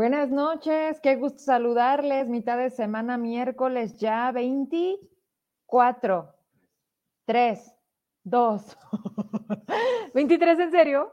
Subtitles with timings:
[0.00, 2.26] Buenas noches, qué gusto saludarles.
[2.26, 6.34] Mitad de semana, miércoles ya 24,
[7.26, 7.76] 3,
[8.24, 8.78] 2,
[10.14, 11.12] 23, ¿en serio?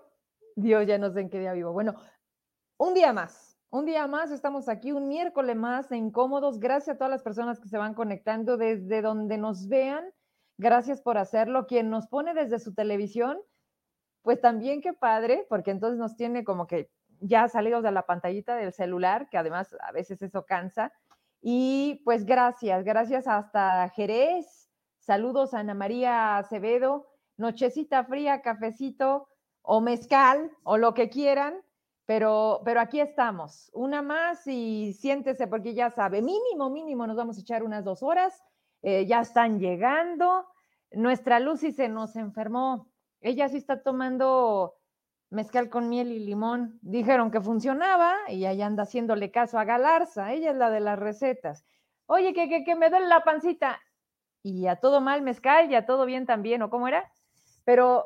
[0.56, 1.74] Dios, ya no sé en qué día vivo.
[1.74, 1.96] Bueno,
[2.78, 6.58] un día más, un día más, estamos aquí, un miércoles más de incómodos.
[6.58, 10.06] Gracias a todas las personas que se van conectando desde donde nos vean.
[10.58, 11.68] Gracias por hacerlo.
[11.68, 13.38] Quien nos pone desde su televisión,
[14.22, 16.90] pues también qué padre, porque entonces nos tiene como que
[17.20, 20.94] ya salidos de la pantallita del celular, que además a veces eso cansa.
[21.42, 24.70] Y pues gracias, gracias hasta Jerez.
[25.00, 27.08] Saludos a Ana María Acevedo.
[27.38, 29.28] Nochecita fría, cafecito
[29.62, 31.62] o mezcal o lo que quieran,
[32.06, 33.70] pero, pero aquí estamos.
[33.74, 38.02] Una más y siéntese porque ya sabe, mínimo, mínimo nos vamos a echar unas dos
[38.02, 38.42] horas.
[38.82, 40.48] Eh, ya están llegando.
[40.92, 42.90] Nuestra Lucy se nos enfermó.
[43.22, 44.77] Ella sí está tomando
[45.30, 46.80] mezcal con miel y limón.
[46.82, 50.98] Dijeron que funcionaba y ahí anda haciéndole caso a Galarza, ella es la de las
[51.00, 51.66] recetas.
[52.06, 53.80] Oye, que, que, que me duele la pancita.
[54.44, 57.12] Y a todo mal mezcal y a todo bien también, ¿o cómo era?
[57.66, 58.06] Pero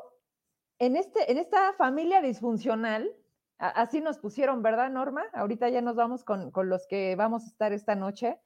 [0.78, 3.14] en, este, en esta familia disfuncional,
[3.58, 5.22] así nos pusieron, ¿verdad, Norma?
[5.34, 8.40] Ahorita ya nos vamos con, con los que vamos a estar esta noche.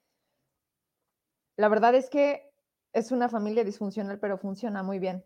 [1.56, 2.52] La verdad es que
[2.92, 5.24] es una familia disfuncional, pero funciona muy bien.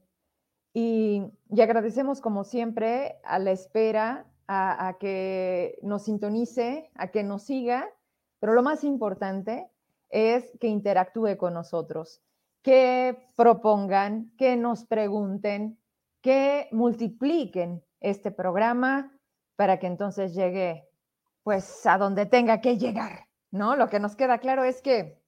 [0.72, 7.88] Y, agradecemos como siempre a la espera, a, que nos sintonice, a que nos siga,
[8.40, 9.68] pero lo más importante
[10.08, 12.20] es que interactúe con nosotros,
[12.62, 15.78] que propongan, que nos pregunten,
[16.20, 19.16] que multipliquen este programa
[19.56, 20.88] para que entonces llegue
[21.44, 23.76] pues a donde tenga que llegar, ¿no?
[23.76, 25.22] Lo que nos queda claro es que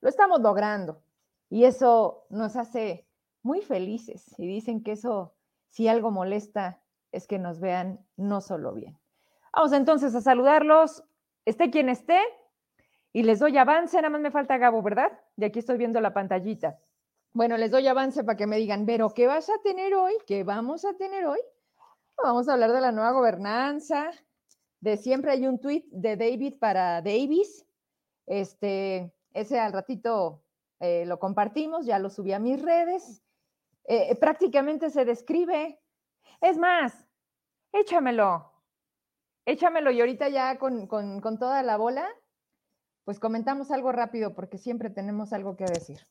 [0.00, 1.02] lo estamos logrando
[1.48, 3.07] y eso nos hace
[3.42, 5.34] muy felices y dicen que eso,
[5.68, 6.80] si algo molesta,
[7.12, 8.98] es que nos vean no solo bien.
[9.52, 11.04] Vamos entonces a saludarlos,
[11.44, 12.20] esté quien esté,
[13.12, 15.10] y les doy avance, nada más me falta Gabo, ¿verdad?
[15.36, 16.78] Y aquí estoy viendo la pantallita.
[17.32, 20.12] Bueno, les doy avance para que me digan, pero ¿qué vas a tener hoy?
[20.26, 21.40] ¿Qué vamos a tener hoy?
[22.22, 24.10] Vamos a hablar de la nueva gobernanza,
[24.80, 27.64] de siempre hay un tweet de David para Davis.
[28.26, 30.42] Este, ese al ratito
[30.80, 33.22] eh, lo compartimos, ya lo subí a mis redes.
[33.88, 35.80] Eh, prácticamente se describe.
[36.40, 37.08] Es más,
[37.72, 38.52] échamelo,
[39.44, 42.06] échamelo y ahorita ya con, con toda la bola,
[43.04, 46.06] pues comentamos algo rápido porque siempre tenemos algo que decir.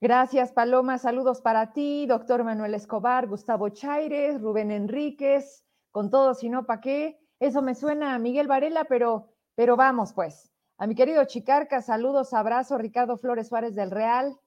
[0.00, 0.98] Gracias, Paloma.
[0.98, 6.80] Saludos para ti, doctor Manuel Escobar, Gustavo Chaires, Rubén Enríquez, con todo, si no, ¿para
[6.80, 7.20] qué?
[7.38, 10.50] Eso me suena a Miguel Varela, pero, pero vamos, pues.
[10.76, 14.40] A mi querido Chicarca, saludos, abrazo, Ricardo Flores Suárez del Real,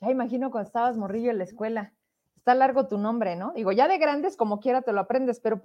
[0.00, 1.92] ya imagino cuando estabas morrillo en la escuela.
[2.36, 3.52] Está largo tu nombre, ¿no?
[3.52, 5.60] Digo, ya de grandes como quiera te lo aprendes, pero,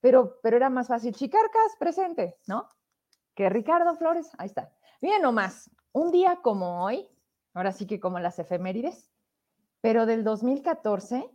[0.00, 1.14] pero, pero era más fácil.
[1.14, 2.68] Chicarcas, presente, ¿no?
[3.34, 4.72] Que Ricardo Flores, ahí está.
[5.00, 7.08] Bien nomás, un día como hoy,
[7.52, 9.10] ahora sí que como las efemérides,
[9.80, 11.28] pero del 2014,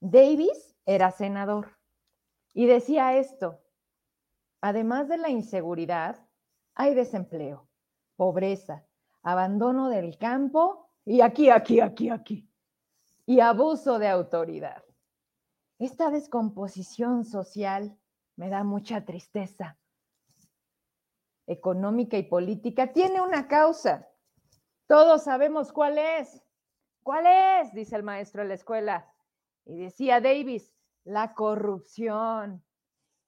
[0.00, 1.76] Davis era senador
[2.54, 3.60] y decía esto,
[4.62, 6.26] además de la inseguridad,
[6.74, 7.68] hay desempleo,
[8.16, 8.86] pobreza,
[9.22, 12.50] abandono del campo y aquí, aquí, aquí, aquí.
[13.24, 14.84] Y abuso de autoridad.
[15.78, 17.96] Esta descomposición social
[18.34, 19.78] me da mucha tristeza.
[21.46, 24.08] Económica y política tiene una causa.
[24.88, 26.42] Todos sabemos cuál es.
[27.04, 27.72] ¿Cuál es?
[27.72, 29.08] Dice el maestro de la escuela.
[29.64, 30.74] Y decía Davis,
[31.04, 32.64] la corrupción.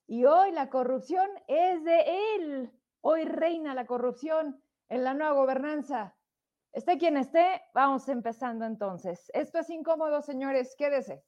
[0.08, 2.72] Y hoy la corrupción es de él.
[3.02, 6.17] Hoy reina la corrupción en la nueva gobernanza.
[6.78, 9.32] Esté quien esté, vamos empezando entonces.
[9.34, 11.24] Esto es incómodo, señores, quédese.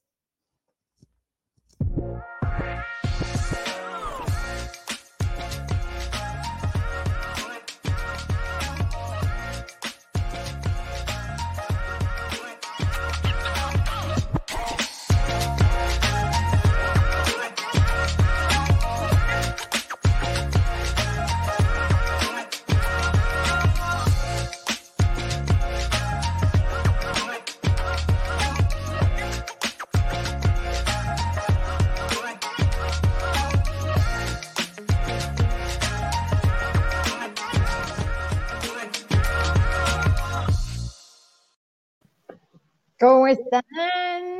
[43.01, 43.63] ¿Cómo están?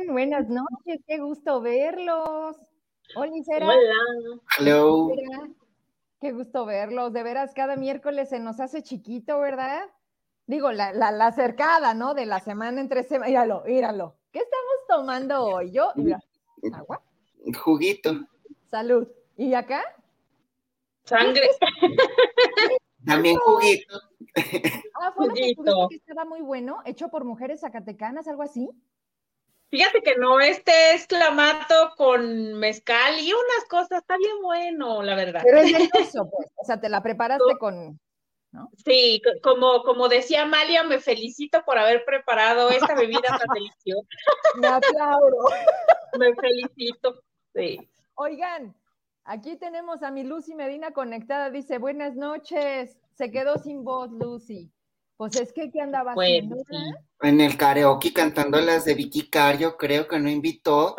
[0.06, 2.56] Buenas noches, qué gusto verlos.
[3.16, 3.66] Hola, Isera.
[3.66, 4.40] Hola.
[4.56, 5.10] Hello.
[6.20, 7.12] Qué gusto verlos.
[7.12, 9.90] De veras, cada miércoles se nos hace chiquito, ¿verdad?
[10.46, 12.14] Digo, la, la, la cercada, ¿no?
[12.14, 13.26] De la semana entre semana.
[13.26, 14.16] Míralo, míralo.
[14.30, 15.72] ¿Qué estamos tomando hoy?
[15.72, 16.20] Yo, mira,
[16.72, 17.02] agua.
[17.64, 18.12] Juguito.
[18.70, 19.08] Salud.
[19.36, 19.82] ¿Y acá?
[21.02, 21.50] Sangre.
[23.06, 24.00] También juguito.
[24.94, 25.52] Ah, fue lo que
[25.90, 28.70] que estaba muy bueno, hecho por mujeres zacatecanas, algo así.
[29.68, 35.16] Fíjate que no, este es clamato con mezcal y unas cosas, está bien bueno, la
[35.16, 35.40] verdad.
[35.42, 37.98] Pero es delicioso, pues, o sea, te la preparaste con,
[38.52, 38.70] ¿no?
[38.84, 44.06] Sí, como, como decía Amalia, me felicito por haber preparado esta bebida tan deliciosa.
[44.56, 45.48] Me aplaudo.
[46.18, 47.22] me felicito,
[47.54, 47.90] sí.
[48.14, 48.74] Oigan,
[49.24, 54.70] aquí tenemos a mi Lucy Medina conectada, dice, buenas noches, se quedó sin voz Lucy.
[55.16, 56.56] Pues es que, ¿qué andaba pues, haciendo?
[57.20, 60.96] En el karaoke cantando las de Vicky Cario, creo que no invitó.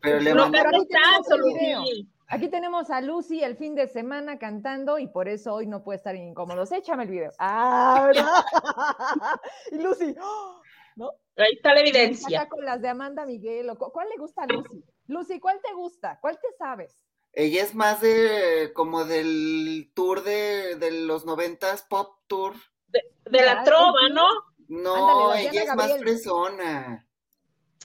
[0.00, 0.58] Pero le no, mandó.
[0.58, 1.88] pero aquí tenemos.
[2.30, 5.96] Aquí tenemos a Lucy el fin de semana cantando y por eso hoy no puede
[5.96, 6.70] estar incómodos.
[6.72, 7.32] Échame el video.
[7.38, 8.26] Ah, ¿verdad?
[9.72, 10.60] y Lucy, ¡oh!
[10.96, 11.10] ¿no?
[11.36, 12.46] Ahí está la Acá evidencia.
[12.48, 13.70] con las de Amanda Miguel.
[13.78, 14.84] ¿Cuál le gusta a Lucy?
[15.06, 16.18] Lucy, ¿cuál te gusta?
[16.20, 17.00] ¿Cuál te sabes?
[17.40, 22.54] Ella es más de como del tour de, de los noventas, pop tour.
[22.88, 24.08] De la Ay, trova.
[24.12, 24.26] ¿no?
[24.66, 26.00] No, Ándale, la ella es más Gabriel.
[26.00, 27.08] fresona.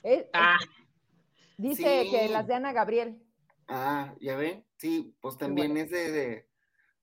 [0.02, 0.58] Eh, Ah,
[1.56, 2.10] dice sí.
[2.10, 3.22] que las de Ana Gabriel.
[3.68, 4.66] Ah, ¿ya ven?
[4.76, 6.48] Sí, pues también es de, de,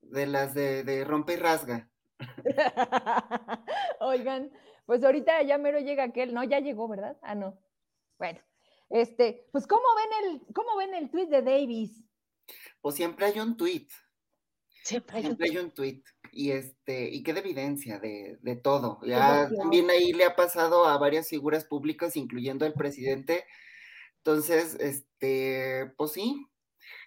[0.02, 1.90] de las de, de rompe y rasga.
[4.02, 4.52] Oigan,
[4.86, 7.18] pues ahorita ya mero llega aquel, no, ya llegó, ¿verdad?
[7.22, 7.58] Ah, no.
[8.20, 8.40] Bueno,
[8.90, 12.04] este, pues ¿cómo ven el, cómo ven el tweet de Davis?
[12.82, 13.88] Pues siempre hay un tweet,
[14.84, 16.02] siempre hay un- siempre hay un tweet.
[16.32, 19.00] Y este, y queda evidencia de, de todo.
[19.06, 23.46] Ya también ahí le ha pasado a varias figuras públicas, incluyendo al presidente.
[24.20, 26.48] Entonces, este, pues sí,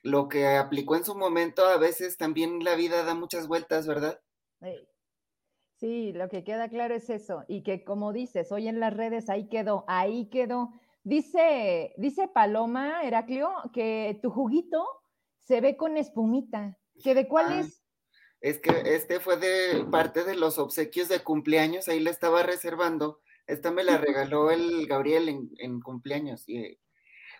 [0.03, 4.21] lo que aplicó en su momento, a veces también la vida da muchas vueltas, ¿verdad?
[5.81, 7.45] Sí, lo que queda claro es eso.
[7.49, 10.71] Y que como dices, hoy en las redes ahí quedó, ahí quedó.
[11.03, 14.87] Dice, dice Paloma Heraclio que tu juguito
[15.45, 16.77] se ve con espumita.
[17.03, 17.61] ¿Que de cuál Ah.
[17.61, 17.83] es?
[18.41, 23.21] Es que este fue de parte de los obsequios de cumpleaños, ahí la estaba reservando.
[23.47, 26.47] Esta me la regaló el Gabriel en, en cumpleaños.
[26.47, 26.79] Y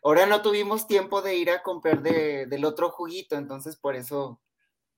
[0.03, 4.41] ahora no tuvimos tiempo de ir a comprar de, del otro juguito, entonces por eso,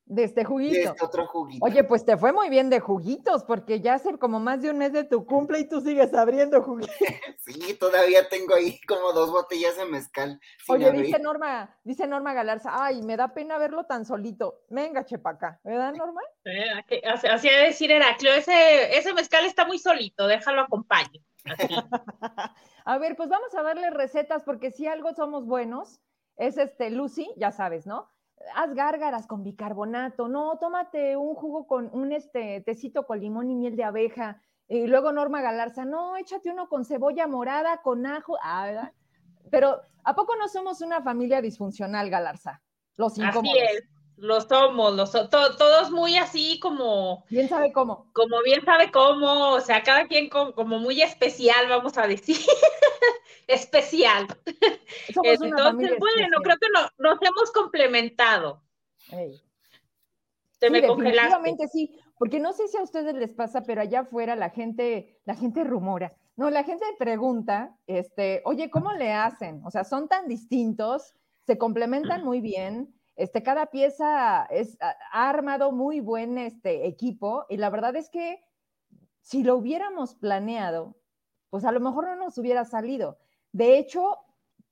[0.08, 0.90] De este de juguito.
[0.90, 1.64] este otro juguito.
[1.64, 4.78] Oye, pues te fue muy bien de juguitos, porque ya hace como más de un
[4.78, 6.94] mes de tu cumple y tú sigues abriendo juguitos.
[7.46, 10.40] Sí, todavía tengo ahí como dos botellas de mezcal.
[10.68, 11.06] Oye, abrir.
[11.06, 14.62] dice Norma, dice Norma Galarza, ay, me da pena verlo tan solito.
[14.68, 16.20] Venga, chepaca, ¿verdad, Norma?
[16.44, 21.22] Eh, que- así- Así de decir Heraclio, ese, ese mezcal está muy solito, déjalo acompañe.
[22.84, 26.00] A ver, pues vamos a darle recetas, porque si algo somos buenos,
[26.36, 28.10] es este, Lucy, ya sabes, ¿no?
[28.54, 33.54] Haz gárgaras con bicarbonato, no, tómate un jugo con un este tecito con limón y
[33.54, 34.40] miel de abeja.
[34.68, 38.36] Y luego Norma Galarza, no, échate uno con cebolla morada, con ajo.
[38.42, 38.92] Ah, ¿verdad?
[39.50, 42.62] Pero, ¿a poco no somos una familia disfuncional, Galarza?
[42.96, 43.58] Los Así incómodos.
[43.72, 43.84] es,
[44.16, 48.10] lo somos, lo so- to- todos muy así como, ¿Quién sabe cómo?
[48.12, 52.36] como bien sabe cómo, o sea, cada quien co- como, muy especial, vamos a decir,
[53.46, 54.26] especial.
[55.14, 56.42] Somos Entonces, bueno, especial.
[56.42, 58.62] creo que no- nos hemos complementado.
[60.58, 61.12] Te Sí, me congelaste.
[61.12, 65.20] definitivamente sí, porque no sé si a ustedes les pasa, pero allá afuera la gente,
[65.26, 66.16] la gente rumora.
[66.36, 69.60] No, la gente pregunta, este, oye, ¿cómo le hacen?
[69.64, 71.14] O sea, son tan distintos,
[71.46, 72.94] se complementan muy bien.
[73.16, 78.10] Este, cada pieza es ha ha armado muy buen este equipo y la verdad es
[78.10, 78.42] que
[79.22, 80.96] si lo hubiéramos planeado,
[81.50, 83.18] pues a lo mejor no nos hubiera salido.
[83.52, 84.18] De hecho,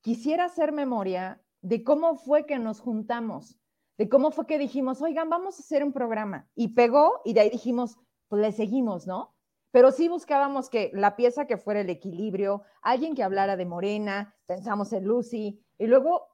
[0.01, 3.59] quisiera hacer memoria de cómo fue que nos juntamos,
[3.97, 6.47] de cómo fue que dijimos, oigan, vamos a hacer un programa.
[6.55, 7.99] Y pegó y de ahí dijimos,
[8.29, 9.35] pues le seguimos, ¿no?
[9.71, 14.37] Pero sí buscábamos que la pieza que fuera el equilibrio, alguien que hablara de Morena,
[14.47, 16.29] pensamos en Lucy, y luego,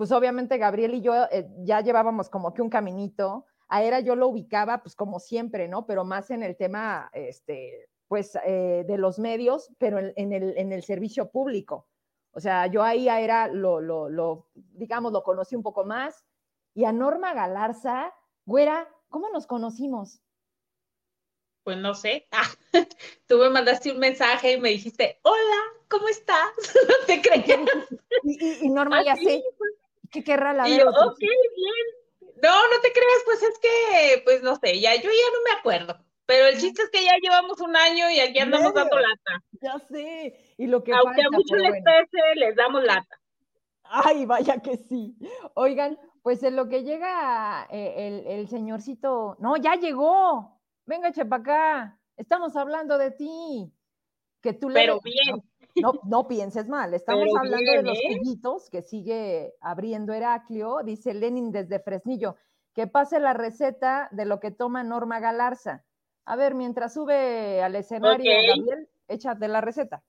[0.00, 4.16] pues obviamente Gabriel y yo eh, ya llevábamos como que un caminito, a Era yo
[4.16, 5.84] lo ubicaba, pues como siempre, ¿no?
[5.84, 10.56] Pero más en el tema, este, pues, eh, de los medios, pero en, en el,
[10.56, 11.86] en el servicio público.
[12.32, 16.24] O sea, yo ahí a Era lo, lo, lo, digamos, lo conocí un poco más.
[16.72, 18.14] Y a Norma Galarza,
[18.46, 20.22] güera, ¿cómo nos conocimos?
[21.62, 22.26] Pues no sé.
[22.32, 22.48] Ah,
[23.28, 26.48] tú me mandaste un mensaje y me dijiste, hola, ¿cómo estás?
[26.88, 27.68] No te creas.
[28.24, 29.44] Y, y- y Norma ya Así, sé,
[30.10, 32.00] ¿qué querrá la Y yo, ok, bien.
[32.42, 35.58] No, no te creas, pues es que, pues no sé, ya, yo ya no me
[35.58, 35.96] acuerdo.
[36.26, 39.42] Pero el chiste es que ya llevamos un año y aquí andamos dando lata.
[39.60, 40.54] Ya sé.
[40.56, 41.84] Y lo que Aunque a muchos les bueno.
[41.84, 43.20] pese, les damos lata.
[43.82, 45.16] Ay, vaya que sí.
[45.54, 50.60] Oigan, pues en lo que llega eh, el, el señorcito, no, ya llegó.
[50.86, 51.98] Venga, chepa acá.
[52.16, 53.72] Estamos hablando de ti.
[54.40, 55.42] Que tú le Pero bien.
[55.76, 60.78] No, no pienses mal, estamos Pero hablando bien, de los juguitos que sigue abriendo Heraclio,
[60.84, 62.36] dice Lenin desde Fresnillo.
[62.74, 65.84] que pase la receta de lo que toma Norma Galarza.
[66.24, 68.46] A ver, mientras sube al escenario, Ok.
[68.58, 70.02] Gabriel, échate la receta.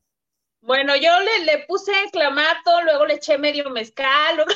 [0.63, 4.51] Bueno, yo le, le puse clamato, luego le eché medio mezcal, luego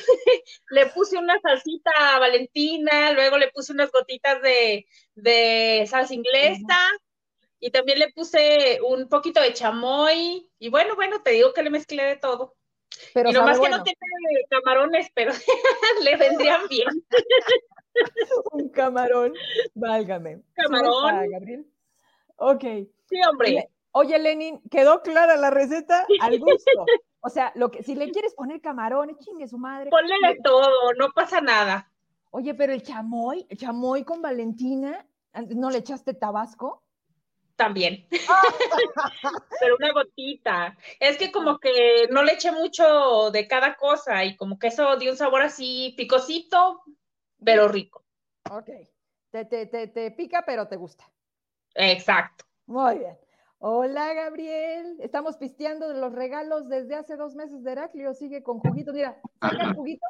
[0.69, 4.85] le puse una salsita valentina, luego le puse unas gotitas de,
[5.15, 6.77] de salsa inglesa
[7.65, 11.72] y también le puse un poquito de chamoy y bueno, bueno, te digo que le
[11.72, 12.53] mezclé de todo.
[13.12, 13.98] Pero y nomás sabe que no tiene
[14.51, 15.31] camarones, pero
[16.03, 16.88] le vendrían bien.
[18.51, 19.34] un camarón,
[19.74, 20.43] válgame.
[20.53, 20.93] Camarón.
[20.93, 21.65] ¿Subes a Gabriel?
[22.36, 22.63] Ok.
[23.10, 23.67] Sí, hombre.
[23.93, 26.05] Oye, Lenin, ¿quedó clara la receta?
[26.22, 26.86] Al gusto.
[27.22, 29.89] O sea, lo que, si le quieres poner camarones, chingue su madre.
[29.89, 31.91] Ponle de todo, no pasa nada.
[32.29, 35.07] Oye, pero el chamoy, el chamoy con Valentina,
[35.50, 36.84] ¿no le echaste tabasco?
[37.55, 38.05] También.
[39.59, 40.77] Pero una gotita.
[41.00, 44.97] Es que como que no le eché mucho de cada cosa y como que eso
[44.97, 46.83] dio un sabor así picosito,
[47.43, 48.03] pero rico.
[48.51, 48.69] Ok.
[49.31, 51.09] Te, te, te, te pica, pero te gusta.
[51.74, 52.45] Exacto.
[52.65, 53.17] Muy bien.
[53.59, 54.97] Hola, Gabriel.
[55.00, 58.13] Estamos pisteando de los regalos desde hace dos meses de Heraclio.
[58.13, 58.93] Sigue con juguito.
[58.93, 60.05] Mira, saca el juguito.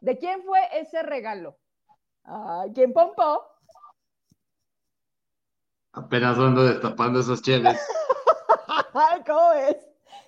[0.00, 1.58] ¿De quién fue ese regalo?
[2.24, 3.55] Ay, ¿quién pompó?
[5.96, 7.80] Apenas ando destapando esas cheves.
[9.26, 9.76] ¿cómo es?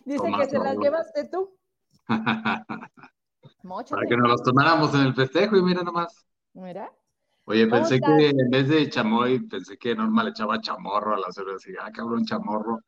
[0.05, 1.55] Dice que se las llevaste tú.
[2.09, 6.25] Para que nos las tomáramos en el festejo y mira nomás.
[6.55, 6.91] Mira.
[7.45, 8.17] Oye, ¿Cómo pensé estás?
[8.17, 11.71] que en vez de chamoy, pensé que Norma le echaba chamorro a la cerveza.
[11.71, 12.81] Y, ah, cabrón, chamorro.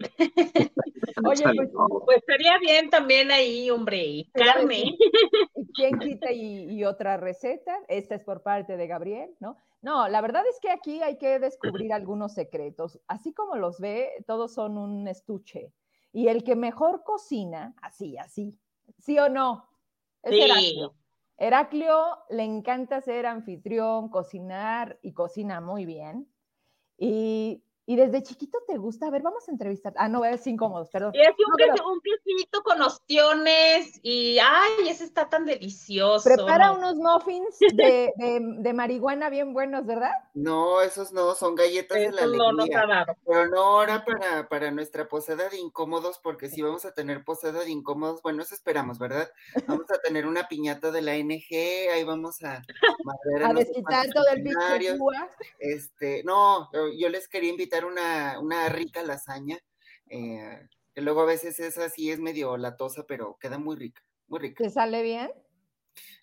[1.24, 1.70] Oye, pues,
[2.04, 4.96] Pues estaría bien también ahí, hombre, iba a carne.
[5.74, 7.78] ¿Quién quita y, y otra receta?
[7.88, 9.56] Esta es por parte de Gabriel, ¿no?
[9.82, 13.00] No, la verdad es que aquí hay que descubrir algunos secretos.
[13.06, 15.72] Así como los ve, todos son un estuche.
[16.12, 18.58] Y el que mejor cocina, así, así,
[18.98, 19.68] ¿sí o no?
[20.22, 20.40] Es Sí.
[20.42, 20.94] Heraclio.
[21.36, 26.28] Heraclio le encanta ser anfitrión, cocinar y cocina muy bien.
[26.98, 29.94] Y, y desde chiquito te gusta, a ver, vamos a entrevistar.
[29.96, 31.12] Ah, no, es incómodos, perdón.
[31.14, 35.46] Y así un, No, pero- queso- un quesito con ostiones y, ay, ese está tan
[35.46, 36.28] delicioso.
[36.28, 36.76] Prepara ¿no?
[36.78, 40.10] unos muffins de, de- de marihuana bien buenos, ¿verdad?
[40.34, 42.80] No, esos no, son galletas de la no alegría.
[42.82, 43.16] ha dado.
[43.26, 47.60] Pero no ahora para, para nuestra posada de incómodos, porque si vamos a tener posada
[47.64, 49.30] de incómodos, bueno, eso esperamos, ¿verdad?
[49.66, 52.60] Vamos a tener una piñata de la NG, ahí vamos a
[53.02, 55.30] madrear A no sé desquitar todo el púa.
[55.58, 59.58] Este, no, yo les quería invitar una, una rica lasaña,
[60.10, 64.40] eh, que luego a veces es así, es medio latosa, pero queda muy rica, muy
[64.40, 64.64] rica.
[64.64, 65.30] ¿Te sale bien?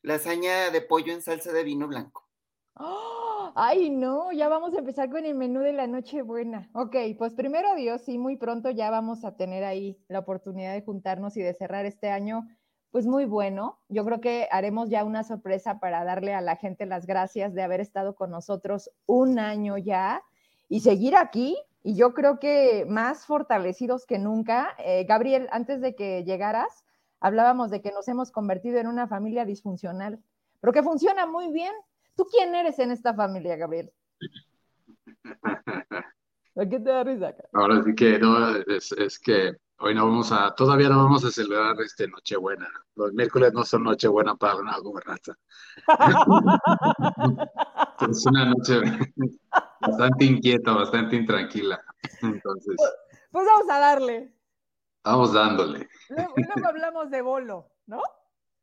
[0.01, 2.27] Lasaña de pollo en salsa de vino blanco.
[2.75, 3.53] ¡Oh!
[3.57, 6.69] Ay, no, ya vamos a empezar con el menú de la noche buena.
[6.73, 10.81] Ok, pues primero Dios, sí, muy pronto ya vamos a tener ahí la oportunidad de
[10.81, 12.45] juntarnos y de cerrar este año,
[12.91, 13.79] pues muy bueno.
[13.87, 17.63] Yo creo que haremos ya una sorpresa para darle a la gente las gracias de
[17.63, 20.21] haber estado con nosotros un año ya
[20.69, 21.57] y seguir aquí.
[21.83, 24.75] Y yo creo que más fortalecidos que nunca.
[24.79, 26.83] Eh, Gabriel, antes de que llegaras,
[27.19, 30.19] hablábamos de que nos hemos convertido en una familia disfuncional,
[30.61, 31.73] pero que funciona muy bien.
[32.15, 33.91] ¿Tú quién eres en esta familia, Gabriel?
[36.57, 37.35] ¿A qué te da risa?
[37.53, 41.31] Ahora sí que no, es, es que hoy no vamos a, todavía no vamos a
[41.31, 42.67] celebrar este Nochebuena.
[42.95, 45.35] Los miércoles no son Nochebuena para una gobernanza.
[48.09, 48.81] Es una noche
[49.87, 51.81] bastante inquieta, bastante intranquila.
[52.21, 52.75] Entonces,
[53.31, 54.33] Pues vamos a darle.
[55.03, 55.87] vamos dándole.
[56.09, 58.01] Luego, luego hablamos de bolo, ¿no?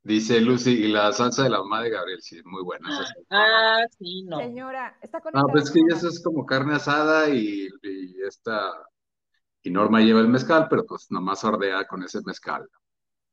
[0.04, 2.88] Dice Lucy, y la salsa de la mamá de Gabriel, sí, es muy buena.
[2.90, 3.14] esa.
[3.30, 4.38] Ah, sí, no.
[4.38, 5.52] Señora, está No, conectada.
[5.52, 8.72] pues es que eso es como carne asada y, y esta,
[9.62, 12.68] y Norma lleva el mezcal, pero pues nomás ordea con ese mezcal.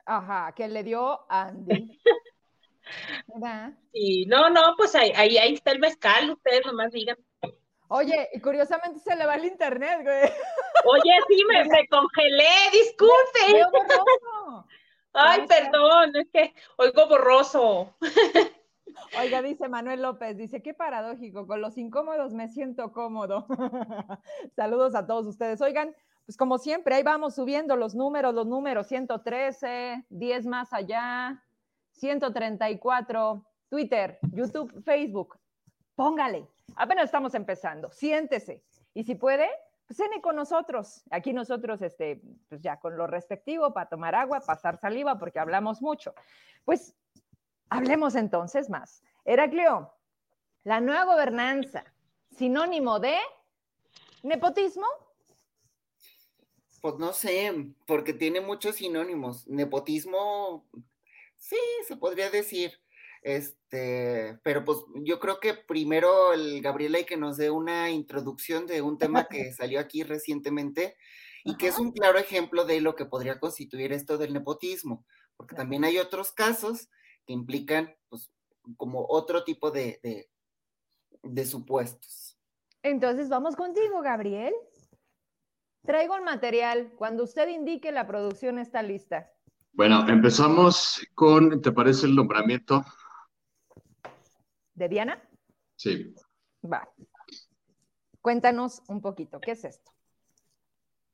[0.06, 2.00] Ajá, que le dio Andy.
[3.28, 3.74] ¿Verdad?
[3.94, 7.18] Sí, no, no, pues ahí, ahí, ahí está el mezcal, ustedes nomás digan.
[7.92, 10.32] Oye, y curiosamente se le va el internet, güey.
[10.86, 13.40] Oye, sí, me, me congelé, disculpe.
[15.14, 17.96] Ay, perdón, es que oigo borroso.
[19.20, 23.48] Oiga, dice Manuel López, dice, qué paradójico, con los incómodos me siento cómodo.
[24.56, 25.62] Saludos a todos ustedes.
[25.62, 31.44] Oigan, pues como siempre, ahí vamos subiendo los números, los números 113, 10 más allá,
[31.94, 35.40] 134, Twitter, YouTube, Facebook.
[36.00, 38.64] Póngale, apenas estamos empezando, siéntese.
[38.94, 39.50] Y si puede,
[39.86, 41.04] pues cene con nosotros.
[41.10, 45.82] Aquí nosotros, este, pues ya con lo respectivo, para tomar agua, pasar saliva, porque hablamos
[45.82, 46.16] mucho.
[46.64, 46.96] Pues
[47.70, 49.04] Hablemos entonces más.
[49.26, 49.92] Heraclio,
[50.64, 51.84] la nueva gobernanza,
[52.34, 53.18] sinónimo de
[54.24, 54.88] nepotismo.
[56.80, 59.46] Pues no sé, porque tiene muchos sinónimos.
[59.50, 60.66] Nepotismo,
[61.36, 62.72] sí, se podría decir.
[63.22, 68.66] Este, pero pues yo creo que primero el Gabriela y que nos dé una introducción
[68.66, 70.96] de un tema que salió aquí recientemente
[71.44, 75.06] y que es un claro ejemplo de lo que podría constituir esto del nepotismo,
[75.38, 76.90] porque también hay otros casos
[77.26, 78.32] que implican pues
[78.78, 80.30] como otro tipo de, de,
[81.24, 82.38] de supuestos.
[82.84, 84.54] Entonces vamos contigo, Gabriel.
[85.86, 86.92] Traigo el material.
[86.98, 89.32] Cuando usted indique la producción está lista.
[89.74, 92.84] Bueno, empezamos con, ¿te parece el nombramiento?
[94.80, 95.22] ¿De Diana?
[95.76, 96.16] Sí.
[96.64, 96.90] Va.
[98.22, 99.92] Cuéntanos un poquito, ¿qué es esto?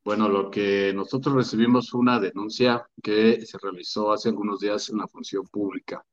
[0.04, 5.00] Bueno, lo que nosotros recibimos fue una denuncia que se realizó hace algunos días en
[5.00, 6.06] la función pública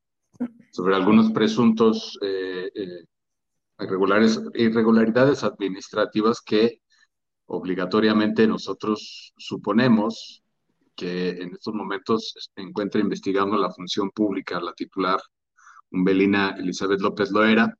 [0.70, 3.04] sobre algunos presuntos eh, eh,
[4.54, 6.80] irregularidades administrativas que
[7.44, 10.42] obligatoriamente nosotros suponemos
[10.96, 15.20] que en estos momentos se encuentra investigando la función pública, la titular
[15.92, 17.76] Umbelina Elizabeth López Loera,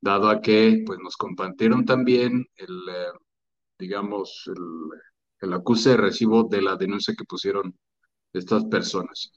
[0.00, 3.12] dado a que pues, nos compartieron también el, eh,
[3.78, 4.98] digamos, el,
[5.40, 7.76] el, acuse de recibo de la denuncia que pusieron
[8.32, 9.32] estas personas.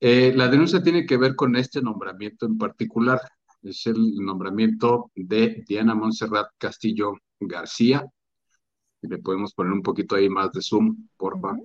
[0.00, 3.20] Eh, la denuncia tiene que ver con este nombramiento en particular.
[3.62, 8.06] Es el nombramiento de Diana Montserrat Castillo García,
[9.02, 11.64] le podemos poner un poquito ahí más de zoom, por favor.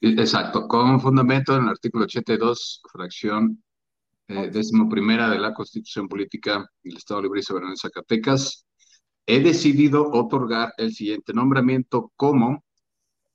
[0.00, 3.62] Exacto, con fundamento en el artículo 82, fracción
[4.28, 8.66] eh, décimo primera de la Constitución Política del Estado Libre y Soberano de Zacatecas,
[9.26, 12.64] he decidido otorgar el siguiente nombramiento como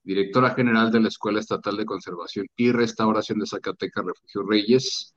[0.03, 5.13] directora general de la Escuela Estatal de Conservación y Restauración de Zacatecas Refugio Reyes,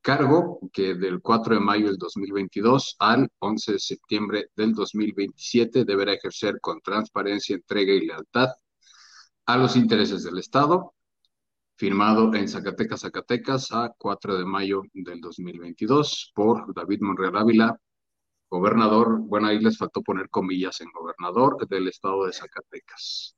[0.00, 6.14] cargo que del 4 de mayo del 2022 al 11 de septiembre del 2027 deberá
[6.14, 8.48] ejercer con transparencia, entrega y lealtad
[9.46, 10.94] a los intereses del Estado,
[11.80, 17.80] firmado en Zacatecas, Zacatecas, a 4 de mayo del 2022 por David Monreal Ávila,
[18.50, 23.34] gobernador, bueno, ahí les faltó poner comillas en gobernador del Estado de Zacatecas.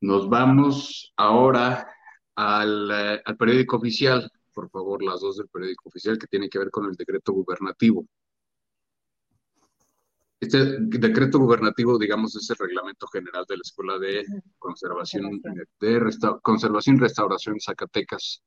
[0.00, 1.92] Nos vamos ahora
[2.36, 6.58] al, eh, al periódico oficial por favor, las dos del periódico oficial que tiene que
[6.58, 8.04] ver con el decreto gubernativo.
[10.40, 14.24] Este decreto gubernativo, digamos, es el reglamento general de la Escuela de
[14.58, 15.40] Conservación,
[15.80, 18.42] de Conservación y Restauración Zacatecas.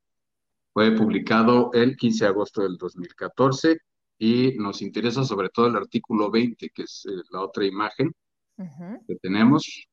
[0.72, 3.78] Fue publicado el 15 de agosto del 2014
[4.18, 8.14] y nos interesa sobre todo el artículo 20, que es eh, la otra imagen
[9.06, 9.86] que tenemos.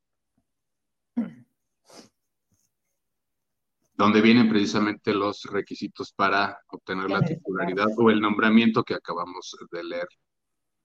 [4.00, 9.84] donde vienen precisamente los requisitos para obtener la titularidad o el nombramiento que acabamos de
[9.84, 10.08] leer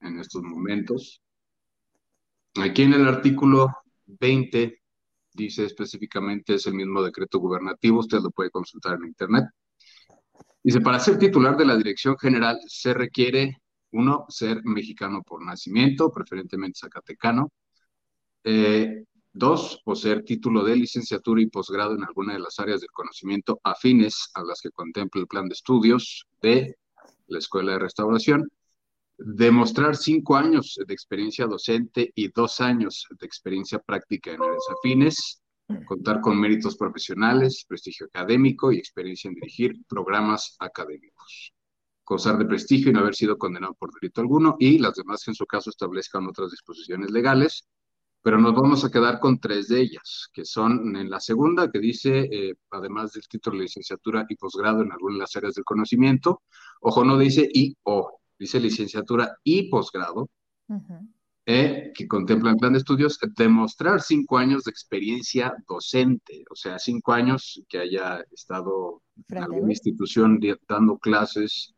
[0.05, 1.21] en estos momentos.
[2.55, 3.67] Aquí en el artículo
[4.05, 4.81] 20
[5.33, 9.45] dice específicamente, es el mismo decreto gubernativo, usted lo puede consultar en internet.
[10.63, 13.57] Dice, para ser titular de la dirección general se requiere,
[13.91, 17.51] uno, ser mexicano por nacimiento, preferentemente zacatecano,
[18.43, 19.03] eh,
[19.37, 24.29] Dos, poseer título de licenciatura y posgrado en alguna de las áreas del conocimiento afines
[24.33, 26.77] a las que contempla el plan de estudios de
[27.27, 28.49] la Escuela de Restauración.
[29.17, 35.41] Demostrar cinco años de experiencia docente y dos años de experiencia práctica en áreas afines.
[35.87, 41.53] Contar con méritos profesionales, prestigio académico y experiencia en dirigir programas académicos.
[42.05, 45.31] Gozar de prestigio y no haber sido condenado por delito alguno y las demás que
[45.31, 47.67] en su caso establezcan otras disposiciones legales
[48.25, 51.77] pero nos vamos a quedar con tres de ellas, que son en la segunda, que
[51.77, 55.63] dice, eh, además del título de licenciatura y posgrado en algunas de las áreas del
[55.63, 56.41] conocimiento,
[56.81, 60.29] ojo, no dice y o, dice licenciatura y posgrado,
[61.45, 66.79] eh, que contempla el plan de estudios, demostrar cinco años de experiencia docente, o sea,
[66.79, 71.73] cinco años que haya estado en alguna institución dando clases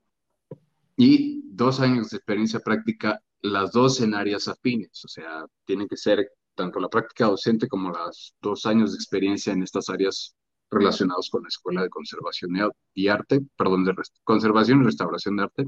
[0.95, 5.97] y dos años de experiencia práctica las dos en áreas afines, o sea, tienen que
[5.97, 10.35] ser tanto la práctica docente como los dos años de experiencia en estas áreas
[10.69, 12.51] relacionados con la Escuela de Conservación
[12.93, 13.93] y Arte, perdón, de
[14.23, 15.67] Conservación y Restauración de Arte.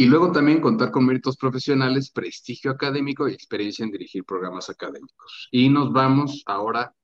[0.00, 5.48] Y luego también contar con méritos profesionales, prestigio académico y experiencia en dirigir programas académicos.
[5.50, 6.94] Y nos vamos ahora,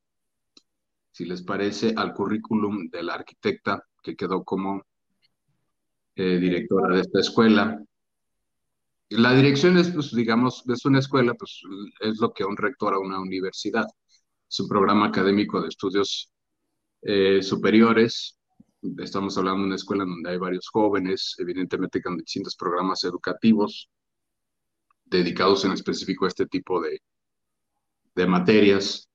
[1.13, 4.83] si les parece, al currículum de la arquitecta que quedó como
[6.15, 7.79] eh, directora de esta escuela,
[9.11, 11.61] la dirección es, pues, digamos, es una escuela, pues
[12.01, 13.85] es lo que un rector a una universidad.
[14.49, 16.33] Es un programa académico de estudios
[17.03, 18.36] eh, superiores.
[18.99, 23.89] Estamos hablando de una escuela donde hay varios jóvenes, evidentemente con distintos programas educativos
[25.05, 27.01] dedicados en específico a este tipo de,
[28.15, 29.09] de materias.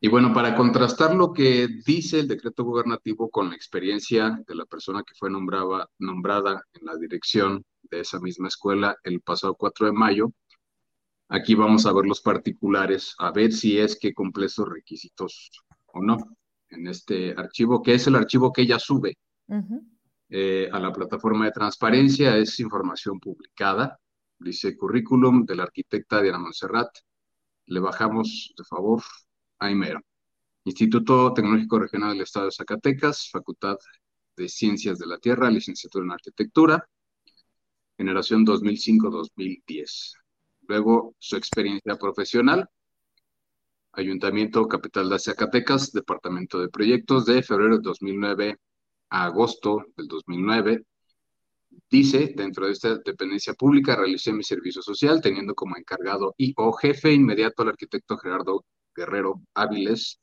[0.00, 4.66] Y bueno, para contrastar lo que dice el decreto gubernativo con la experiencia de la
[4.66, 9.86] persona que fue nombrada, nombrada en la dirección de esa misma escuela el pasado 4
[9.86, 10.32] de mayo,
[11.28, 15.50] aquí vamos a ver los particulares, a ver si es que cumple esos requisitos
[15.86, 16.18] o no
[16.70, 19.16] en este archivo, que es el archivo que ella sube
[20.28, 23.98] eh, a la plataforma de transparencia, es información publicada,
[24.38, 26.90] dice currículum de la arquitecta Diana Monserrat,
[27.66, 29.02] le bajamos de favor
[29.58, 30.00] Aimero.
[30.64, 33.76] Instituto Tecnológico Regional del Estado de Zacatecas, Facultad
[34.36, 36.88] de Ciencias de la Tierra, licenciatura en Arquitectura,
[37.96, 40.14] generación 2005-2010.
[40.68, 42.68] Luego, su experiencia profesional,
[43.96, 48.58] Ayuntamiento Capital de Zacatecas, Departamento de Proyectos, de febrero de 2009
[49.08, 50.84] a agosto del 2009.
[51.90, 56.72] Dice, dentro de esta dependencia pública, realicé mi servicio social, teniendo como encargado y o
[56.72, 60.20] jefe inmediato al arquitecto Gerardo Guerrero Áviles,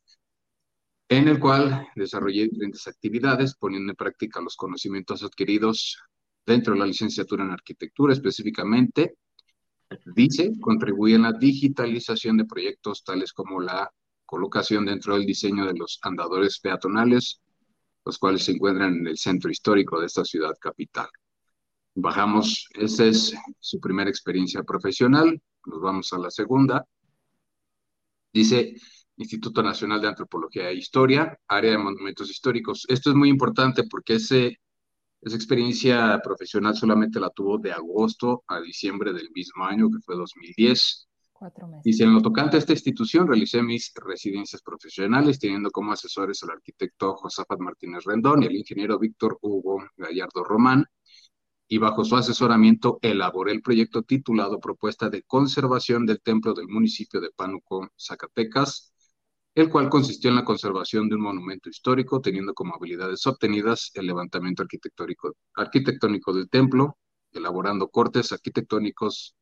[1.09, 5.97] en el cual desarrollé diferentes actividades poniendo en práctica los conocimientos adquiridos
[6.45, 9.15] dentro de la licenciatura en arquitectura específicamente.
[10.15, 13.91] Dice, contribuye en la digitalización de proyectos tales como la
[14.25, 17.41] colocación dentro del diseño de los andadores peatonales,
[18.05, 21.07] los cuales se encuentran en el centro histórico de esta ciudad capital.
[21.95, 26.85] Bajamos, esa es su primera experiencia profesional, nos vamos a la segunda.
[28.33, 28.75] Dice
[29.17, 32.85] Instituto Nacional de Antropología e Historia, área de monumentos históricos.
[32.89, 34.59] Esto es muy importante porque ese,
[35.25, 40.15] esa experiencia profesional solamente la tuvo de agosto a diciembre del mismo año, que fue
[40.15, 41.07] 2010.
[41.31, 41.83] Cuatro meses.
[41.83, 46.51] Dice, en lo tocante a esta institución, realicé mis residencias profesionales, teniendo como asesores al
[46.51, 50.85] arquitecto Josafat Martínez Rendón y el ingeniero Víctor Hugo Gallardo Román,
[51.67, 57.19] y bajo su asesoramiento elaboré el proyecto titulado Propuesta de Conservación del Templo del municipio
[57.19, 58.92] de Pánuco, Zacatecas,
[59.55, 64.07] el cual consistió en la conservación de un monumento histórico, teniendo como habilidades obtenidas el
[64.07, 66.97] levantamiento arquitectónico, del templo,
[67.31, 69.35] elaborando cortes arquitectónicos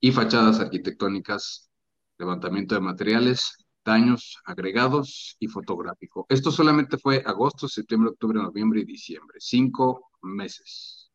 [0.00, 1.70] y fachadas arquitectónicas,
[2.18, 6.26] levantamiento de materiales, daños agregados y fotográfico.
[6.28, 11.07] Esto solamente fue agosto, septiembre, octubre, noviembre y diciembre, cinco meses.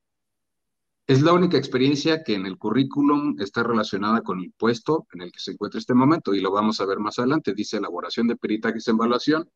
[1.05, 5.33] Es la única experiencia que en el currículum está relacionada con el puesto en el
[5.33, 7.53] que se encuentra este momento y lo vamos a ver más adelante.
[7.53, 9.49] Dice elaboración de peritajes en evaluación.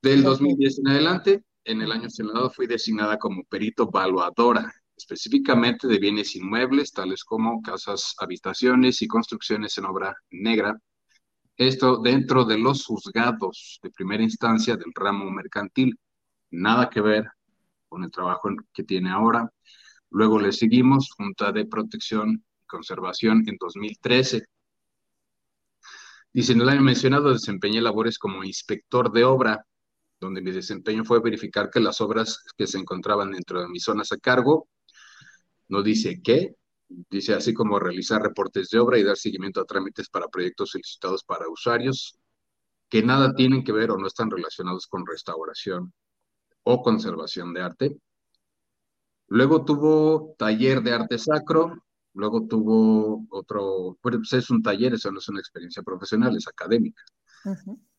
[0.00, 5.98] Del 2010 en adelante, en el año señalado fui designada como perito evaluadora, específicamente de
[5.98, 10.78] bienes inmuebles, tales como casas, habitaciones y construcciones en obra negra.
[11.56, 15.98] Esto dentro de los juzgados de primera instancia del ramo mercantil.
[16.52, 17.24] Nada que ver
[17.88, 19.50] con el trabajo que tiene ahora.
[20.10, 24.46] Luego le seguimos Junta de Protección y Conservación en 2013.
[26.32, 29.66] Dice, en el año mencionado desempeñé labores como inspector de obra,
[30.20, 34.12] donde mi desempeño fue verificar que las obras que se encontraban dentro de mis zonas
[34.12, 34.68] a cargo,
[35.68, 36.54] no dice qué,
[36.88, 41.24] dice así como realizar reportes de obra y dar seguimiento a trámites para proyectos solicitados
[41.24, 42.18] para usuarios
[42.88, 45.92] que nada tienen que ver o no están relacionados con restauración
[46.62, 47.96] o conservación de arte.
[49.28, 51.82] Luego tuvo taller de arte sacro,
[52.14, 57.02] luego tuvo otro, pues es un taller, eso no es una experiencia profesional, es académica.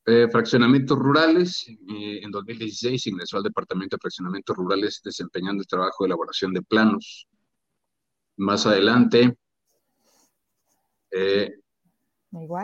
[0.05, 6.03] Eh, fraccionamientos rurales, eh, en 2016 ingresó al Departamento de Fraccionamientos Rurales desempeñando el trabajo
[6.03, 7.27] de elaboración de planos.
[8.37, 9.37] Más adelante
[11.11, 11.51] eh,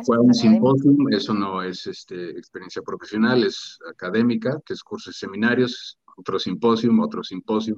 [0.06, 5.20] fue un simposio, eso no es este, experiencia profesional, es académica, que es cursos y
[5.20, 7.76] seminarios, otro simposio, otro simposio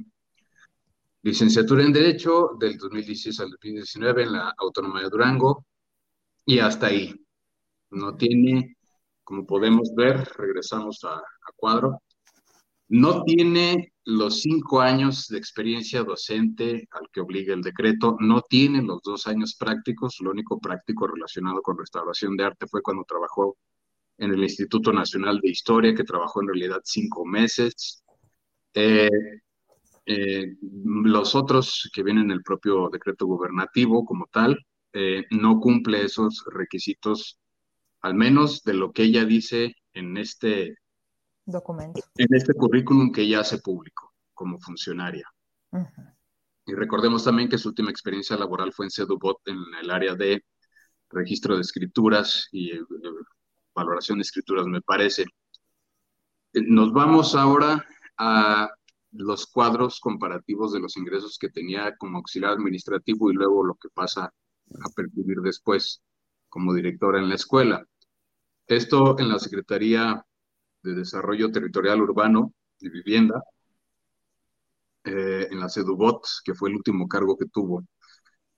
[1.26, 5.66] licenciatura en Derecho del 2016 al 2019 en la Autónoma de Durango
[6.46, 7.16] y hasta ahí.
[7.90, 8.78] No tiene,
[9.24, 11.24] como podemos ver, regresamos a,
[11.56, 12.00] cuadro,
[12.90, 18.84] no tiene los cinco años de experiencia docente al que obliga el decreto, no tiene
[18.84, 23.58] los dos años prácticos, lo único práctico relacionado con restauración de arte fue cuando trabajó
[24.20, 28.04] en el Instituto Nacional de Historia, que trabajó en realidad cinco meses.
[28.76, 29.10] Eh,
[30.06, 34.58] eh, los otros que vienen en el propio decreto gubernativo como tal,
[34.94, 37.40] eh, no cumple esos requisitos,
[38.02, 40.78] al menos de lo que ella dice en este
[41.46, 45.28] documento, en este currículum que ella hace público como funcionaria.
[46.68, 50.44] Y recordemos también que su última experiencia laboral fue en Cedubot en el área de
[51.10, 52.82] registro de escrituras y eh,
[53.74, 55.26] valoración de escrituras, me parece.
[56.54, 57.86] Nos vamos ahora
[58.18, 58.70] a
[59.18, 63.90] los cuadros comparativos de los ingresos que tenía como auxiliar administrativo y luego lo que
[63.90, 66.02] pasa a percibir después
[66.50, 67.86] como directora en la escuela.
[68.68, 70.26] Esto en la Secretaría
[70.82, 73.44] de Desarrollo Territorial Urbano y Vivienda,
[75.04, 77.84] eh, en la CEDUBOT, que fue el último cargo que tuvo.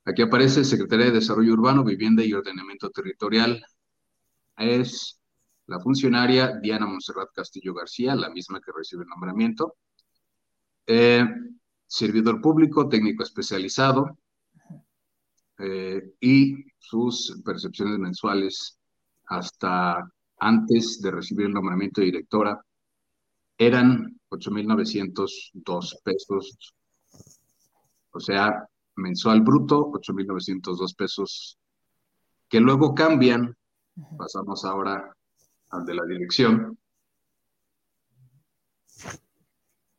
[0.05, 3.61] Aquí aparece Secretaría de Desarrollo Urbano, Vivienda y Ordenamiento Territorial.
[4.57, 5.19] Es
[5.65, 9.75] la funcionaria Diana Monserrat Castillo García, la misma que recibe el nombramiento.
[10.87, 11.25] Eh,
[11.85, 14.17] servidor público, técnico especializado,
[15.59, 18.77] eh, y sus percepciones mensuales
[19.25, 22.61] hasta antes de recibir el nombramiento de directora
[23.57, 26.75] eran 8.902 pesos,
[28.11, 31.57] o sea, mensual bruto, 8.902 pesos,
[32.47, 33.55] que luego cambian,
[34.17, 35.11] pasamos ahora
[35.69, 36.77] al de la dirección,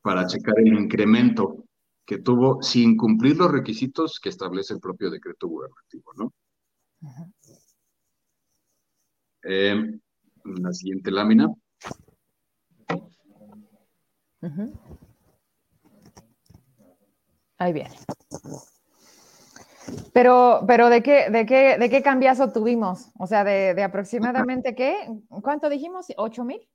[0.08, 1.66] para checar el incremento
[2.06, 6.32] que tuvo sin cumplir los requisitos que establece el propio decreto gubernativo, ¿no?
[9.42, 10.00] Eh,
[10.44, 11.52] la siguiente lámina.
[17.58, 17.94] Ahí viene.
[20.14, 23.10] Pero, pero ¿de qué, de qué, de qué cambiazo tuvimos?
[23.18, 25.06] O sea, de, aproximadamente qué?
[25.42, 26.06] ¿Cuánto dijimos?
[26.16, 26.66] ¿Ocho mil?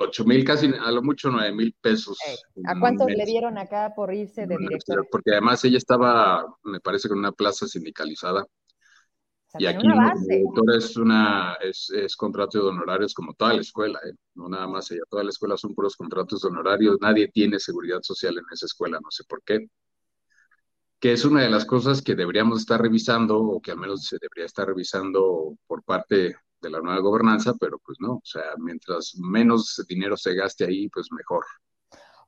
[0.00, 2.18] Ocho mil, casi a lo mucho nueve mil pesos.
[2.64, 5.06] ¿A cuánto le dieron acá por irse de director?
[5.10, 8.46] Porque además ella estaba, me parece, con una plaza sindicalizada
[9.56, 13.98] y aquí la directora es, una, es, es, contrato de honorarios como toda la escuela,
[14.04, 14.12] ¿eh?
[14.34, 18.00] no nada más ella, toda la escuela son puros contratos de honorarios, nadie tiene seguridad
[18.02, 19.68] social en esa escuela, no sé por qué.
[21.00, 24.18] Que es una de las cosas que deberíamos estar revisando, o que al menos se
[24.20, 29.14] debería estar revisando por parte de la nueva gobernanza, pero pues no, o sea, mientras
[29.18, 31.44] menos dinero se gaste ahí, pues mejor.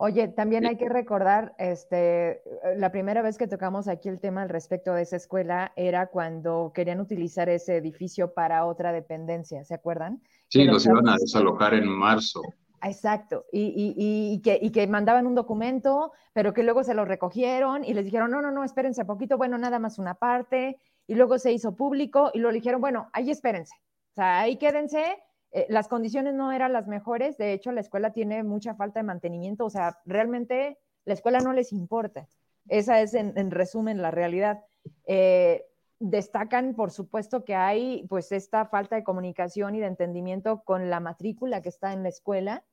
[0.03, 2.40] Oye, también hay que recordar, este,
[2.79, 6.73] la primera vez que tocamos aquí el tema al respecto de esa escuela era cuando
[6.75, 10.23] querían utilizar ese edificio para otra dependencia, ¿se acuerdan?
[10.49, 12.40] Sí, los iban a desalojar en marzo.
[12.83, 17.85] Exacto, y, y, que, y, que, mandaban un documento, pero que luego se lo recogieron
[17.85, 21.38] y les dijeron, no, no, no, espérense poquito, bueno, nada más una parte, y luego
[21.38, 23.75] se hizo público y lo dijeron, bueno, ahí espérense,
[24.22, 25.18] sea, ahí quédense
[25.52, 29.04] eh, las condiciones no eran las mejores, de hecho la escuela tiene mucha falta de
[29.04, 32.28] mantenimiento, o sea, realmente la escuela no les importa.
[32.68, 34.62] Esa es en, resumen la realidad.
[35.06, 35.66] Eh,
[35.98, 41.00] destacan, por supuesto, que hay pues esta falta de comunicación y de entendimiento con la
[41.00, 42.64] matrícula que está en la escuela,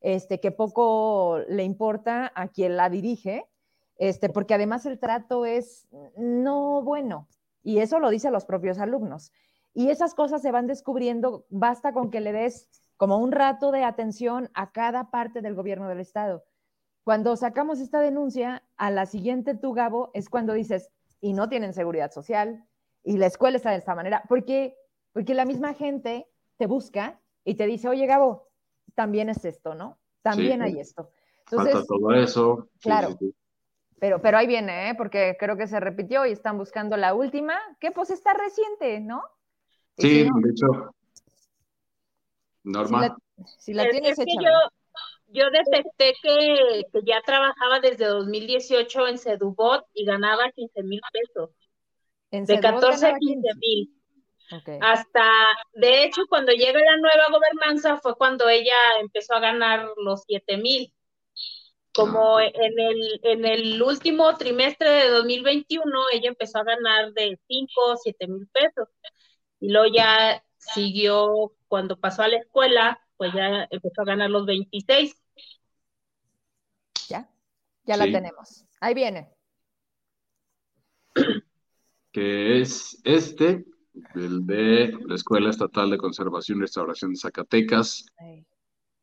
[0.00, 3.46] este, que poco le importa a quien la dirige,
[3.96, 5.86] este, porque además el trato es
[6.16, 7.28] no bueno,
[7.62, 9.30] y eso lo dicen los propios alumnos.
[9.74, 13.82] Y esas cosas se van descubriendo, basta con que le des como un rato de
[13.82, 16.44] atención a cada parte del gobierno del Estado.
[17.02, 21.74] Cuando sacamos esta denuncia, a la siguiente tú, Gabo, es cuando dices, y no tienen
[21.74, 22.64] seguridad social,
[23.02, 24.76] y la escuela está de esta manera, porque,
[25.12, 28.48] porque la misma gente te busca y te dice, oye, Gabo,
[28.94, 29.98] también es esto, ¿no?
[30.22, 31.10] También hay esto.
[31.40, 32.68] Entonces, falta todo eso.
[32.80, 33.18] Claro.
[33.98, 34.94] pero, pero ahí viene, ¿eh?
[34.94, 39.22] porque creo que se repitió y están buscando la última, que pues está reciente, ¿no?
[39.98, 40.94] Sí, de hecho.
[42.64, 43.14] Normal.
[43.58, 44.50] Si la, tienes es que yo,
[45.28, 51.50] yo detecté que, ya trabajaba desde 2018 en Sedubot y ganaba 15 mil pesos.
[52.30, 53.90] de 14 a 15 mil.
[54.80, 55.24] Hasta,
[55.72, 60.56] de hecho, cuando llega la nueva gobernanza fue cuando ella empezó a ganar los 7
[60.58, 60.92] mil.
[61.92, 62.44] Como ah.
[62.44, 67.96] en el, en el último trimestre de 2021, ella empezó a ganar de 5 o
[67.96, 68.88] 7 mil pesos.
[69.64, 74.44] Y luego ya siguió, cuando pasó a la escuela, pues ya empezó a ganar los
[74.44, 75.16] 26.
[77.08, 77.30] Ya,
[77.86, 78.66] ya la tenemos.
[78.80, 79.30] Ahí viene.
[82.12, 83.64] Que es este,
[84.14, 88.06] el de la Escuela Estatal de Conservación y Restauración de Zacatecas,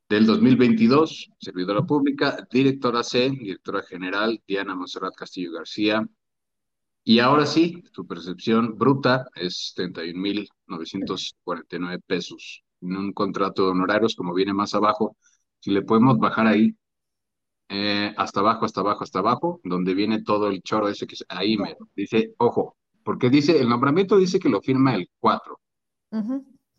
[0.08, 6.08] del 2022, servidora pública, directora C, directora general, Diana Monserrat Castillo García,
[7.04, 12.62] y ahora sí, tu percepción bruta es 31.949 pesos.
[12.80, 15.16] En un contrato de honorarios, como viene más abajo,
[15.60, 16.74] si le podemos bajar ahí,
[17.68, 21.56] eh, hasta abajo, hasta abajo, hasta abajo, donde viene todo el choro ese que ahí
[21.56, 25.58] me dice, ojo, porque dice, el nombramiento dice que lo firma el 4,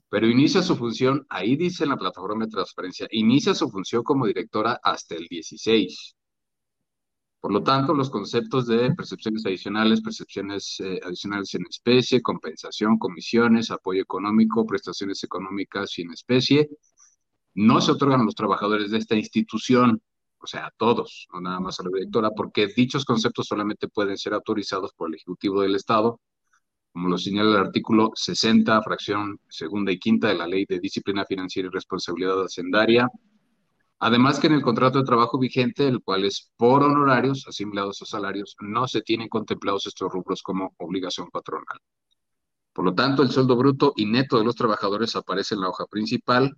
[0.09, 4.27] pero inicia su función, ahí dice en la plataforma de transparencia, inicia su función como
[4.27, 6.15] directora hasta el 16.
[7.43, 13.69] Por lo tanto, los conceptos de percepciones adicionales, percepciones eh, adicionales en especie, compensación, comisiones,
[13.69, 16.69] apoyo económico, prestaciones económicas y en especie,
[17.53, 20.01] no se otorgan a los trabajadores de esta institución,
[20.37, 24.17] o sea, a todos, no nada más a la directora, porque dichos conceptos solamente pueden
[24.17, 26.21] ser autorizados por el Ejecutivo del Estado
[26.93, 31.25] como lo señala el artículo 60, fracción segunda y quinta de la Ley de Disciplina
[31.25, 33.09] Financiera y Responsabilidad Hacendaria.
[34.05, 38.05] Además que en el contrato de trabajo vigente, el cual es por honorarios asimilados a
[38.05, 41.79] salarios, no se tienen contemplados estos rubros como obligación patronal.
[42.73, 45.85] Por lo tanto, el sueldo bruto y neto de los trabajadores aparece en la hoja
[45.85, 46.53] principal,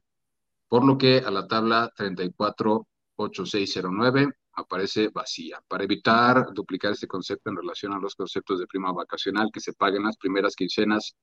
[0.67, 5.61] por lo que a la tabla 348609 aparece vacía.
[5.67, 9.73] Para evitar duplicar este concepto en relación a los conceptos de prima vacacional que se
[9.73, 11.15] paguen las primeras quincenas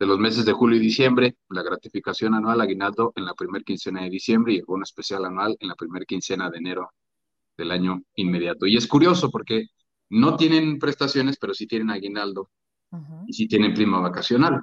[0.00, 4.02] de los meses de julio y diciembre, la gratificación anual aguinaldo en la primera quincena
[4.02, 6.90] de diciembre y el bono especial anual en la primera quincena de enero
[7.56, 8.66] del año inmediato.
[8.66, 9.66] Y es curioso porque
[10.08, 12.50] no tienen prestaciones, pero sí tienen aguinaldo
[13.28, 14.62] y sí tienen prima vacacional.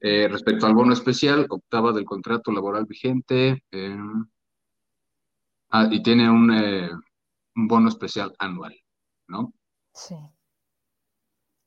[0.00, 3.96] Eh, respecto al bono especial, octava del contrato laboral vigente, eh,
[5.76, 6.88] Ah, y tiene eh,
[7.56, 8.76] un, bono especial anual,
[9.26, 9.52] ¿no?
[9.92, 10.14] Sí.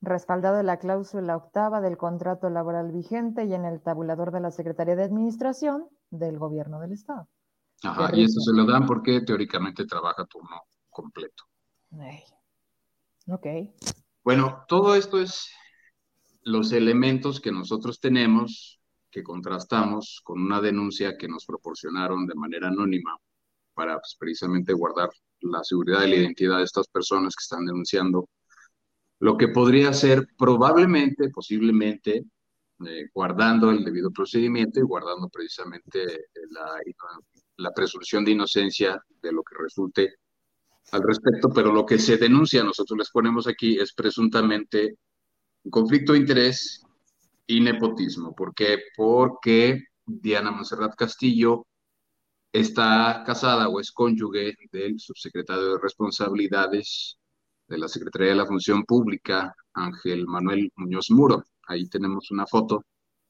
[0.01, 4.51] Respaldado en la cláusula octava del contrato laboral vigente y en el tabulador de la
[4.51, 7.27] Secretaría de Administración del Gobierno del Estado.
[7.83, 11.43] Ajá, y eso se lo dan porque teóricamente trabaja turno completo.
[13.27, 13.45] Ok.
[14.23, 15.49] Bueno, todo esto es
[16.43, 18.79] los elementos que nosotros tenemos,
[19.11, 23.17] que contrastamos con una denuncia que nos proporcionaron de manera anónima
[23.73, 25.09] para pues, precisamente guardar
[25.41, 28.27] la seguridad y la identidad de estas personas que están denunciando
[29.19, 32.25] lo que podría ser probablemente, posiblemente,
[32.85, 36.79] eh, guardando el debido procedimiento y guardando precisamente eh, la,
[37.57, 40.15] la, presunción de inocencia de lo que resulte
[40.91, 44.97] al respecto, pero lo que se denuncia, nosotros les ponemos aquí, es presuntamente
[45.63, 46.83] un conflicto de interés
[47.47, 48.35] y nepotismo.
[48.35, 48.79] ¿Por qué?
[48.95, 51.65] Porque Diana Monserrat Castillo
[52.51, 57.17] está casada o es cónyuge del subsecretario de Responsabilidades
[57.67, 61.43] de la Secretaría de la Función Pública, Ángel Manuel Muñoz Muro.
[61.67, 62.83] Ahí tenemos una foto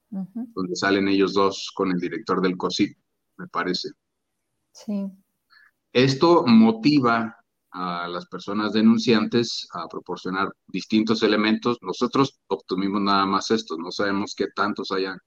[0.10, 2.97] donde salen ellos dos con el director del COSIT,
[3.38, 3.89] me parece.
[4.71, 5.12] Sí.
[5.91, 7.36] Esto motiva
[7.71, 11.78] a las personas denunciantes a proporcionar distintos elementos.
[11.82, 15.17] Nosotros obtuvimos nada más esto, no sabemos qué tantos hayan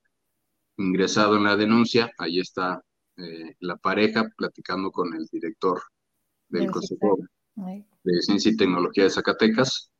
[0.78, 2.10] ingresado en la denuncia.
[2.16, 2.82] Ahí está
[3.16, 5.82] eh, la pareja platicando con el director
[6.48, 7.18] del Consejo
[8.02, 9.90] de Ciencia y Tecnología de Zacatecas.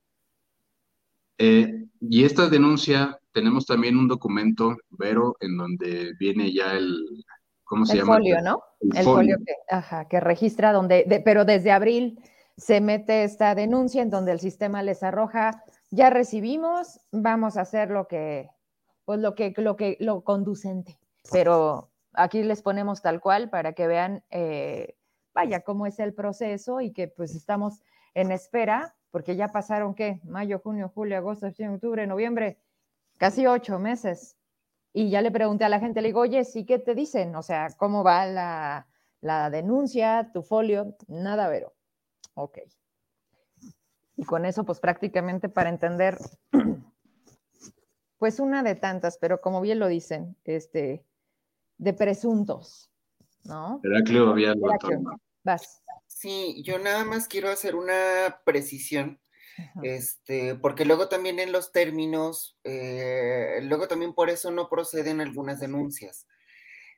[1.39, 7.25] Eh, y esta denuncia, tenemos también un documento, Vero, en donde viene ya el,
[7.65, 8.15] ¿cómo se el llama?
[8.15, 8.63] Folio, ¿no?
[8.81, 12.21] El, folio, que, ajá, que registra donde, pero desde abril
[12.57, 17.91] se mete esta denuncia en donde el sistema les arroja, ya recibimos, vamos a hacer
[17.91, 18.51] lo que,
[19.05, 20.99] pues lo que, lo que, lo conducente.
[21.33, 24.97] Pero aquí les ponemos tal cual para que vean, eh,
[25.35, 27.81] vaya, cómo es el proceso y que pues estamos
[28.15, 30.21] en espera, porque ya pasaron, ¿qué?
[30.25, 32.59] Mayo, junio, julio, agosto, septiembre, octubre, noviembre,
[33.19, 34.37] casi ocho meses.
[34.93, 37.35] Y ya le pregunté a la gente, le digo, oye, ¿sí qué te dicen?
[37.37, 38.89] O sea, ¿cómo va la,
[39.21, 40.97] la denuncia, tu folio?
[41.07, 41.75] Nada, Vero.
[42.35, 42.59] Ok.
[44.17, 46.19] Y con eso, pues prácticamente para entender,
[48.19, 51.05] pues una de tantas, pero como bien lo dicen, este,
[51.79, 52.91] de presuntos,
[53.45, 53.81] ¿no?
[53.83, 54.55] Heraclio había
[55.43, 55.80] Vas.
[56.21, 59.19] Sí, yo nada más quiero hacer una precisión,
[59.83, 65.61] este, porque luego también en los términos, eh, luego también por eso no proceden algunas
[65.61, 66.27] denuncias.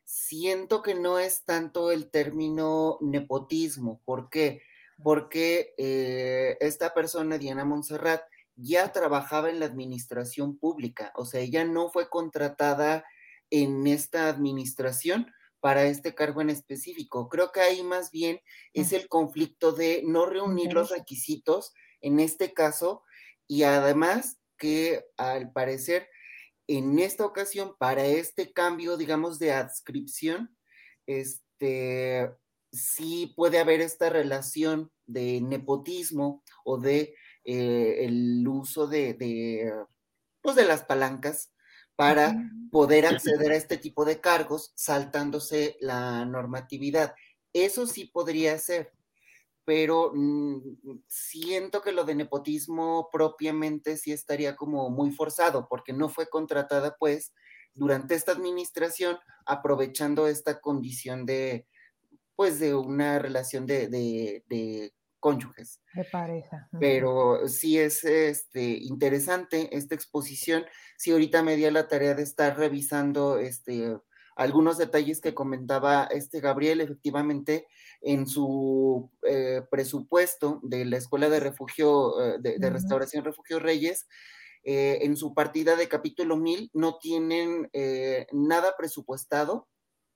[0.05, 4.03] Siento que no es tanto el término nepotismo.
[4.05, 4.63] ¿Por qué?
[5.05, 8.23] Porque eh, esta persona, Diana Montserrat,
[8.57, 13.05] ya trabajaba en la administración pública, o sea, ella no fue contratada
[13.51, 15.33] en esta administración
[15.63, 17.29] para este cargo en específico.
[17.29, 18.41] Creo que ahí más bien
[18.73, 23.05] es el conflicto de no reunir los requisitos en este caso
[23.47, 26.09] y además que al parecer
[26.67, 30.57] en esta ocasión para este cambio, digamos, de adscripción,
[31.07, 32.29] este,
[32.73, 37.15] sí puede haber esta relación de nepotismo o de
[37.45, 39.73] eh, el uso de, de,
[40.41, 41.53] pues de las palancas
[41.97, 42.35] para
[42.71, 47.15] poder acceder a este tipo de cargos saltándose la normatividad.
[47.53, 48.93] Eso sí podría ser,
[49.65, 50.61] pero mm,
[51.07, 56.97] siento que lo de nepotismo propiamente sí estaría como muy forzado, porque no fue contratada
[56.99, 57.33] pues
[57.75, 61.67] durante esta administración aprovechando esta condición de
[62.35, 65.81] pues de una relación de, de cónyuges.
[65.95, 66.69] De pareja.
[66.81, 70.65] Pero sí es este, interesante esta exposición.
[70.99, 73.97] Sí, ahorita me di la tarea de estar revisando este,
[74.35, 77.69] algunos detalles que comentaba este Gabriel, efectivamente,
[78.01, 84.09] en su eh, presupuesto de la Escuela de Refugio, eh, de, Restauración Refugio Reyes,
[84.65, 89.69] eh, en su partida de capítulo 1000 no tienen eh, nada presupuestado,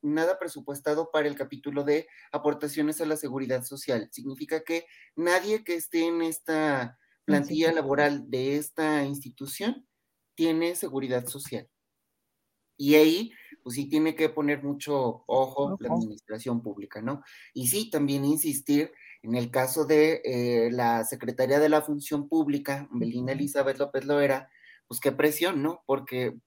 [0.07, 4.09] nada presupuestado para el capítulo de aportaciones a la seguridad social.
[4.13, 9.87] Significa que nadie que esté en esta plantilla laboral de esta institución
[10.35, 11.69] tiene seguridad social.
[12.79, 13.33] Y ahí,
[13.63, 17.23] pues sí tiene que poner mucho ojo la administración pública, ¿no?
[17.55, 18.93] Y sí, también insistir
[19.23, 24.51] en el caso de eh, la Secretaría de la Función Pública, Belina Elizabeth López Loera,
[24.87, 25.83] pues qué presión, ¿no?
[25.87, 26.39] Porque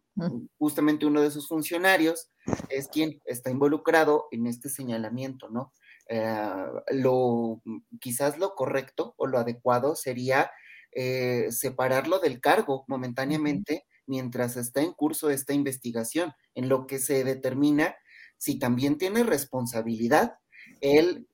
[0.58, 2.30] justamente uno de sus funcionarios
[2.70, 5.74] es quien está involucrado en este señalamiento, ¿no?
[6.08, 7.62] Eh, lo,
[8.00, 10.50] quizás lo correcto o lo adecuado sería
[10.92, 17.24] eh, separarlo del cargo momentáneamente mientras está en curso esta investigación, en lo que se
[17.24, 17.96] determina
[18.38, 20.40] si también tiene responsabilidad
[20.82, 21.28] el,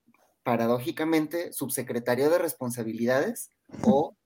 [0.44, 3.50] paradójicamente, subsecretario de responsabilidades
[3.84, 4.18] o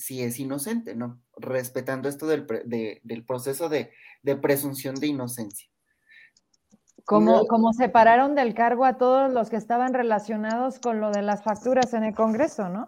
[0.00, 1.20] si es inocente, ¿no?
[1.36, 3.92] Respetando esto del, del proceso de,
[4.22, 5.68] de presunción de inocencia.
[7.04, 11.42] Como, como separaron del cargo a todos los que estaban relacionados con lo de las
[11.42, 12.86] facturas en el Congreso, ¿no?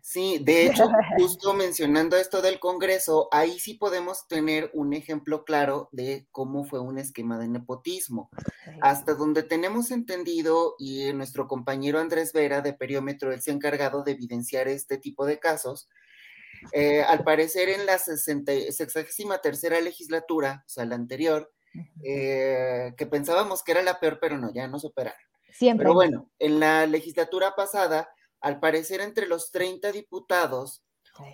[0.00, 0.84] Sí, de hecho,
[1.18, 6.78] justo mencionando esto del Congreso, ahí sí podemos tener un ejemplo claro de cómo fue
[6.78, 8.30] un esquema de nepotismo.
[8.80, 14.04] Hasta donde tenemos entendido, y nuestro compañero Andrés Vera de Periómetro, él se ha encargado
[14.04, 15.88] de evidenciar este tipo de casos,
[16.72, 18.76] eh, al parecer en la 63
[19.42, 21.52] tercera legislatura, o sea, la anterior,
[22.04, 25.18] eh, que pensábamos que era la peor, pero no, ya no superaron.
[25.50, 25.84] Siempre.
[25.84, 28.08] Pero bueno, en la legislatura pasada,
[28.40, 30.84] al parecer entre los 30 diputados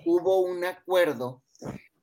[0.05, 1.43] hubo un acuerdo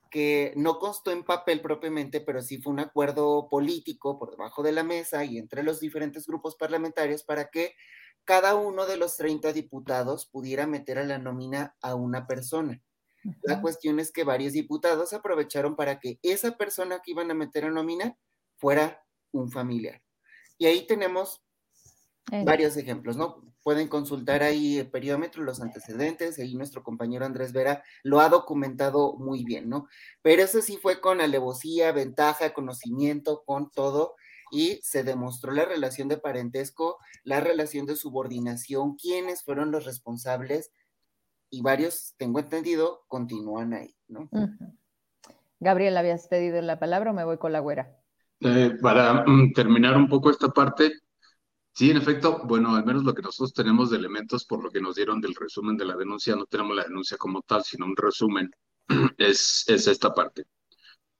[0.09, 4.71] que no constó en papel propiamente, pero sí fue un acuerdo político por debajo de
[4.71, 7.75] la mesa y entre los diferentes grupos parlamentarios para que
[8.23, 12.82] cada uno de los 30 diputados pudiera meter a la nómina a una persona.
[13.43, 17.65] La cuestión es que varios diputados aprovecharon para que esa persona que iban a meter
[17.65, 18.17] a nómina
[18.57, 20.01] fuera un familiar.
[20.57, 21.43] Y ahí tenemos
[22.43, 23.43] varios ejemplos, ¿no?
[23.63, 29.15] Pueden consultar ahí el periómetro, los antecedentes, ahí nuestro compañero Andrés Vera lo ha documentado
[29.17, 29.88] muy bien, ¿no?
[30.21, 34.15] Pero eso sí fue con alevosía, ventaja, conocimiento, con todo,
[34.51, 40.71] y se demostró la relación de parentesco, la relación de subordinación, quiénes fueron los responsables,
[41.50, 44.30] y varios, tengo entendido, continúan ahí, ¿no?
[45.60, 47.98] Gabriel, ¿habías pedido la palabra o me voy con la güera?
[48.41, 50.91] Eh, para mm, terminar un poco esta parte,
[51.74, 54.82] sí, en efecto, bueno, al menos lo que nosotros tenemos de elementos por lo que
[54.82, 57.95] nos dieron del resumen de la denuncia, no tenemos la denuncia como tal, sino un
[57.95, 58.52] resumen,
[59.18, 60.45] es, es esta parte.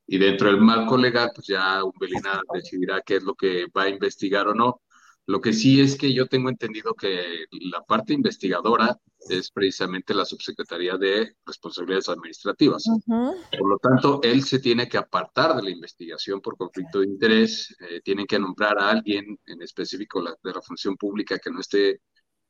[0.06, 3.90] Y dentro del marco legal, pues ya Umbelina decidirá qué es lo que va a
[3.90, 4.82] investigar o no.
[5.28, 8.98] Lo que sí es que yo tengo entendido que la parte investigadora
[9.30, 12.86] es precisamente la subsecretaría de responsabilidades administrativas.
[13.06, 17.76] Por lo tanto, él se tiene que apartar de la investigación por conflicto de interés,
[17.82, 22.00] eh, tiene que nombrar a alguien en específico de la función pública que no esté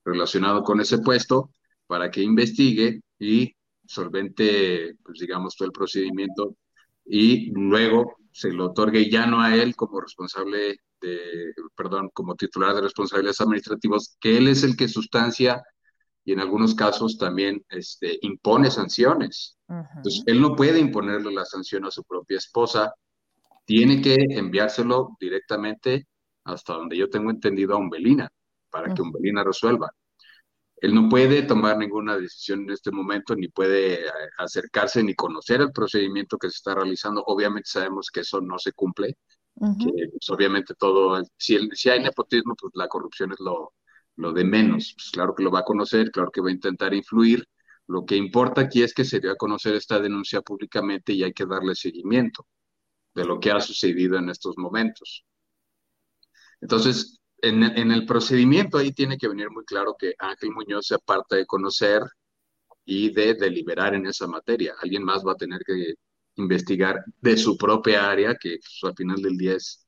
[0.05, 1.49] relacionado con ese puesto
[1.87, 3.55] para que investigue y
[3.87, 6.55] solvente, pues digamos, todo el procedimiento
[7.05, 12.75] y luego se lo otorgue ya no a él como responsable de, perdón, como titular
[12.75, 15.63] de responsabilidades administrativas, que él es el que sustancia
[16.23, 19.57] y en algunos casos también este, impone sanciones.
[19.67, 22.93] Entonces, él no puede imponerle la sanción a su propia esposa,
[23.65, 26.07] tiene que enviárselo directamente
[26.43, 28.29] hasta donde yo tengo entendido a Umbelina,
[28.69, 29.91] para que Umbelina resuelva.
[30.79, 35.61] Él no puede tomar ninguna decisión en este momento, ni puede eh, acercarse ni conocer
[35.61, 37.23] el procedimiento que se está realizando.
[37.25, 39.17] Obviamente sabemos que eso no se cumple,
[39.55, 43.73] que pues, obviamente todo, si, si hay nepotismo, pues la corrupción es lo,
[44.17, 44.93] lo de menos.
[44.95, 47.47] Pues claro que lo va a conocer, claro que va a intentar influir.
[47.87, 51.33] Lo que importa aquí es que se dio a conocer esta denuncia públicamente y hay
[51.33, 52.45] que darle seguimiento
[53.15, 55.25] de lo que ha sucedido en estos momentos.
[56.61, 61.35] Entonces, en, el procedimiento ahí tiene que venir muy claro que Ángel Muñoz se aparta
[61.35, 62.01] de conocer
[62.85, 64.75] y de deliberar en esa materia.
[64.81, 65.95] Alguien más va a tener que
[66.35, 69.85] investigar de su propia área, que pues, al final del día es,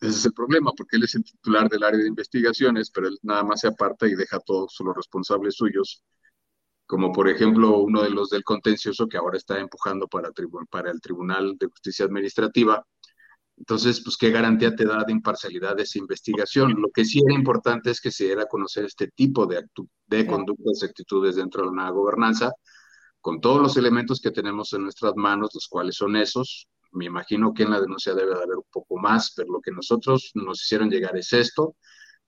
[0.00, 3.18] ese es el problema, porque él es el titular del área de investigaciones, pero él
[3.22, 6.02] nada más se aparta y deja a todos los responsables suyos,
[6.86, 10.30] como por ejemplo uno de los del contencioso que ahora está empujando para,
[10.70, 12.84] para el Tribunal de Justicia Administrativa.
[13.60, 16.80] Entonces, pues, ¿qué garantía te da de imparcialidad esa investigación?
[16.80, 19.62] Lo que sí era importante es que se diera a conocer este tipo de,
[20.06, 22.52] de conductas y actitudes dentro de una gobernanza,
[23.20, 26.68] con todos los elementos que tenemos en nuestras manos, los cuales son esos.
[26.92, 29.72] Me imagino que en la denuncia debe de haber un poco más, pero lo que
[29.72, 31.76] nosotros nos hicieron llegar es esto.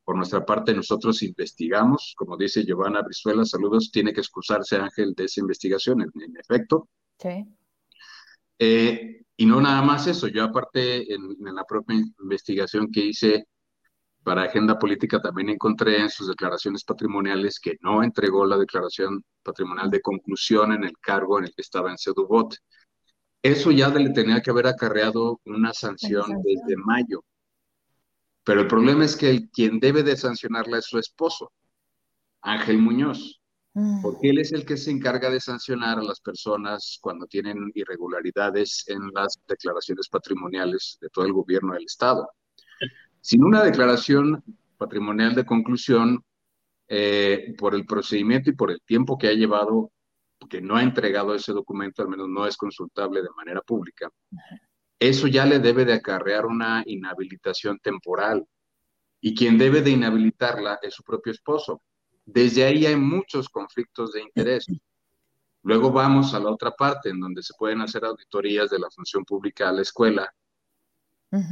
[0.05, 5.25] Por nuestra parte, nosotros investigamos, como dice Giovanna Brizuela, saludos, tiene que excusarse Ángel de
[5.25, 6.91] esa investigación, en, efecto.
[7.19, 7.47] Sí.
[8.59, 13.47] Eh, y no nada más eso, yo aparte en, la propia investigación que hice
[14.23, 19.91] para Agenda Política también encontré en sus declaraciones patrimoniales que no entregó la declaración patrimonial
[19.91, 22.55] de conclusión en el cargo en el que estaba en Sedubot.
[23.43, 27.25] Eso ya le tenía que haber acarreado una sanción desde mayo.
[28.45, 31.53] Pero el problema es que el, quien debe de sancionarla es su esposo,
[32.43, 33.42] Ángel Muñoz.
[34.03, 38.85] Porque él es el que se encarga de sancionar a las personas cuando tienen irregularidades
[38.89, 42.29] en las declaraciones patrimoniales de todo el gobierno del Estado.
[43.21, 44.43] Sin una declaración
[44.77, 46.23] patrimonial de conclusión,
[46.89, 49.91] eh, por el procedimiento y por el tiempo que ha llevado,
[50.51, 54.11] que no ha entregado ese documento, al menos no es consultable de manera pública,
[54.99, 58.47] eso ya le debe de acarrear una inhabilitación temporal.
[59.21, 61.83] Y quien debe de inhabilitarla es su propio esposo.
[62.25, 64.67] Desde ahí hay muchos conflictos de interés.
[65.63, 69.25] Luego vamos a la otra parte, en donde se pueden hacer auditorías de la función
[69.25, 70.33] pública a la escuela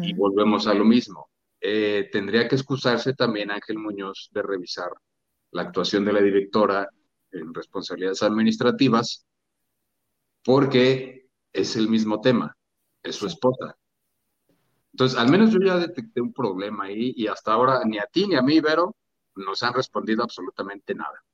[0.03, 1.31] y volvemos a lo mismo.
[1.61, 4.91] Eh, tendría que excusarse también Ángel Muñoz de revisar
[5.53, 6.89] la actuación de la directora
[7.33, 9.27] en responsabilidades administrativas,
[10.43, 12.57] porque es el mismo tema
[13.03, 13.77] es su esposa.
[14.93, 18.27] Entonces, al menos yo ya detecté un problema ahí y hasta ahora ni a ti
[18.27, 18.97] ni a mí, Vero,
[19.45, 21.25] nos han respondido absolutamente nada.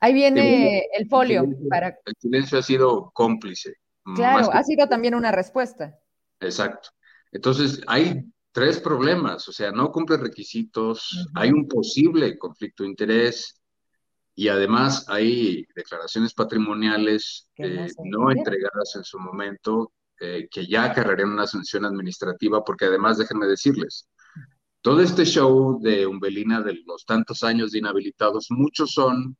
[0.00, 1.42] Ahí viene el, folio.
[1.42, 1.88] El para...
[1.88, 3.76] el silencio ha sido cómplice.
[4.14, 5.98] Claro, ha sido también una respuesta.
[6.40, 6.90] Exacto.
[7.32, 13.60] Entonces, hay tres problemas, o sea, no cumple requisitos, hay un posible conflicto de interés
[14.34, 21.46] y además hay declaraciones patrimoniales no entregadas en su momento eh, que ya acarrearían una
[21.46, 24.08] sanción administrativa, porque además déjenme decirles,
[24.86, 29.36] todo este show de Umbelina de los tantos años de inhabilitados, muchos son,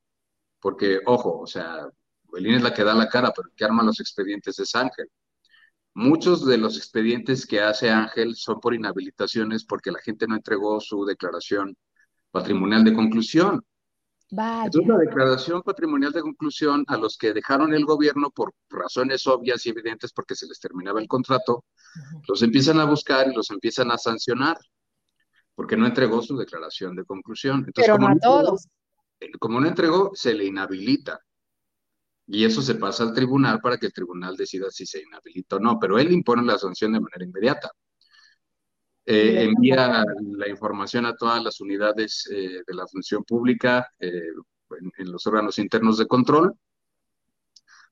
[0.59, 1.87] porque, ojo, o sea,
[2.25, 5.07] Umbelina es la que da la cara, pero el que arma los expedientes es Ángel.
[5.93, 10.81] Muchos de los expedientes que hace Ángel son por inhabilitaciones porque la gente no entregó
[10.81, 11.77] su declaración
[12.29, 13.63] patrimonial de conclusión.
[14.29, 19.65] Entonces, la declaración patrimonial de conclusión a los que dejaron el gobierno por razones obvias
[19.65, 21.63] y evidentes porque se les terminaba el contrato,
[22.27, 24.57] los empiezan a buscar y los empiezan a sancionar
[25.57, 27.63] porque no entregó su declaración de conclusión.
[27.65, 28.67] Entonces, Pero no a todos.
[29.39, 31.19] Como no entregó, se le inhabilita.
[32.27, 35.59] Y eso se pasa al tribunal para que el tribunal decida si se inhabilita o
[35.59, 37.71] no, pero él impone la sanción de manera inmediata.
[39.03, 44.29] Eh, envía la información a todas las unidades eh, de la función pública eh,
[44.99, 46.53] en, los órganos internos de control.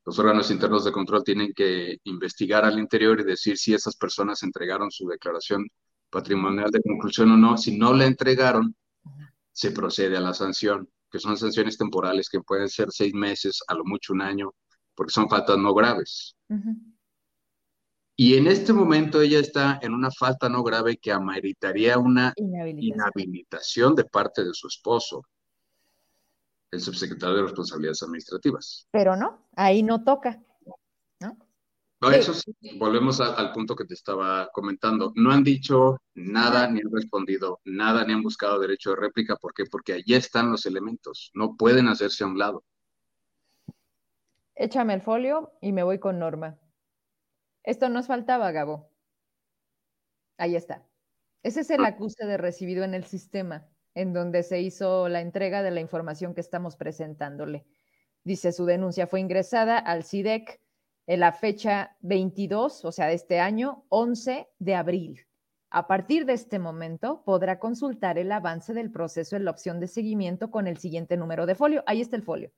[0.05, 4.43] Los órganos internos de control tienen que investigar al interior y decir si esas personas
[4.43, 5.67] entregaron su declaración
[6.15, 7.57] patrimonial de conclusión o no.
[7.57, 8.73] Si no la entregaron,
[9.51, 13.73] se procede a la sanción, que son sanciones temporales que pueden ser seis meses, a
[13.73, 14.53] lo mucho un año,
[14.95, 16.37] porque son faltas no graves.
[18.15, 23.93] Y en este momento ella está en una falta no grave que ameritaría una inhabilitación,
[23.93, 25.21] de parte de su esposo,
[26.71, 28.87] el subsecretario de Responsabilidades Administrativas.
[28.89, 30.41] Pero no, ahí no toca.
[32.09, 32.15] ¿No?
[32.15, 35.11] eso sí, volvemos al punto que te estaba comentando.
[35.15, 39.35] No han dicho nada, ni han respondido nada, ni han buscado derecho de réplica.
[39.35, 39.65] ¿Por qué?
[39.65, 41.31] Porque allí están los elementos.
[41.33, 42.63] No pueden hacerse a un lado.
[44.55, 46.57] Échame el folio y me voy con Norma.
[47.63, 48.89] Esto nos faltaba, Gabo.
[50.37, 50.85] Ahí está.
[51.43, 51.89] Ese es el ah.
[51.89, 56.33] acuse de recibido en el sistema, en donde se hizo la entrega de la información
[56.33, 57.65] que estamos presentándole.
[58.23, 60.59] Dice, su denuncia fue ingresada al CIDEC
[61.07, 65.27] en la fecha 22, o sea, de este año, 11 de abril.
[65.69, 69.87] A partir de este momento, podrá consultar el avance del proceso en la opción de
[69.87, 71.83] seguimiento con el siguiente número de folio.
[71.85, 72.51] Ahí está el folio.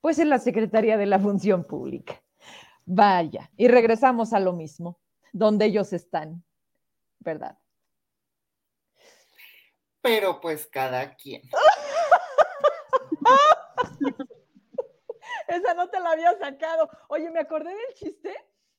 [0.00, 2.20] pues en la Secretaría de la Función Pública.
[2.84, 4.98] Vaya, y regresamos a lo mismo,
[5.32, 6.42] donde ellos están,
[7.20, 7.56] ¿verdad?
[10.00, 11.42] Pero pues cada quien.
[15.48, 16.88] Esa no te la había sacado.
[17.08, 18.34] Oye, me acordé del chiste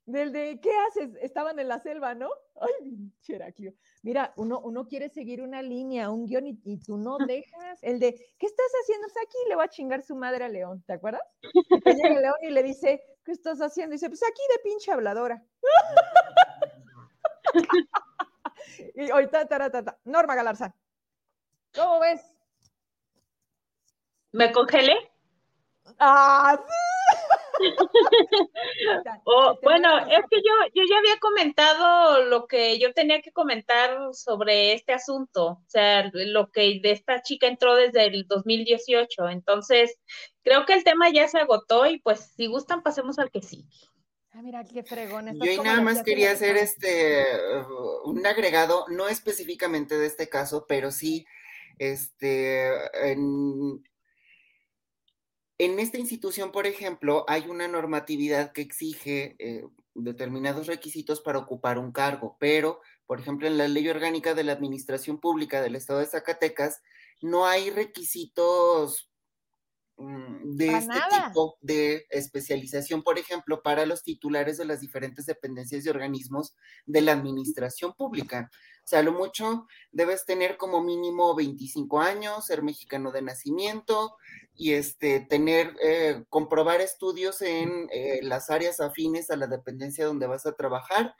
[0.07, 1.15] del de, ¿qué haces?
[1.21, 2.29] Estaban en la selva, ¿no?
[2.61, 3.73] Ay, Cheraquio.
[4.03, 7.83] Mira, uno, uno quiere seguir una línea, un guion, y, tú no dejas.
[7.83, 9.05] El de, ¿qué estás haciendo?
[9.05, 11.21] Está aquí le va a chingar su madre a León, ¿te acuerdas?
[11.43, 13.93] Y llega León y le dice, ¿qué estás haciendo?
[13.93, 15.43] Y dice, pues aquí de pinche habladora.
[18.95, 20.73] y ahorita, ta, Norma Galarza,
[21.75, 22.21] ¿cómo ves?
[24.31, 24.93] ¿Me congelé?
[25.99, 26.63] ¡Ah,
[29.25, 33.97] oh, bueno, es que yo, yo ya había comentado lo que yo tenía que comentar
[34.13, 39.97] sobre este asunto, o sea, lo que de esta chica entró desde el 2018, entonces
[40.43, 43.65] creo que el tema ya se agotó y pues si gustan pasemos al que sí.
[44.31, 45.39] Ah, mira qué fregón.
[45.39, 47.25] Yo nada más quería hacer este
[48.03, 51.25] un agregado, no específicamente de este caso, pero sí,
[51.79, 52.67] este,
[53.11, 53.83] en,
[55.57, 61.79] en esta institución, por ejemplo, hay una normatividad que exige eh, determinados requisitos para ocupar
[61.79, 65.99] un cargo, pero, por ejemplo, en la Ley Orgánica de la Administración Pública del Estado
[65.99, 66.81] de Zacatecas,
[67.21, 69.06] no hay requisitos
[69.97, 70.93] mm, de este
[71.25, 77.01] tipo de especialización, por ejemplo, para los titulares de las diferentes dependencias y organismos de
[77.01, 78.49] la administración pública.
[78.87, 84.15] O sea, lo mucho debes tener como mínimo 25 años, ser mexicano de nacimiento,
[84.55, 90.25] y este, tener, eh, comprobar estudios en eh, las áreas afines a la dependencia donde
[90.25, 91.15] vas a trabajar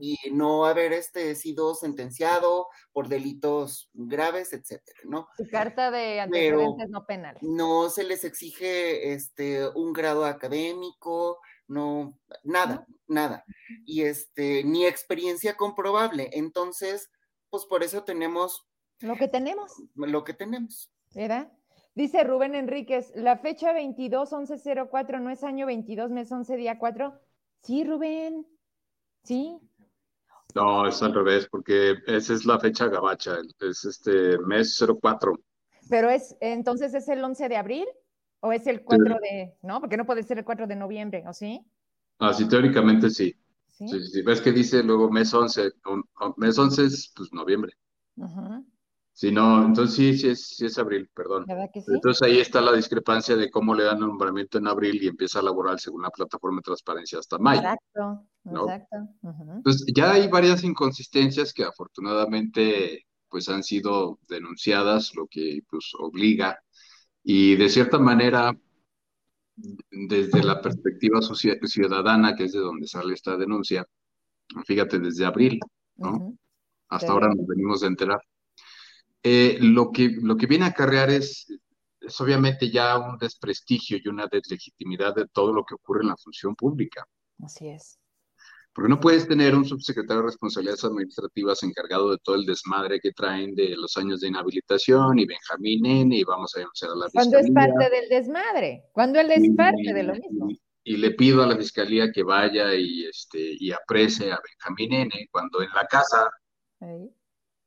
[0.00, 5.28] y no haber este, sido sentenciado por delitos graves, etcétera, ¿no?
[5.36, 7.42] Su carta de antecedentes no penales.
[7.42, 13.44] No se les exige este, un grado académico, no, nada, nada.
[13.84, 16.30] Y este, ni experiencia comprobable.
[16.32, 17.10] Entonces,
[17.50, 18.66] pues por eso tenemos.
[19.00, 19.72] Lo que tenemos.
[19.94, 20.90] Lo que tenemos.
[21.14, 21.52] ¿Verdad?
[21.94, 26.78] Dice Rubén Enríquez, la fecha 22 11 04 no es año 22, mes 11, día
[26.78, 27.20] 4.
[27.62, 28.46] Sí, Rubén.
[29.24, 29.58] Sí.
[30.54, 35.34] No, es al revés, porque esa es la fecha gabacha, es este mes 04.
[35.88, 37.86] Pero es, entonces es el 11 de abril
[38.40, 41.32] o es el 4 de, no, porque no puede ser el 4 de noviembre, ¿o
[41.32, 41.60] sí?
[42.18, 43.34] Ah, sí, teóricamente sí.
[43.76, 45.72] Sí, sí, ves que dice luego mes 11,
[46.36, 47.72] mes 11 es pues noviembre.
[48.22, 48.62] Ajá.
[49.16, 51.46] Sí, no, entonces sí, sí es, sí es abril, perdón.
[51.86, 55.38] Entonces ahí está la discrepancia de cómo le dan el nombramiento en abril y empieza
[55.38, 57.60] a laborar según la plataforma de transparencia hasta mayo.
[57.60, 58.96] Exacto, exacto.
[59.22, 66.58] Entonces ya hay varias inconsistencias que afortunadamente pues han sido denunciadas, lo que pues obliga
[67.22, 68.52] y de cierta manera
[69.92, 73.86] desde la perspectiva ciudadana, que es de donde sale esta denuncia,
[74.66, 75.60] fíjate, desde abril,
[75.96, 76.36] ¿no?
[76.88, 78.20] Hasta ahora nos venimos a enterar.
[79.26, 81.46] Eh, lo, que, lo que viene a acarrear es,
[81.98, 86.16] es obviamente ya un desprestigio y una deslegitimidad de todo lo que ocurre en la
[86.18, 87.06] función pública.
[87.42, 87.98] Así es.
[88.74, 93.12] Porque no puedes tener un subsecretario de responsabilidades administrativas encargado de todo el desmadre que
[93.12, 96.14] traen de los años de inhabilitación y Benjamín N.
[96.14, 97.30] y vamos a denunciar a la fiscalía.
[97.30, 100.48] Cuando es parte del desmadre, cuando él es parte de lo mismo.
[100.82, 105.28] Y, le pido a la fiscalía que vaya y, este, y aprese a Benjamín N.
[105.30, 106.28] cuando en la casa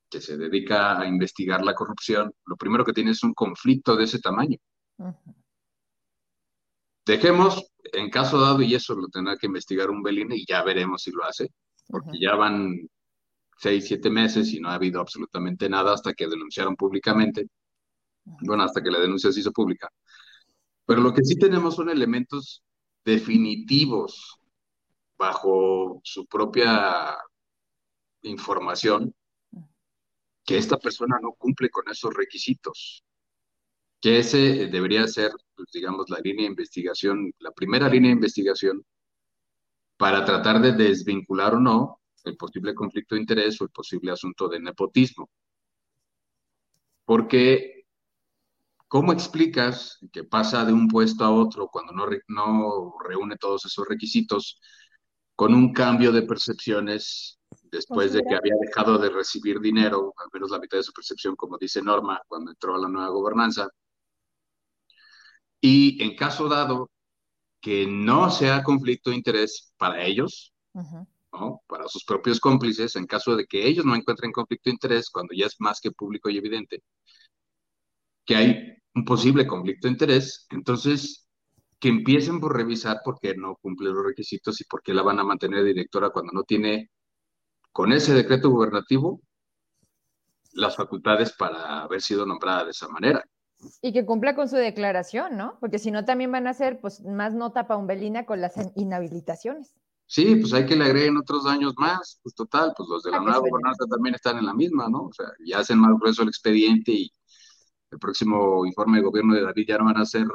[0.09, 4.05] que se dedica a investigar la corrupción, lo primero que tiene es un conflicto de
[4.05, 4.57] ese tamaño.
[7.05, 11.03] Dejemos, en caso dado, y eso lo tendrá que investigar un Belín y ya veremos
[11.03, 11.49] si lo hace,
[11.87, 12.89] porque ya van
[13.57, 17.47] seis, siete meses y no ha habido absolutamente nada hasta que denunciaron públicamente.
[18.23, 19.89] Bueno, hasta que la denuncia se hizo pública.
[20.85, 22.63] Pero lo que sí tenemos son elementos
[23.05, 24.37] definitivos
[25.17, 27.17] bajo su propia
[28.21, 29.13] información
[30.47, 33.03] que esta persona no cumple con esos requisitos,
[33.99, 38.85] que ese debería ser, pues, digamos, la línea de investigación, la primera línea de investigación
[39.97, 44.47] para tratar de desvincular o no el posible conflicto de interés o el posible asunto
[44.47, 45.29] de nepotismo.
[47.03, 47.85] Porque,
[48.87, 53.85] ¿cómo explicas que pasa de un puesto a otro cuando no, no reúne todos esos
[53.85, 54.61] requisitos
[55.35, 57.37] con un cambio de percepciones
[57.71, 61.35] después de que había dejado de recibir dinero, al menos la mitad de su percepción,
[61.35, 63.69] como dice Norma, cuando entró a la nueva gobernanza.
[65.61, 66.91] Y en caso dado
[67.61, 70.53] que no sea conflicto de interés para ellos,
[71.31, 71.61] ¿no?
[71.67, 75.33] para sus propios cómplices, en caso de que ellos no encuentren conflicto de interés, cuando
[75.35, 76.83] ya es más que público y evidente
[78.27, 81.27] que hay un posible conflicto de interés, entonces
[81.79, 85.19] que empiecen por revisar por qué no cumple los requisitos y por qué la van
[85.19, 86.91] a mantener directora cuando no tiene
[87.77, 89.21] con ese decreto gubernativo
[90.53, 93.23] las facultades para haber sido nombrada de esa manera.
[93.83, 95.59] Y que cumpla con su declaración, ¿no?
[95.59, 99.75] Porque si no, también van a hacer pues, más nota paumbelina con las inhabilitaciones.
[100.07, 103.19] Sí, pues hay que le agreguen otros daños más, pues total, pues los de la
[103.19, 105.03] nueva gobernanza también están en la misma, ¿no?
[105.03, 107.11] O sea, ya hacen más grueso el expediente y
[107.91, 110.25] el próximo informe de gobierno de David ya no van a ser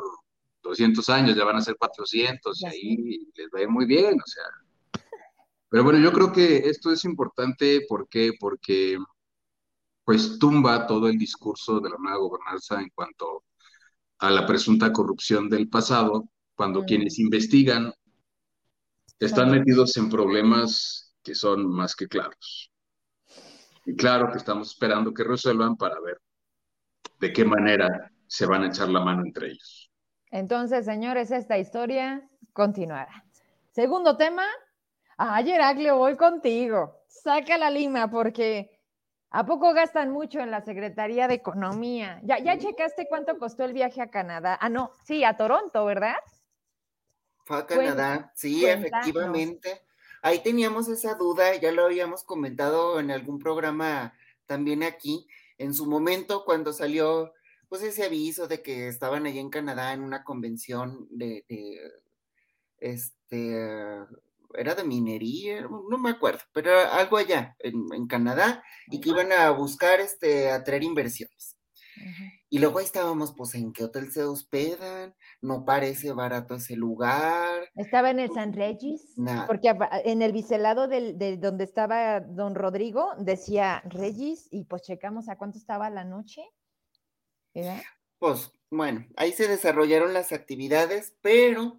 [0.62, 2.96] 200 años, ya van a ser 400 y ahí
[3.34, 4.44] les va a ir muy bien, o sea.
[5.72, 8.32] Pero bueno, yo creo que esto es importante, ¿por qué?
[8.38, 8.98] Porque
[10.04, 13.44] pues tumba todo el discurso de la nueva gobernanza en cuanto
[14.18, 17.90] a la presunta corrupción del pasado, cuando quienes investigan
[19.18, 22.70] están metidos en problemas que son más que claros.
[23.86, 26.20] Y claro que estamos esperando que resuelvan para ver
[27.18, 29.90] de qué manera se van a echar la mano entre ellos.
[30.30, 33.24] Entonces, señores, esta historia continuará.
[33.70, 34.44] Segundo tema.
[35.16, 37.04] Ayer, Heraglio, voy contigo.
[37.08, 38.80] Saca la lima porque
[39.30, 42.20] ¿a poco gastan mucho en la Secretaría de Economía?
[42.24, 44.58] ¿Ya, ya checaste cuánto costó el viaje a Canadá?
[44.60, 46.16] Ah, no, sí, a Toronto, ¿verdad?
[47.44, 49.82] Fue a Canadá, sí, efectivamente.
[50.22, 54.14] Ahí teníamos esa duda, ya lo habíamos comentado en algún programa
[54.46, 55.26] también aquí,
[55.58, 57.32] en su momento cuando salió
[57.68, 61.44] pues ese aviso de que estaban allí en Canadá en una convención de,
[62.78, 63.98] este,
[64.56, 69.50] era de minería, no me acuerdo, pero algo allá en, Canadá y que iban a
[69.50, 71.56] buscar este, atraer inversiones.
[72.48, 75.14] Y luego ahí estábamos, pues, ¿en qué hotel se hospedan?
[75.40, 77.68] No parece barato ese lugar.
[77.76, 79.14] Estaba en el San Regis,
[79.46, 79.74] porque
[80.04, 85.58] en el biselado de donde estaba don Rodrigo decía Regis y pues checamos a cuánto
[85.58, 86.42] estaba la noche.
[88.18, 91.78] Pues bueno, ahí se desarrollaron las actividades, pero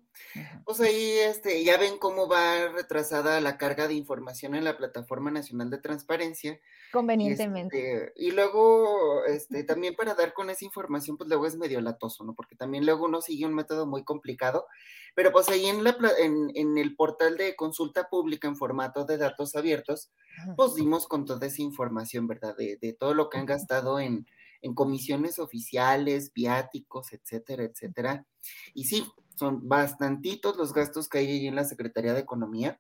[0.64, 5.32] pues ahí este, ya ven cómo va retrasada la carga de información en la Plataforma
[5.32, 6.60] Nacional de Transparencia.
[6.92, 8.06] Convenientemente.
[8.06, 12.24] Este, y luego, este, también para dar con esa información, pues luego es medio latoso,
[12.24, 12.36] ¿no?
[12.36, 14.68] Porque también luego uno sigue un método muy complicado,
[15.16, 19.56] pero pues ahí en, la, en, el portal de consulta pública en formato de datos
[19.56, 20.12] abiertos,
[20.56, 22.56] pues dimos con toda esa información, ¿verdad?
[22.56, 24.28] De, de todo lo que han gastado en
[24.64, 28.26] en comisiones oficiales, viáticos, etcétera, etcétera.
[28.74, 29.06] Y sí,
[29.36, 32.80] son bastantitos los gastos que hay ahí en la Secretaría de Economía.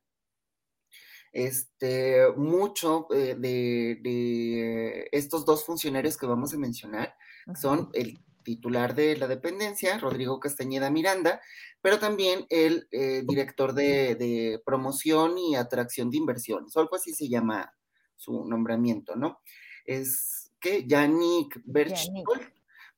[1.34, 7.15] Este, mucho eh, de, estos dos funcionarios que vamos a mencionar
[7.59, 11.41] son el titular de la dependencia, Rodrigo Castañeda Miranda,
[11.81, 17.27] pero también el eh, director de, promoción y atracción de inversiones, o algo así se
[17.27, 17.73] llama
[18.15, 19.41] su nombramiento, ¿no?
[19.86, 20.86] Es ¿qué?
[20.88, 22.41] Yannick Berchtold,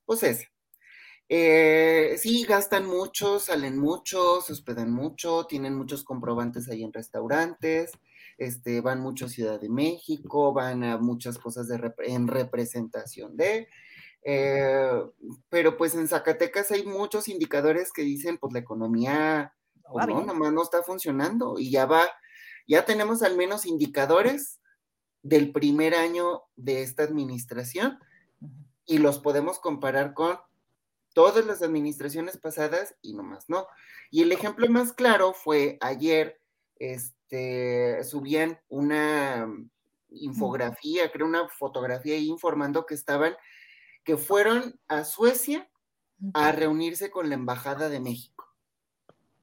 [0.06, 0.50] pues ese.
[1.28, 7.92] Eh, sí, gastan mucho, salen mucho, se hospedan mucho, tienen muchos comprobantes ahí en restaurantes,
[8.38, 13.68] este, van mucho a Ciudad de México, van a muchas cosas de en representación de,
[14.24, 15.02] eh,
[15.50, 19.56] pero pues en Zacatecas hay muchos indicadores que dicen, pues la economía,
[19.92, 22.08] pues no, nomás no está funcionando y ya va,
[22.68, 24.60] ya tenemos al menos indicadores
[25.26, 27.98] del primer año de esta administración
[28.86, 30.38] y los podemos comparar con
[31.16, 33.66] todas las administraciones pasadas y no más, no.
[34.12, 36.40] Y el ejemplo más claro fue ayer,
[36.78, 39.52] este, subían una
[40.12, 43.36] infografía, creo una fotografía informando que estaban,
[44.04, 45.68] que fueron a Suecia
[46.36, 48.46] a reunirse con la Embajada de México.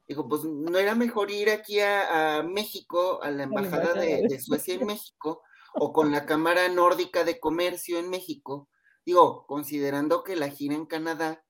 [0.06, 4.74] Digo, pues no era mejor ir aquí a, México, a la Embajada de, de Suecia
[4.74, 5.42] en México,
[5.74, 8.68] o con la Cámara Nórdica de Comercio en México,
[9.04, 11.44] digo, considerando que la gira en Canadá,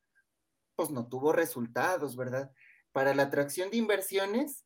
[0.76, 2.52] pues no tuvo resultados, ¿verdad?
[2.92, 4.64] Para la atracción de inversiones,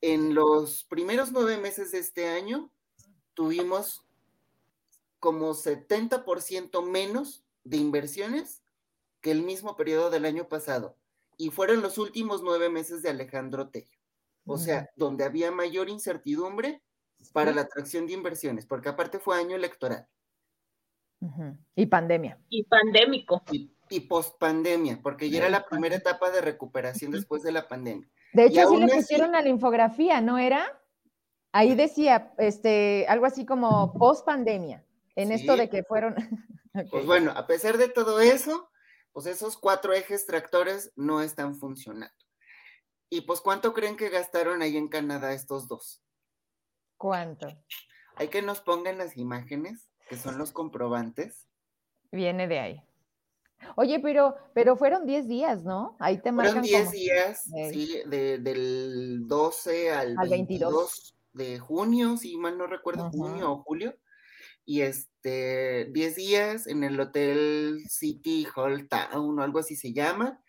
[0.00, 2.70] en los primeros nueve meses de este año,
[3.34, 4.06] tuvimos
[5.18, 8.62] como 70% menos de inversiones
[9.20, 10.96] que el mismo periodo del año pasado.
[11.36, 13.98] Y fueron los últimos nueve meses de Alejandro Tello.
[14.46, 16.82] O sea, donde había mayor incertidumbre
[17.32, 20.06] para la atracción de inversiones, porque aparte fue año electoral.
[21.74, 22.38] Y pandemia.
[22.48, 23.42] Y pandémico.
[23.50, 27.66] Y, y post pandemia, porque ya era la primera etapa de recuperación después de la
[27.68, 28.08] pandemia.
[28.32, 30.80] De hecho, sí le pusieron a la infografía, ¿no era?
[31.52, 34.84] Ahí decía este, algo así como post pandemia,
[35.16, 36.14] en esto de que fueron.
[36.92, 38.70] Pues bueno, a pesar de todo eso,
[39.12, 42.14] pues esos cuatro ejes tractores no están funcionando.
[43.10, 46.04] Y pues, ¿cuánto creen que gastaron ahí en Canadá estos dos?
[46.98, 47.46] ¿Cuánto?
[48.16, 51.46] Hay que nos pongan las imágenes, que son los comprobantes.
[52.10, 52.82] Viene de ahí.
[53.76, 55.96] Oye, pero, pero fueron 10 días, ¿no?
[56.00, 61.14] Ahí te marcan Fueron 10 días, sí, del 12 al, 22.
[61.32, 63.96] de junio, si mal no recuerdo, junio o julio.
[64.64, 70.42] y este 10 días en el Hotel City Hall Town o algo así se llama.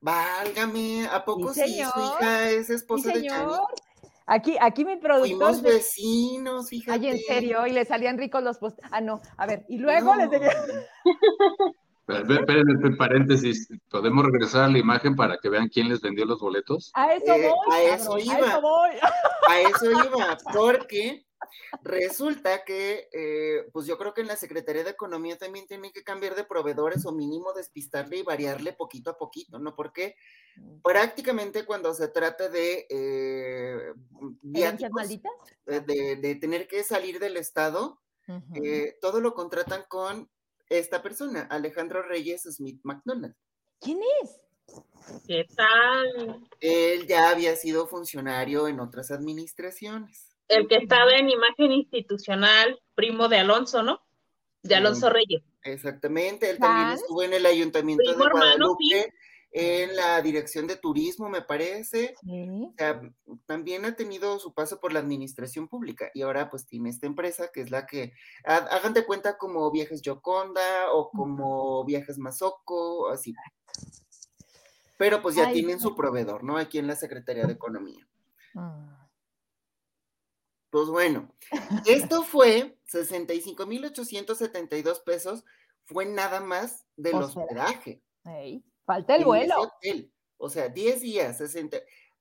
[0.00, 3.60] Válgame, ¿a poco sí, su hija es esposa de Yannick?
[4.26, 5.28] Aquí, aquí mi productor.
[5.28, 6.98] Fuimos vecinos, fíjate.
[6.98, 8.78] Ay, en serio, y le salían ricos los post.
[8.90, 10.52] Ah, no, a ver, y luego les decía.
[12.08, 16.90] Esperen, paréntesis, ¿podemos regresar a la imagen para que vean quién les vendió los boletos?
[16.94, 17.76] A eso eh, voy.
[17.76, 18.34] a eso iba.
[18.34, 18.90] A eso voy.
[19.48, 21.24] A eso iba, porque
[21.82, 26.04] Resulta que, eh, pues yo creo que en la Secretaría de Economía también tienen que
[26.04, 29.74] cambiar de proveedores o mínimo despistarle y variarle poquito a poquito, ¿no?
[29.74, 30.16] Porque
[30.56, 30.80] mm.
[30.82, 33.92] prácticamente cuando se trata de eh,
[34.54, 38.00] eh, de, de, tener que salir del Estado,
[39.00, 40.30] todo lo contratan con
[40.68, 43.34] esta persona, Alejandro Reyes Smith McDonald.
[43.80, 44.40] ¿Quién es?
[45.26, 46.48] ¿Qué tal?
[46.60, 53.28] Él ya había sido funcionario en otras administraciones el que estaba en imagen institucional, primo
[53.28, 54.02] de Alonso, ¿no?
[54.62, 55.42] De Alonso Reyes.
[55.64, 59.12] Exactamente, él también estuvo en el ayuntamiento de Guadalupe,
[59.52, 62.14] en la dirección de turismo, me parece.
[62.26, 63.00] O sea,
[63.46, 67.50] también ha tenido su paso por la administración pública y ahora pues tiene esta empresa
[67.52, 68.12] que es la que,
[68.44, 73.34] hagan de cuenta como Viajes Yoconda o como Viajes Mazoco, así.
[74.96, 76.56] Pero pues ya tienen su proveedor, ¿no?
[76.56, 78.06] Aquí en la Secretaría de Economía.
[78.56, 79.01] Ah.
[80.72, 81.32] Pues bueno,
[81.84, 85.44] esto fue 65,872 pesos,
[85.84, 88.00] fue nada más del hospedaje.
[88.86, 89.70] falta el vuelo.
[90.38, 91.76] O sea, 10 días, 60,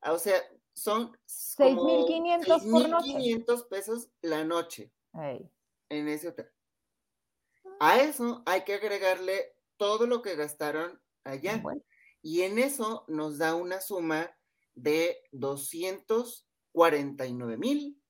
[0.06, 0.36] o sea,
[0.74, 3.14] son 6,500 por noche.
[3.14, 6.50] 6,500 pesos la noche en ese hotel.
[7.80, 11.64] A eso hay que agregarle todo lo que gastaron allá.
[12.22, 14.30] Y en eso nos da una suma
[14.76, 18.01] de 249 mil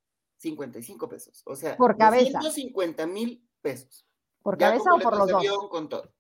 [0.42, 1.44] 55 pesos.
[1.46, 2.40] O sea, por cabeza.
[2.40, 4.06] 250 mil pesos.
[4.42, 5.70] ¿Por cabeza o por los dos?
[5.70, 6.12] Con todo.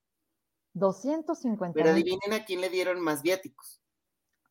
[0.73, 3.81] 250 Pero adivinen a quién le dieron más viáticos.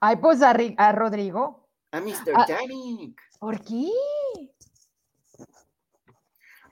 [0.01, 1.68] Ay, pues a, a Rodrigo.
[1.93, 2.33] A Mr.
[2.35, 2.47] Ah,
[3.39, 3.91] ¿Por qué?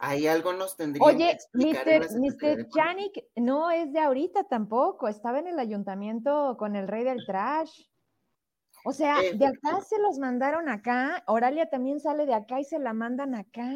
[0.00, 2.08] Ahí algo nos tendría Oye, Mr.
[2.18, 2.68] Mr.
[2.72, 5.08] Janik no es de ahorita tampoco.
[5.08, 7.88] Estaba en el ayuntamiento con el rey del trash.
[8.88, 12.78] O sea, de acá se los mandaron acá, Oralia también sale de acá y se
[12.78, 13.70] la mandan acá.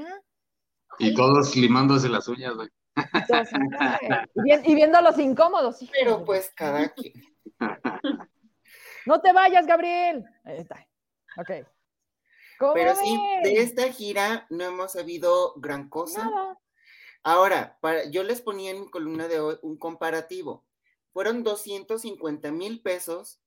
[0.99, 2.71] Y todos limándose las uñas, güey.
[4.65, 5.87] y, viendo los incómodos.
[5.93, 7.13] Pero pues cada quien.
[9.05, 10.25] No te vayas, Gabriel.
[10.45, 10.89] Ahí está.
[11.37, 11.51] Ok.
[12.73, 16.31] Pero sí, de esta gira no hemos sabido gran cosa.
[17.23, 20.65] Ahora, para, yo les ponía en mi columna de hoy un comparativo.
[21.13, 23.42] Fueron 250 mil pesos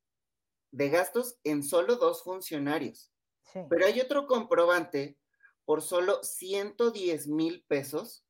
[0.76, 3.10] de gastos en solo dos funcionarios.
[3.70, 5.18] Pero hay otro comprobante
[5.64, 8.26] por solo 110 mil pesos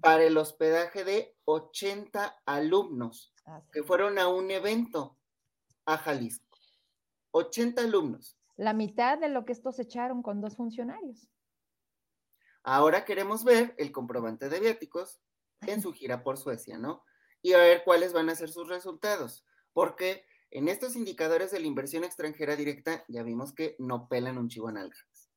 [0.00, 3.34] para el hospedaje de 80 alumnos
[3.72, 5.18] que fueron a un evento
[5.84, 6.56] a Jalisco.
[7.32, 8.38] 80 alumnos.
[8.56, 11.28] La mitad de lo que estos echaron con dos funcionarios.
[12.62, 15.20] Ahora queremos ver el comprobante de viáticos
[15.60, 17.04] en su gira por Suecia, ¿no?
[17.42, 19.44] Y a ver cuáles van a ser sus resultados.
[19.74, 24.48] Porque en estos indicadores de la inversión extranjera directa, ya vimos que no pelan un
[24.48, 25.30] chivo en algas.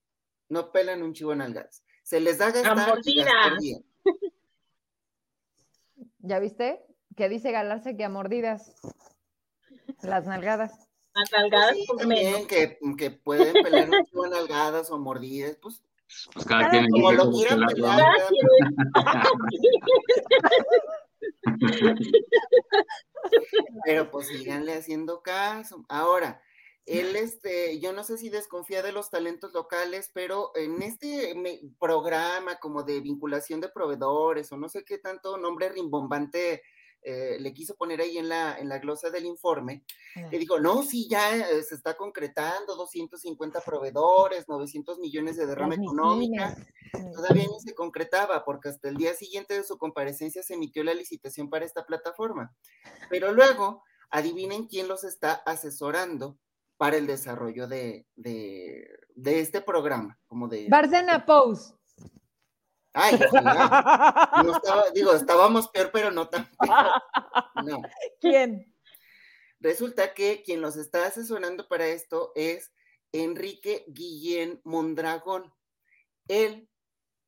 [0.50, 1.86] No pelan un chivo en algas.
[2.04, 3.86] Se les da gastar y gastar bien.
[6.20, 6.86] ¿Ya viste?
[7.16, 8.76] Que dice Galarse que a mordidas.
[10.02, 10.90] Las nalgadas.
[11.14, 15.82] Las nalgadas pues también, que, que, pueden pelar un chivo en algadas o mordidas, pues.
[16.34, 18.04] Pues cada, quien como lo quieran pelar.
[23.86, 25.86] Pero pues síganle haciendo caso.
[25.90, 26.42] Ahora,
[26.86, 31.34] él, este, yo no sé si desconfía de los talentos locales, pero en este
[31.80, 36.62] programa como de vinculación de proveedores o no sé qué tanto nombre rimbombante
[37.08, 39.84] eh, le quiso poner ahí en la, en la glosa del informe,
[40.32, 45.76] le dijo, no, sí, ya eh, se está concretando 250 proveedores, 900 millones de derrama
[45.76, 46.58] económica,
[47.14, 50.96] todavía ni se concretaba porque hasta el día siguiente de su comparecencia se emitió la
[50.96, 52.56] licitación para esta plataforma.
[53.08, 56.40] Pero luego, adivinen quién los está asesorando
[56.78, 58.08] para el desarrollo de,
[59.24, 60.18] este programa.
[60.26, 61.76] Como de, Barcena Pous.
[62.98, 63.20] Ay,
[64.96, 66.76] digo, estábamos peor, pero no tan peor.
[67.64, 67.82] No.
[68.22, 68.74] ¿Quién?
[69.60, 72.72] Resulta que quien los está asesorando para esto es
[73.12, 75.54] Enrique Guillén Mondragón.
[76.28, 76.70] Él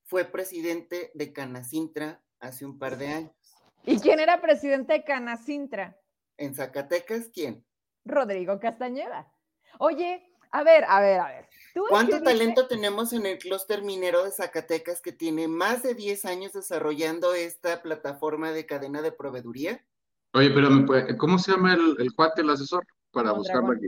[0.05, 3.35] fue presidente de Canacintra hace un par de años.
[3.83, 5.99] ¿Y quién era presidente de Canacintra?
[6.37, 7.65] En Zacatecas, ¿quién?
[8.05, 9.33] Rodrigo Castañeda.
[9.79, 11.49] Oye, a ver, a ver, a ver.
[11.89, 16.53] ¿Cuánto talento tenemos en el clúster minero de Zacatecas que tiene más de 10 años
[16.53, 19.85] desarrollando esta plataforma de cadena de proveeduría?
[20.33, 20.69] Oye, pero
[21.17, 22.85] ¿cómo se llama el, cuate, el asesor?
[23.11, 23.87] Para buscarlo aquí.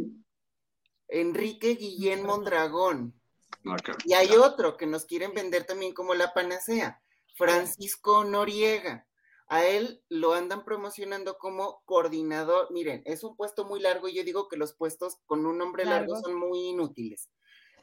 [1.07, 3.13] Enrique Guillén Mondragón.
[4.05, 7.01] Y hay otro que nos quieren vender también como la panacea,
[7.35, 9.05] Francisco Noriega
[9.49, 12.71] a él lo andan promocionando como coordinador.
[12.71, 15.85] Miren, es un puesto muy largo y yo digo que los puestos con un nombre
[15.85, 17.29] largo, son muy inútiles.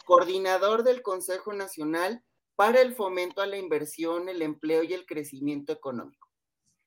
[0.06, 5.74] Coordinador del Consejo Nacional para el fomento a la inversión, el empleo y el crecimiento
[5.74, 6.30] económico.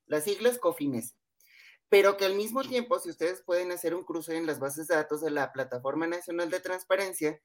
[0.07, 1.15] Las siglas COFINES.
[1.89, 4.95] Pero que al mismo tiempo, si ustedes pueden hacer un cruce en las bases de
[4.95, 7.39] datos de la Plataforma Nacional de Transparencia,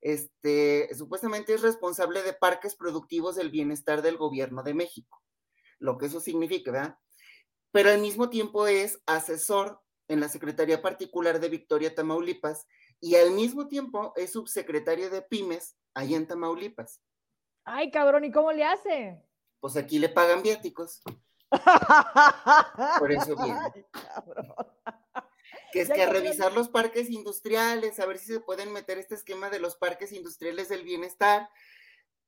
[0.00, 5.20] este, supuestamente es responsable de parques productivos del bienestar del gobierno de México
[5.78, 6.98] lo que eso significa, ¿verdad?
[7.72, 12.66] Pero al mismo tiempo es asesor en la Secretaría Particular de Victoria, Tamaulipas,
[13.00, 17.00] y al mismo tiempo es subsecretario de Pymes allá en Tamaulipas.
[17.64, 19.22] Ay, cabrón, ¿y cómo le hace?
[19.60, 21.02] Pues aquí le pagan viáticos.
[22.98, 23.86] Por eso viene.
[25.72, 29.14] Que es que a revisar los parques industriales, a ver si se pueden meter este
[29.14, 31.48] esquema de los parques industriales del bienestar.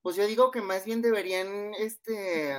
[0.02, 2.56] Pues yo digo que más bien deberían, este,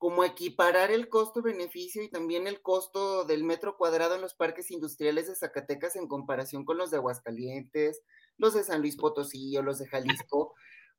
[0.00, 5.28] como equiparar el costo-beneficio y también el costo del metro cuadrado en los parques industriales
[5.28, 8.00] de Zacatecas en comparación con los de Aguascalientes,
[8.38, 10.54] los de San Luis Potosí o los de Jalisco,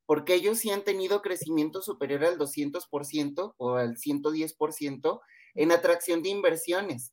[0.06, 5.22] porque ellos sí han tenido crecimiento superior al 200% o al 110%
[5.56, 7.12] en atracción de inversiones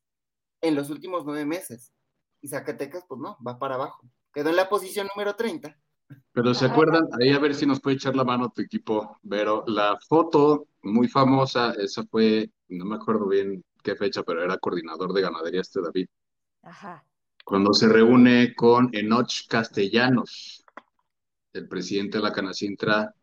[0.60, 1.94] en los últimos nueve meses.
[2.42, 4.02] Y Zacatecas, pues no, va para abajo.
[4.34, 5.74] Quedó en la posición número 30.
[6.32, 9.64] Pero se acuerdan, ahí a ver si nos puede echar la mano tu equipo, pero
[9.66, 15.12] la foto muy famosa, esa fue, no me acuerdo bien qué fecha, pero era coordinador
[15.12, 16.06] de ganadería este David.
[16.62, 17.04] Ajá.
[17.44, 20.64] Cuando se reúne con Enoch Castellanos,
[21.52, 23.14] el presidente de la Canacintra,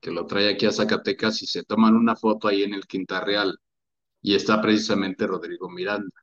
[0.00, 3.20] que lo trae aquí a Zacatecas y se toman una foto ahí en el Quinta
[3.20, 3.58] Real
[4.22, 6.14] y está precisamente Rodrigo Miranda.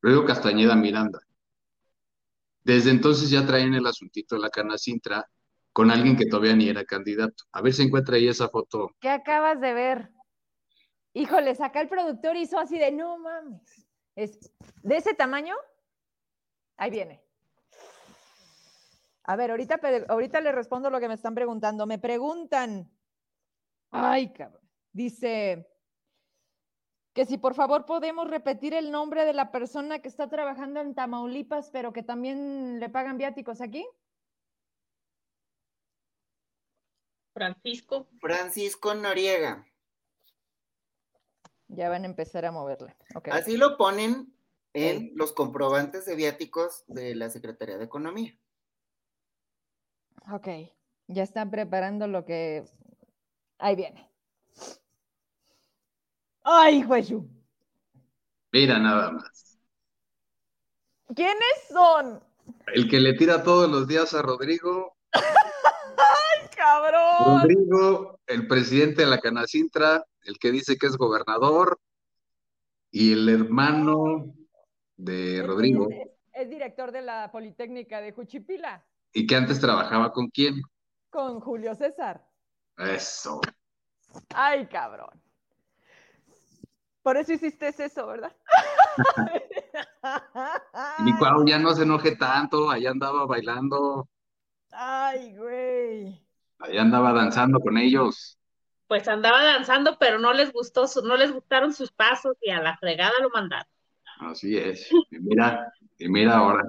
[0.00, 1.20] Rodrigo Castañeda Miranda.
[2.66, 5.30] Desde entonces ya traen el asuntito de la Canacintra
[5.72, 7.44] con alguien que todavía ni era candidato.
[7.52, 8.90] A ver si encuentra ahí esa foto.
[8.98, 10.10] ¿Qué acabas de ver?
[11.12, 13.86] Híjole, saca el productor hizo así de no mames.
[14.16, 14.52] Es
[14.82, 15.54] de ese tamaño.
[16.76, 17.22] Ahí viene.
[19.22, 21.86] A ver, ahorita, ahorita le respondo lo que me están preguntando.
[21.86, 22.90] Me preguntan.
[23.92, 24.68] Ay, cabrón.
[24.90, 25.68] Dice,
[27.16, 30.94] que si por favor podemos repetir el nombre de la persona que está trabajando en
[30.94, 33.88] Tamaulipas, pero que también le pagan viáticos aquí.
[37.32, 38.06] Francisco.
[38.20, 39.66] Francisco Noriega.
[41.68, 42.94] Ya van a empezar a moverle.
[43.32, 44.36] Así lo ponen
[44.74, 48.38] en los comprobantes de viáticos de la Secretaría de Economía.
[50.30, 50.48] Ok,
[51.06, 52.66] ya están preparando lo que...
[53.56, 54.15] Ahí viene.
[56.48, 57.04] Ay, güey.
[58.52, 59.58] Mira nada más.
[61.12, 62.22] ¿Quiénes son?
[62.68, 64.96] El que le tira todos los días a Rodrigo.
[65.12, 67.42] ¡Ay, cabrón!
[67.42, 71.80] Rodrigo, el presidente de la Canacintra, el que dice que es gobernador,
[72.92, 74.32] y el hermano
[74.96, 75.88] de Rodrigo.
[76.32, 78.86] Es, director de la Politécnica de Juchipila.
[79.12, 80.62] ¿Y que antes trabajaba con quién?
[81.10, 82.24] Con Julio César.
[82.78, 83.40] Eso.
[84.32, 85.25] Ay, cabrón.
[87.06, 88.34] Por eso hiciste eso, ¿verdad?
[91.04, 94.08] Mi cuau ya no se enoje tanto, allá andaba bailando.
[94.72, 96.20] Ay, güey.
[96.58, 98.40] Allá andaba danzando con ellos.
[98.88, 102.76] Pues andaba danzando, pero no les gustó, no les gustaron sus pasos y a la
[102.76, 103.70] fregada lo mandaron.
[104.18, 104.90] Así es.
[105.12, 106.64] Y mira, y mira ahora.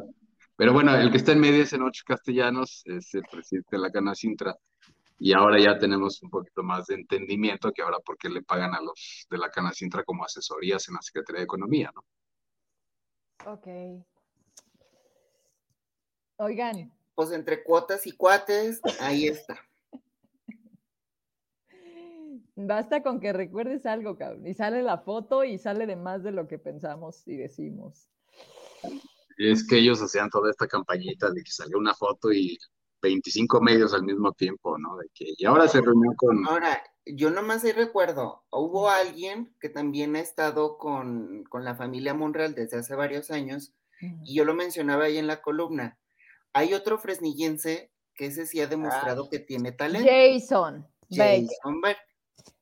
[0.56, 3.80] Pero bueno, el que está en medio es en ocho castellanos, es el presidente de
[3.80, 4.56] la Cana Sintra.
[5.20, 8.82] Y ahora ya tenemos un poquito más de entendimiento que ahora porque le pagan a
[8.82, 12.04] los de la Cana Sintra como asesorías en la Secretaría de Economía, ¿no?
[13.52, 13.68] Ok.
[16.38, 19.60] Oigan, Pues entre cuotas y cuates, ahí está.
[22.56, 24.46] basta con que recuerdes algo, cabrón.
[24.46, 28.08] Y sale la foto y sale de más de lo que pensamos y decimos.
[29.38, 32.58] Y es que ellos hacían toda esta campañita de que salió una foto y
[33.02, 34.98] 25 medios al mismo tiempo, ¿no?
[34.98, 36.46] De que, y ahora se reunió con...
[36.48, 42.14] Ahora, yo nomás ahí recuerdo, hubo alguien que también ha estado con, con la familia
[42.14, 43.74] Monreal desde hace varios años,
[44.24, 45.98] y yo lo mencionaba ahí en la columna.
[46.54, 50.08] Hay otro fresnillense que ese sí ha demostrado que tiene talento.
[50.10, 50.88] Jason.
[51.10, 51.98] Jason Beck.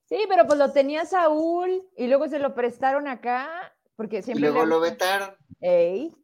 [0.07, 4.49] Sí, pero pues lo tenía Saúl y luego se lo prestaron acá porque Y siempre.
[4.49, 5.35] luego le- lo vetaron.
[5.59, 6.15] Ey.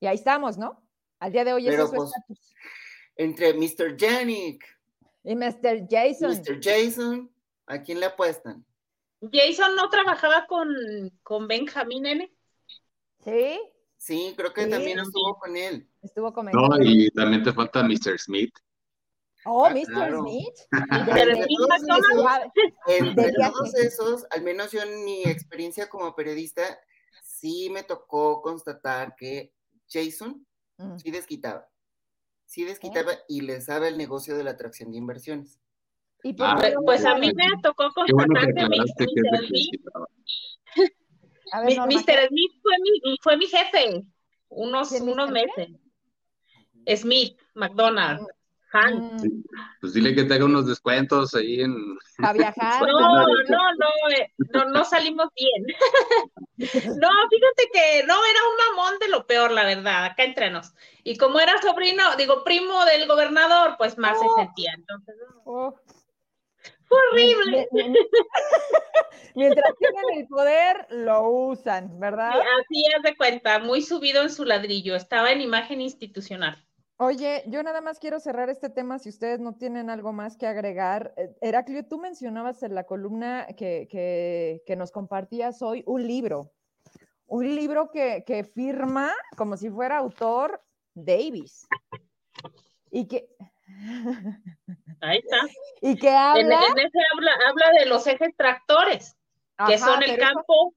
[0.00, 0.82] Y ahí estamos, ¿no?
[1.20, 2.54] Al día de hoy ese Pero es su pues, estatus.
[3.16, 3.96] Entre Mr.
[3.96, 4.64] Yannick,
[5.24, 5.86] Y Mr.
[5.88, 6.30] Jason.
[6.30, 6.60] Mr.
[6.62, 7.30] Jason,
[7.66, 8.64] ¿a quién le apuestan?
[9.32, 10.68] Jason no trabajaba con,
[11.22, 12.32] con Benjamín N.
[13.24, 13.60] Sí,
[13.96, 14.70] Sí, creo que Sí.
[14.70, 15.88] también estuvo con él.
[16.02, 16.76] estuvo comentando.
[16.76, 18.18] No, y también te falta Mr.
[18.18, 18.52] Smith.
[19.44, 19.84] Oh, Ah, Mr.
[19.86, 20.22] claro.
[20.22, 20.54] Smith.
[21.48, 21.56] Big
[21.86, 22.50] todos
[22.88, 26.62] Entre todos esos, al menos yo en mi experiencia como periodista,
[27.22, 29.52] sí me tocó constatar que
[29.88, 30.44] Jason
[30.78, 30.96] Mm.
[30.98, 31.68] sí desquitaba.
[32.52, 35.58] Sí desquitaba y le sabe el negocio de la atracción de inversiones.
[36.22, 39.46] ¿Y por Ah, Pues, pues a mí me tocó bueno constatar que de Mr.
[39.46, 39.80] Smith,
[41.64, 42.28] Mr.
[42.28, 44.04] Smith fue mi, fue mi jefe
[44.50, 45.70] unos, ¿Quién, unos meses.
[46.94, 48.20] Smith, McDonald,
[48.74, 49.18] Han.
[49.80, 51.74] Pues dile que te haga unos descuentos ahí en...
[52.18, 52.82] para viajar.
[52.86, 53.26] No, ¿no?
[53.26, 55.64] no, no, eh, no, no salimos bien.
[56.56, 60.72] No, fíjate que no, era un mamón de lo peor, la verdad, acá entre nos.
[61.02, 64.36] Y como era sobrino, digo, primo del gobernador, pues más Oh.
[64.36, 64.72] se sentía.
[64.76, 65.74] Entonces, Oh.
[66.84, 67.68] fue horrible.
[67.72, 67.82] Mi-
[69.34, 72.32] Mientras tienen el poder, lo usan, ¿verdad?
[72.34, 76.62] Sí, Así es de cuenta, muy subido en su ladrillo, estaba en imagen institucional.
[77.06, 80.46] Oye, yo nada más quiero cerrar este tema si ustedes no tienen algo más que
[80.46, 81.12] agregar.
[81.16, 86.52] Eh, Heraclio, tú mencionabas en la columna que, que- que nos compartías hoy un libro,
[87.26, 90.62] un libro que, que firma como si fuera autor
[90.94, 91.66] Davis
[92.92, 93.26] y que,
[95.00, 95.38] Ahí está.
[95.80, 96.60] y que En, habla...
[96.70, 99.16] en ese habla, habla de los ejes tractores,
[99.66, 100.72] que son el eso- campo,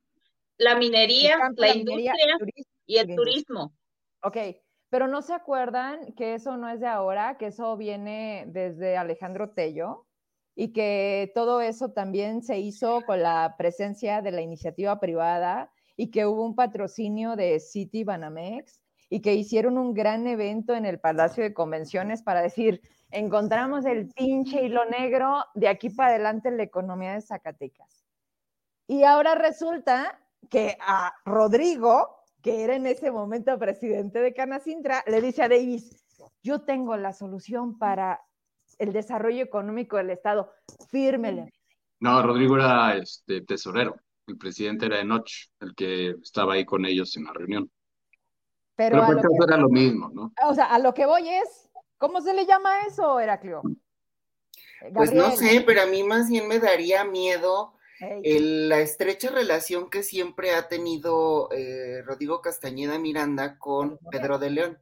[0.58, 2.72] la el minería, campo, la minería, industria turismo.
[2.88, 3.34] y el industria.
[3.34, 3.74] turismo.
[4.24, 4.38] Ok,
[4.96, 9.50] pero no se acuerdan que eso no es de ahora, que eso viene desde Alejandro
[9.50, 10.06] Tello
[10.56, 16.12] y que todo eso también se hizo con la presencia de la iniciativa privada y
[16.12, 18.80] que hubo un patrocinio de City Banamex
[19.10, 22.80] y que hicieron un gran evento en el Palacio de Convenciones para decir,
[23.12, 28.06] encontramos el pinche hilo negro de aquí para adelante en la economía de Zacatecas.
[28.88, 32.15] Y ahora resulta que a Rodrigo,
[32.46, 35.90] que era en ese momento presidente de Canacintra, le dice a Davis,
[36.44, 38.22] yo tengo la solución para
[38.78, 40.52] el desarrollo económico del Estado,
[40.92, 41.52] fírmele.
[42.00, 43.96] No, Rodrigo era este tesorero.
[44.28, 45.28] El presidente era Enoch,
[45.60, 47.72] el que estaba ahí con ellos en la reunión.
[48.76, 50.32] Pero Pero por lo, caso que, era lo mismo, ¿no?
[50.48, 53.64] o sea, a lo que voy es, ¿cómo se le llama eso, Heraclio?
[54.94, 59.90] Pues no sé, pero a mí más bien me daría miedo el- la estrecha relación
[59.90, 64.80] que siempre ha tenido eh, Rodrigo Castañeda Miranda con Pedro de León.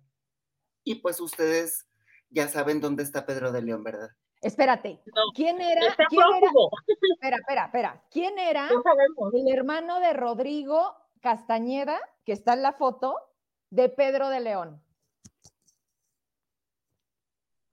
[0.83, 1.87] Y pues ustedes
[2.29, 4.09] ya saben dónde está Pedro de León, ¿verdad?
[4.41, 5.87] espérate, No, ¿quién era?
[5.87, 6.47] Está ¿Quién era?
[7.13, 8.03] Espera, espera, espera.
[8.11, 13.15] ¿Quién era no el hermano de Rodrigo Castañeda, que está en la foto,
[13.69, 14.83] de Pedro de León?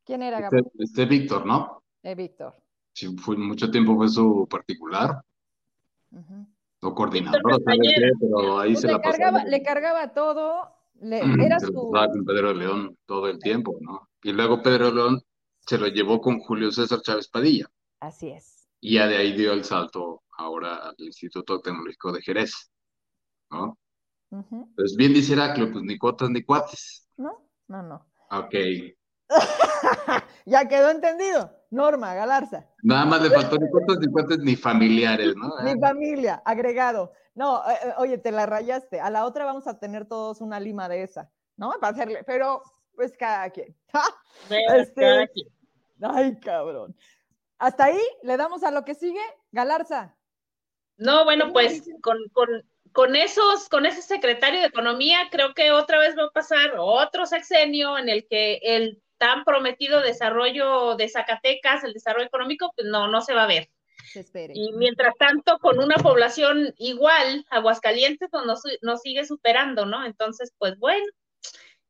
[0.05, 0.71] ¿Quién era, Este, Gabriel?
[0.79, 1.83] este Víctor, ¿no?
[2.03, 2.55] Eh, Víctor.
[2.93, 5.23] Sí, fue, mucho tiempo fue su particular,
[6.13, 6.47] Ujú.
[6.83, 7.95] o coordinador, Víctor o sabe Castañeda.
[7.95, 11.73] qué, pero ahí Pues se le, la cargaba, le cargaba todo, le- era Se su...
[11.73, 14.09] con Pedro León todo el tiempo, ¿no?
[14.23, 15.21] Y luego Pedro León
[15.67, 17.67] se lo llevó con Julio César Chávez Padilla.
[18.01, 18.69] Así es.
[18.81, 22.71] Y ya de ahí dio el salto ahora al Instituto Tecnológico de Jerez,
[23.51, 23.79] ¿no?
[24.31, 24.69] Ujú.
[24.77, 27.07] Pues bien dice Heraclio, pues ni cuotas ni cuates.
[27.19, 28.07] No, no, no.
[28.31, 28.55] Ok.
[30.47, 31.60] ya quedó entendido.
[31.71, 32.67] Norma, Galarza.
[32.83, 35.55] Nada más le faltó ni cuotas ni cuates ni familiares, ¿no?
[35.63, 37.13] Mi familia, agregado.
[37.35, 39.01] No, eh, eh, oye, te la rayaste.
[39.01, 41.73] A la otra vamos a tener todos una lima de esa, ¿no?
[41.81, 42.63] Para hacerle, pero
[42.97, 43.75] pues cada quien.
[43.93, 44.03] ¡Ja!
[44.49, 45.47] Bueno, Este- cada quien.
[46.03, 46.97] Ay, cabrón.
[47.59, 49.21] Hasta ahí le damos a lo que sigue.
[49.53, 50.17] Galarza.
[50.97, 52.49] No, bueno, pues con, con,
[52.93, 57.27] con esos, con ese secretario de Economía, creo que otra vez va a pasar otro
[57.27, 63.07] sexenio en el que el tan prometido desarrollo de Zacatecas, el desarrollo económico, pues no,
[63.07, 63.69] no se va a ver.
[64.55, 70.07] Y mientras tanto, con una población igual, Aguascalientes pues nos, nos sigue superando, ¿no?
[70.07, 71.05] Entonces, pues bueno,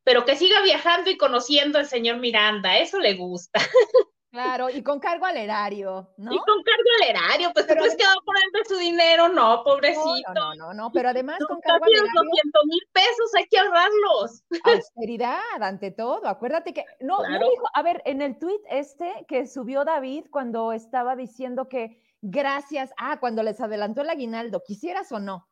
[0.03, 3.61] pero que siga viajando y conociendo al señor Miranda, eso le gusta.
[4.31, 6.33] Claro, y con cargo al erario, ¿no?
[6.33, 9.29] Y con cargo al erario, pues pero ¿tú crees que va a su dinero?
[9.29, 10.33] No, pobrecito.
[10.35, 12.13] No, no, no, pero además con cargo al erario.
[12.15, 14.45] 200 mil pesos, hay que ahorrarlos.
[14.63, 16.29] Austeridad, ante todo.
[16.29, 20.73] Acuérdate que, no, no dijo, a ver, en el tweet este que subió David cuando
[20.73, 25.49] estaba diciendo que gracias, ah, cuando les adelantó el aguinaldo, quisieras o no,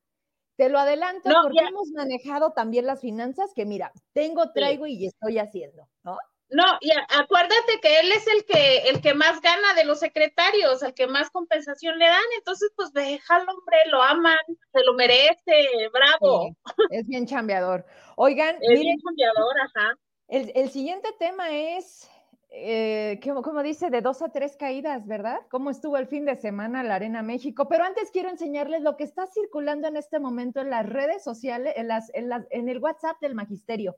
[0.57, 5.39] te lo adelanto porque hemos manejado también las finanzas que mira, tengo, traigo y estoy
[5.39, 6.19] haciendo, ¿no?
[6.51, 10.83] No, y acuérdate que él es el que, el que más gana de los secretarios,
[10.83, 14.39] el que más compensación le dan, entonces pues déjalo, hombre, lo aman,
[14.73, 16.57] se lo merece, bravo.
[16.91, 17.85] es bien chambeador.
[18.17, 19.99] Oigan, es bien chambeador, ajá.
[20.29, 22.11] El, el, siguiente tema es,
[22.51, 25.41] eh, como dice, de dos a tres caídas, ¿verdad?
[25.51, 27.69] ¿Cómo estuvo el fin de semana la Arena México?
[27.69, 31.75] Pero antes quiero enseñarles lo que está circulando en este momento en las redes sociales,
[31.77, 33.97] en, las, en, las, en el WhatsApp del Magisterio.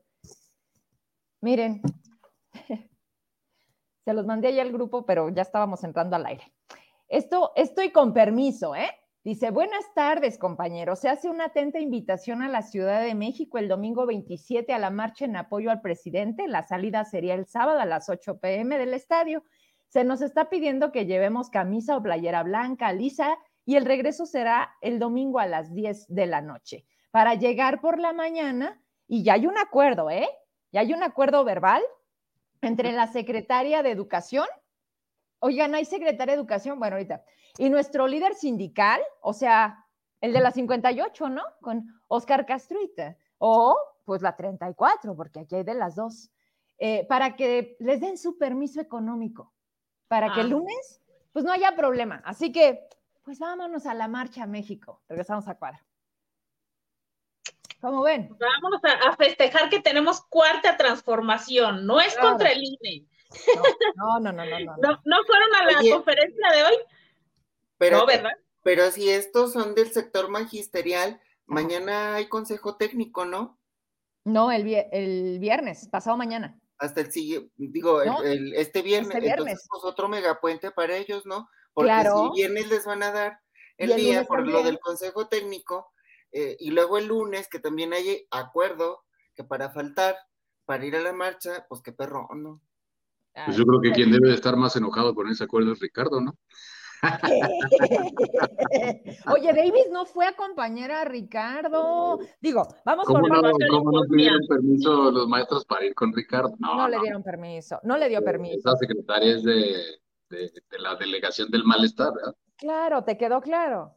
[1.41, 1.81] Miren,
[4.05, 6.51] Se los mandé ya al grupo, pero ya estábamos entrando al aire.
[7.07, 8.89] Esto, estoy con permiso, ¿eh?
[9.23, 10.99] Dice, buenas tardes, compañeros.
[10.99, 14.89] Se hace una atenta invitación a la Ciudad de México el domingo 27 a la
[14.89, 16.47] marcha en apoyo al presidente.
[16.47, 19.43] La salida sería el sábado a las 8 pm del estadio.
[19.89, 24.71] Se nos está pidiendo que llevemos camisa o playera blanca, lisa, y el regreso será
[24.81, 26.85] el domingo a las 10 de la noche.
[27.11, 30.27] Para llegar por la mañana, y ya hay un acuerdo, ¿eh?
[30.71, 31.83] Ya hay un acuerdo verbal
[32.61, 34.47] entre la secretaria de Educación,
[35.39, 37.23] oigan, hay secretaria de Educación, bueno, ahorita,
[37.57, 39.85] y nuestro líder sindical, o sea,
[40.21, 41.43] el de la 58, ¿no?
[41.61, 43.75] Con Oscar Castruita, o
[44.05, 46.31] pues la 34, porque aquí hay de las dos,
[46.77, 49.53] eh, para que les den su permiso económico,
[50.07, 50.49] para que el ah.
[50.49, 51.01] lunes,
[51.31, 52.21] pues no haya problema.
[52.25, 52.87] Así que,
[53.23, 55.01] pues vámonos a la marcha a México.
[55.07, 55.79] Regresamos a cuadro.
[57.81, 58.29] ¿Cómo ven?
[58.39, 61.87] Vamos a, festejar que tenemos cuarta transformación.
[61.87, 63.07] No es contra el INE.
[63.95, 64.59] No, no, no, no.
[64.77, 66.75] No, no, fueron a la conferencia de hoy?
[67.79, 68.31] Pero, no, ¿verdad?
[68.61, 73.57] Pero si estos son del sector magisterial, mañana hay consejo técnico, ¿no?
[74.25, 76.59] No, el, el viernes, pasado mañana.
[76.77, 81.49] Hasta el siguiente, digo, el, este viernes, este entonces pues, otro megapuente para ellos, ¿no?
[81.73, 82.31] Porque claro.
[82.33, 83.39] si viernes les van a dar
[83.77, 85.91] el día por lo del consejo técnico,
[86.31, 89.03] eh, y luego el lunes, que también hay acuerdo,
[89.35, 90.15] que para faltar,
[90.65, 92.61] para ir a la marcha, pues qué perro, ¿no?
[93.45, 96.19] Pues yo creo que quien debe de estar más enojado con ese acuerdo es Ricardo,
[96.19, 96.37] ¿no?
[99.33, 102.19] Oye, Davis no fue a acompañar a Ricardo.
[102.39, 106.53] Digo, vamos por no, ¿Cómo no pidieron permiso los maestros para ir con Ricardo?
[106.59, 108.69] No, no, le dieron permiso, no le dio permiso.
[108.69, 109.73] La secretaria es de,
[110.29, 112.35] de, de la delegación del malestar, ¿verdad?
[112.57, 113.95] Claro, te quedó claro.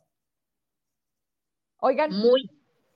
[1.84, 2.10] Oigan.
[2.12, 2.50] Muy.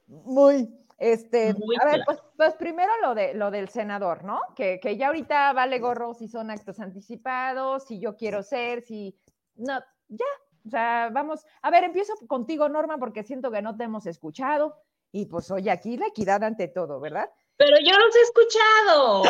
[0.06, 0.74] Muy.
[0.96, 4.40] Este, a ver, pues, pues, primero lo, de, lo del senador, ¿no?
[4.56, 9.14] Que, que ya ahorita vale gorro si son actos anticipados, si yo quiero ser, si.
[9.56, 9.78] No,
[10.08, 10.24] ya.
[10.66, 11.44] O sea, vamos.
[11.60, 14.76] A ver, empiezo contigo, Norma, porque siento que no te hemos escuchado.
[15.12, 17.30] Y pues, oye, aquí la equidad ante todo, ¿verdad?
[17.58, 19.22] Pero yo los he escuchado.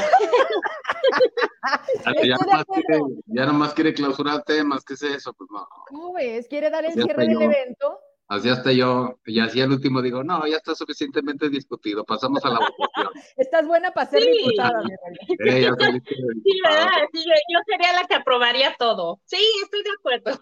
[2.23, 5.33] ya, nomás quiere, ya nomás quiere clausurar temas, ¿qué es eso?
[5.33, 5.67] Pues no.
[5.89, 6.47] ¿Cómo ves?
[6.47, 8.01] ¿Quiere dar el cierre del evento?
[8.29, 12.51] Así hasta yo, y así al último digo, no, ya está suficientemente discutido, pasamos a
[12.51, 13.13] la votación.
[13.37, 14.93] Estás buena para ser diputada, mi
[15.49, 15.71] eh,
[16.45, 16.87] Sí, ¿verdad?
[17.11, 19.19] Sí, yo sería la que aprobaría todo.
[19.25, 20.41] Sí, estoy de acuerdo.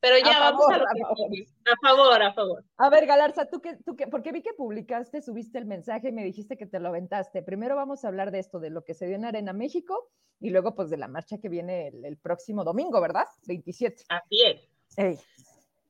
[0.00, 2.64] Pero ya vamos a lo que a favor, a favor.
[2.76, 6.12] A ver, Galarza, tú qué, tú qué, porque vi que publicaste, subiste el mensaje y
[6.12, 7.44] me dijiste que te lo aventaste.
[7.44, 10.10] Primero vamos a hablar de esto, de lo que se dio en Arena México,
[10.40, 13.26] y luego pues de la marcha que viene el, próximo domingo, ¿verdad?
[13.46, 14.02] 27.
[14.08, 14.42] Así
[14.96, 15.20] es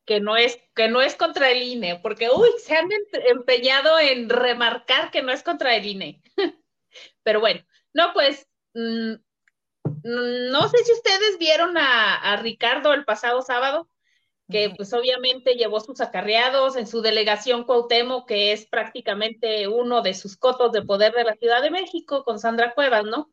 [0.04, 2.88] que no es, que no es contra el INE, porque, uy, se han
[3.28, 6.22] empeñado en remarcar que no es contra el INE.
[7.22, 9.14] Pero bueno, no, pues, mm,
[10.04, 13.88] no sé si ustedes vieron a, Ricardo el pasado sábado,
[14.50, 20.14] que pues obviamente llevó sus acarreados en su delegación Cuauhtémoc, que es prácticamente uno de
[20.14, 23.30] sus cotos de poder de la Ciudad de México, con Sandra Cuevas, ¿no?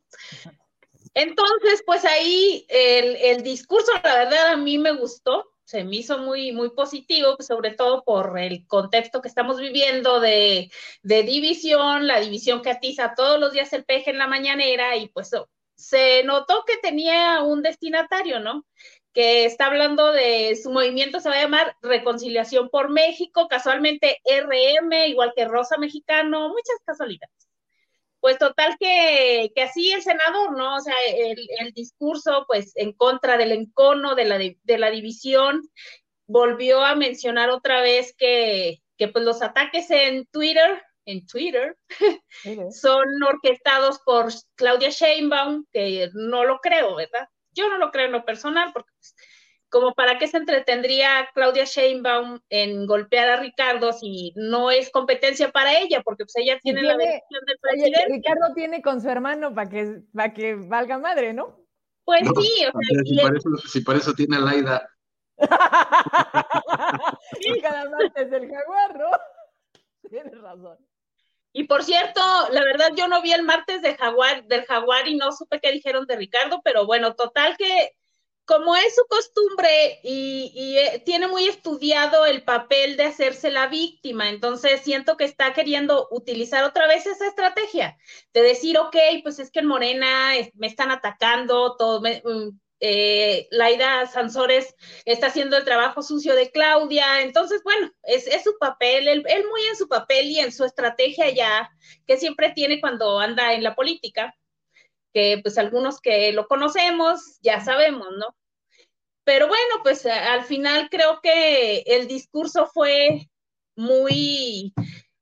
[1.14, 6.16] Entonces, pues ahí el, el discurso, la verdad, a mí me gustó, se me hizo
[6.16, 10.70] muy, muy positivo, pues, sobre todo por el contexto que estamos viviendo de,
[11.02, 15.30] división, la división que atiza todos los días el peje en la mañanera y pues
[15.76, 18.64] se notó que tenía un destinatario, ¿no?
[19.12, 25.08] que está hablando de su movimiento, se va a llamar Reconciliación por México, casualmente RM,
[25.08, 27.47] igual que Rosa Mexicano, muchas casualidades.
[28.20, 30.76] Pues total que, que así el senador, ¿no?
[30.76, 35.62] O sea, el, discurso, pues, en contra del encono, de la, de la división,
[36.26, 41.76] volvió a mencionar otra vez que, que pues los ataques en Twitter, en Twitter,
[42.70, 44.26] son orquestados por
[44.56, 47.28] Claudia Sheinbaum, que no lo creo, ¿verdad?
[47.52, 49.14] Yo no lo creo en lo personal, porque pues,
[49.70, 55.50] como para qué se entretendría Claudia Sheinbaum en golpear a Ricardo si no es competencia
[55.50, 58.06] para ella, porque pues ella tiene, la versión del presidente.
[58.08, 61.60] Ricardo tiene con su hermano para que, para que valga madre, ¿no?
[62.04, 64.88] Pues sí, o sea, si, para eso, si, para eso, tiene a Laida.
[67.40, 69.10] sí, cada martes del jaguar, ¿no?
[70.08, 70.78] Tienes razón.
[71.52, 72.20] Y por cierto,
[72.52, 75.72] la verdad yo no vi el martes de jaguar, del jaguar y no supe qué
[75.72, 77.96] dijeron de Ricardo, pero bueno, total que
[78.48, 84.30] como es su costumbre y, eh, tiene muy estudiado el papel de hacerse la víctima,
[84.30, 87.98] entonces siento que está queriendo utilizar otra vez esa estrategia
[88.32, 94.06] de decir, ok, pues es que en Morena me están atacando, todo, mm, eh, Laida
[94.06, 99.44] Sansores está haciendo el trabajo sucio de Claudia, entonces, bueno, es, su papel, él, él,
[99.46, 101.70] muy en su papel y en su estrategia ya,
[102.06, 104.34] que siempre tiene cuando anda en la política,
[105.12, 108.36] que pues algunos que lo conocemos ya sabemos, ¿no?
[109.24, 113.28] Pero bueno, pues al final creo que el discurso fue
[113.76, 114.72] muy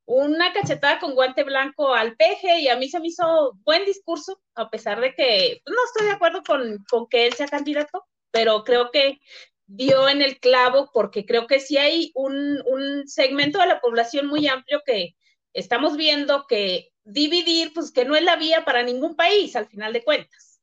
[0.06, 4.40] una cachetada con guante blanco al peje y a mí se me hizo buen discurso,
[4.54, 8.04] a pesar de que pues, no estoy de acuerdo con, con que él sea candidato,
[8.30, 9.18] pero creo que
[9.66, 14.28] dio en el clavo porque creo que sí hay un, un segmento de la población
[14.28, 15.16] muy amplio que
[15.52, 19.94] estamos viendo que dividir, pues que no es la vía para ningún país, al final
[19.94, 20.56] de cuentas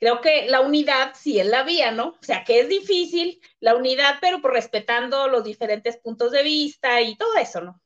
[0.00, 2.08] creo que la unidad sí es la vía, ¿no?
[2.08, 7.00] O sea, que es difícil la unidad, pero por respetando los diferentes puntos de vista
[7.02, 7.80] y todo eso, ¿no?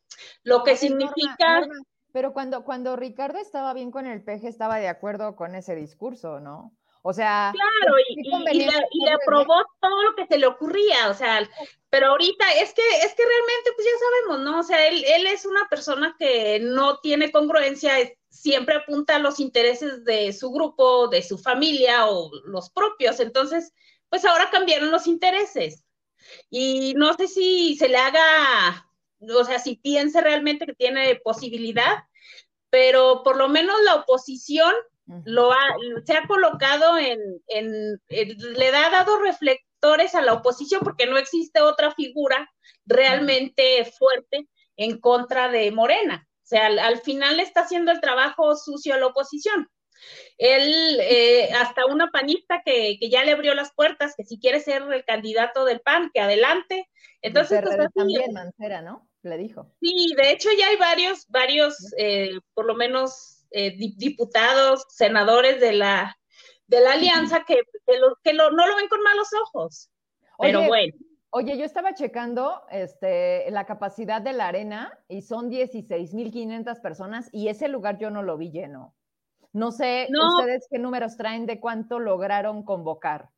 [0.44, 1.66] Lo que significa...
[2.12, 6.38] pero cuando, cuando Ricardo estaba bien con el peje, estaba de acuerdo con ese discurso,
[6.38, 6.72] ¿no?
[7.06, 11.46] O sea, claro, y, le, aprobó todo lo que se le ocurría, o sea,
[11.90, 14.60] pero ahorita es que, es que realmente, pues ya sabemos, ¿no?
[14.60, 17.92] O sea, él, él es una persona que no tiene congruencia,
[18.30, 23.74] siempre apunta a los intereses de su grupo, de su familia o los propios, entonces,
[24.08, 25.84] pues ahora cambiaron los intereses.
[26.48, 28.88] Y no sé si se le haga,
[29.20, 32.04] o sea, si piense realmente que tiene posibilidad,
[32.70, 34.72] pero por lo menos la oposición
[35.06, 37.18] lo ha, se ha colocado en,
[38.08, 42.50] le ha dado reflectores a la oposición porque no existe otra figura
[42.86, 46.26] realmente fuerte en contra de Morena.
[46.44, 49.68] O sea, al, final le está haciendo el trabajo sucio a la oposición.
[50.36, 54.82] Él, eh, hasta una panista que, ya le abrió las puertas, que si quiere ser
[54.82, 56.90] el candidato del PAN, que adelante.
[57.22, 59.08] Entonces, pues, también Mancera, ¿no?
[59.22, 59.74] Le dijo.
[59.80, 65.72] Sí, de hecho ya hay varios, varios, eh, por lo menos eh, diputados, senadores de
[65.72, 66.18] la,
[66.66, 67.62] de la alianza que,
[68.22, 69.90] que, no lo ven con malos ojos.
[70.38, 70.92] Pero bueno.
[71.36, 77.48] Oye, yo estaba checando este, la capacidad de la arena y son 16.500 personas y
[77.48, 78.94] ese lugar yo no lo vi lleno.
[79.52, 83.30] No sé ustedes qué números traen de cuánto lograron convocar.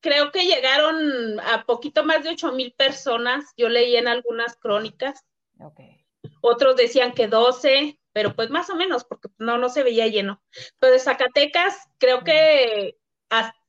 [0.00, 3.52] Creo que llegaron a poquito más de 8.000 personas.
[3.56, 5.24] Yo leí en algunas crónicas.
[5.58, 6.04] Okay.
[6.40, 10.40] Otros decían que 12, pero pues más o menos, porque no, no se veía lleno.
[10.78, 12.96] Pero de Zacatecas, creo que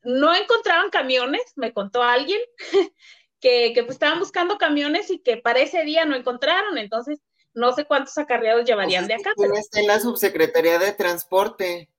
[0.03, 2.39] no encontraban camiones, me contó alguien,
[3.41, 7.19] que, que pues, estaban buscando camiones y que para ese día no encontraron, entonces
[7.55, 9.31] no sé cuántos acarreados llevarían de acá.
[9.35, 9.55] Pero...
[9.55, 11.89] Está en la subsecretaría de transporte.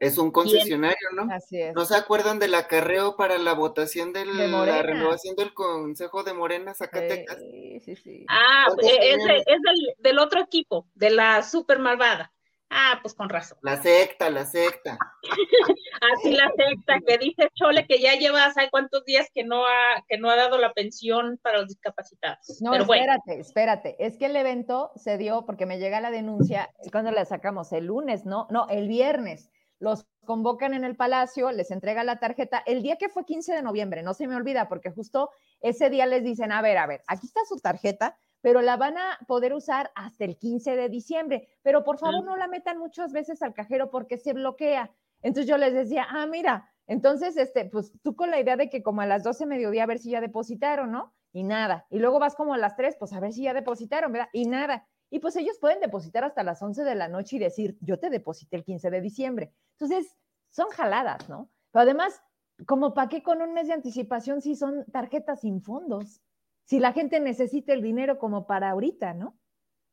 [0.00, 1.26] Es un concesionario, ¿no?
[1.32, 1.74] Así es.
[1.74, 6.72] ¿No se acuerdan del acarreo para la votación de la renovación del Consejo de Morena
[6.74, 7.38] Zacatecas?
[7.38, 8.24] Sí, sí, sí.
[8.28, 9.58] Ah, eh, es, es
[9.98, 12.32] del, otro equipo, de la super malvada.
[12.70, 13.58] Ah, pues con razón.
[13.62, 14.98] La secta, la secta.
[16.12, 20.04] Así la secta, que dice Chole que ya lleva, ¿sabe cuántos días que no ha,
[20.06, 22.60] que no ha dado la pensión para los discapacitados?
[22.60, 23.96] No, espérate, espérate.
[23.98, 27.72] Es que el evento se dio porque me llega la denuncia, cuando la sacamos?
[27.72, 28.46] El lunes, ¿no?
[28.50, 32.62] No, el viernes los convocan en el palacio, les entrega la tarjeta.
[32.66, 35.30] El día que fue 15 de noviembre, no se me olvida, porque justo
[35.60, 38.98] ese día les dicen, a ver, a ver, aquí está su tarjeta, pero la van
[38.98, 43.12] a poder usar hasta el 15 de diciembre, pero por favor no la metan muchas
[43.12, 44.92] veces al cajero porque se bloquea.
[45.22, 48.82] Entonces yo les decía, ah, mira, entonces, este, pues tú con la idea de que
[48.82, 51.14] como a las 12 mediodía a ver si ya depositaron, ¿no?
[51.32, 51.86] Y nada.
[51.90, 54.28] Y luego vas como a las 3, pues a ver si ya depositaron, ¿verdad?
[54.32, 54.88] Y nada.
[55.10, 58.10] Y pues ellos pueden depositar hasta las 11 de la noche y decir, yo te
[58.10, 59.52] deposité el 15 de diciembre.
[59.78, 60.16] Entonces,
[60.50, 61.50] son jaladas, ¿no?
[61.70, 62.22] Pero además,
[62.66, 66.20] como para qué con un mes de anticipación si son tarjetas sin fondos,
[66.64, 69.38] si la gente necesita el dinero como para ahorita, ¿no?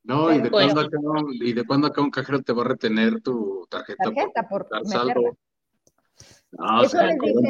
[0.04, 0.98] No, ¿y de, cuándo acá,
[1.32, 4.86] ¿y de cuándo acá un cajero te va a retener tu tarjeta, tarjeta por, por
[4.86, 5.38] saldo?
[6.52, 7.02] No, o sea,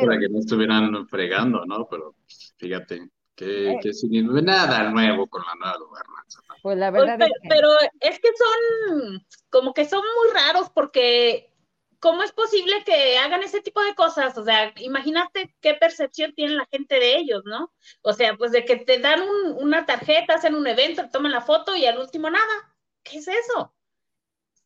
[0.06, 1.88] para que no estuvieran fregando, ¿no?
[1.90, 2.16] Pero
[2.58, 3.80] fíjate, que, eh.
[3.82, 6.42] que sin nada nuevo con la nueva gobernanza.
[6.62, 7.50] Pues la verdad es que...
[7.50, 11.52] Pero es que son, como que son muy raros porque
[12.06, 14.38] ¿cómo es posible que hagan ese tipo de cosas?
[14.38, 17.74] O sea, imagínate qué percepción tiene la gente de ellos, ¿no?
[18.04, 19.22] O sea, pues de que te dan
[19.58, 22.76] una tarjeta, hacen un evento, te toman la foto y al último nada.
[23.02, 23.74] ¿Qué es eso?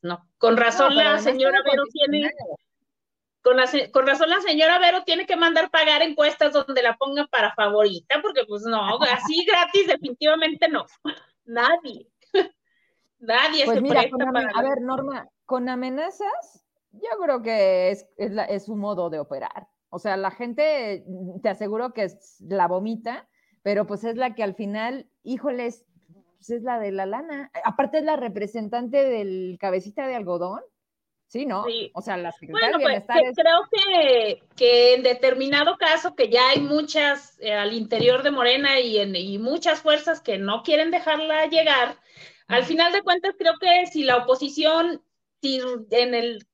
[0.01, 2.29] No, con razón la señora Vero tiene...
[3.41, 3.57] Con,
[3.91, 8.21] con, razón la señora Vero tiene que mandar pagar encuestas donde la pongan para favorita,
[8.21, 10.85] porque pues no, así gratis definitivamente no.
[11.45, 12.07] Nadie.
[13.19, 14.03] Nadie pues se mira,
[14.33, 14.49] para...
[14.55, 19.67] A ver, Norma, con amenazas yo creo que es, es, su modo de operar.
[19.89, 21.05] O sea, la gente,
[21.41, 23.27] te aseguro que es, la vomita,
[23.63, 25.85] pero pues es la que al final, híjoles,
[26.37, 27.51] pues es la de la lana.
[27.63, 30.61] Aparte es la representante del cabecita de algodón.
[31.29, 31.63] Sí, ¿no?
[31.93, 36.59] O sea, la secretaria bueno, pues, Creo que, que, en determinado caso, que ya hay
[36.59, 41.45] muchas eh, al interior de Morena y, en, y muchas fuerzas que no quieren dejarla
[41.45, 41.97] llegar,
[42.47, 45.03] al final de cuentas creo que si la oposición
[45.39, 45.61] si
[45.91, 46.47] en el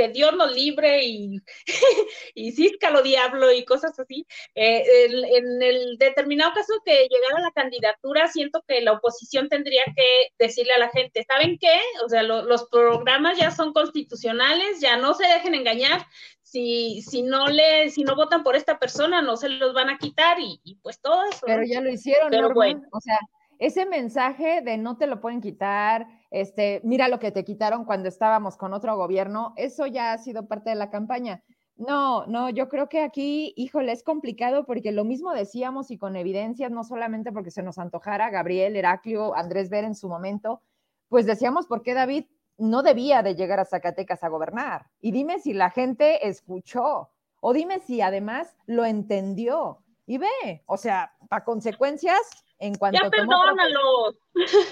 [0.00, 1.42] que Dios nos libre y,
[2.34, 4.26] y lo diablo y cosas así.
[4.54, 10.32] Eh, en, el determinado caso que llegara la candidatura, siento que la oposición tendría que
[10.38, 11.78] decirle a la gente, ¿saben qué?
[12.02, 16.06] O sea, los programas ya son constitucionales, ya no se dejen engañar.
[16.42, 19.98] Si, si no le, si no votan por esta persona, no se los van a
[19.98, 21.42] quitar y, pues todo eso.
[21.44, 22.82] Pero ya lo hicieron, Pero bueno.
[22.90, 23.18] O sea,
[23.58, 28.08] ese mensaje de no te lo pueden quitar, este, mira lo que te quitaron cuando
[28.08, 31.42] estábamos con otro gobierno, eso ya ha sido parte de la campaña.
[31.76, 36.14] No, no, yo creo que aquí, híjole, es complicado porque lo mismo decíamos y con
[36.14, 40.60] evidencias, no solamente porque se nos antojara Gabriel, Heraclio, Andrés Ver en su momento,
[41.08, 42.26] pues decíamos por qué David
[42.58, 44.86] no debía de llegar a Zacatecas a gobernar.
[45.00, 49.78] Y dime si la gente escuchó o dime si además lo entendió.
[50.06, 52.20] Y ve, o sea, a consecuencias,
[52.60, 54.14] en cuanto ya perdónalo.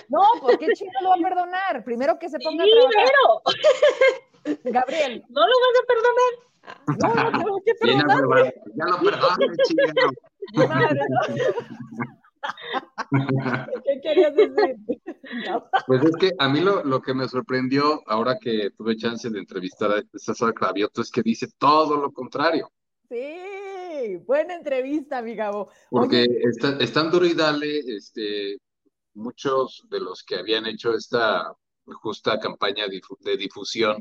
[0.08, 1.84] No, ¿por qué chico lo va a perdonar?
[1.84, 2.80] Primero que se ponga sí, a
[4.64, 5.24] Gabriel.
[5.28, 6.32] ¿No lo vas a perdonar?
[7.00, 8.54] No, no tengo que perdonar.
[8.74, 9.46] Ya lo perdoné.
[10.68, 11.00] Madre,
[13.84, 14.76] ¿Qué querías decir?
[15.86, 19.38] Pues es que a mí lo, lo, que me sorprendió ahora que tuve chance de
[19.38, 22.70] entrevistar a César Clavioto es que dice todo lo contrario.
[23.08, 23.36] Sí,
[24.24, 25.70] buena entrevista, mi Gabo.
[25.90, 28.58] Porque está, están duro y dale, este,
[29.14, 31.52] muchos de los que habían hecho esta
[32.02, 33.98] justa campaña de difusión,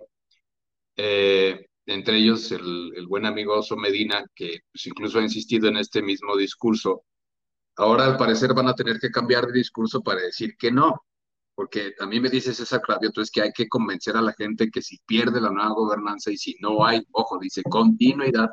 [0.96, 6.02] eh, entre ellos el, buen amigo Oso Medina, que pues, incluso ha insistido en este
[6.02, 7.04] mismo discurso,
[7.78, 11.04] ahora al parecer van a tener que cambiar de discurso para decir que no,
[11.56, 14.70] porque a mí me dice César Clavioto, es que hay que convencer a la gente
[14.70, 18.50] que si pierde la nueva gobernanza y si no hay, ojo, dice continuidad,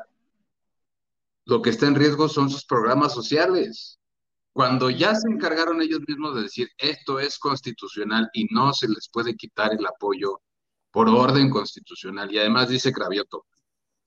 [1.45, 3.99] lo que está en riesgo son sus programas sociales.
[4.53, 9.09] Cuando ya se encargaron ellos mismos de decir esto es constitucional y no se les
[9.09, 10.41] puede quitar el apoyo
[10.91, 13.45] por orden constitucional, y además dice Cravioto,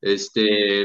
[0.01, 0.85] este,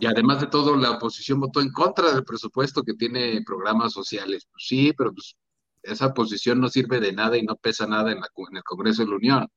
[0.00, 4.46] y además de todo, la oposición votó en contra del presupuesto que tiene programas sociales.
[4.50, 5.36] Pues sí, pero pues,
[5.82, 9.10] esa posición no sirve de nada y no pesa nada en, en el Congreso de
[9.10, 9.48] la Unión.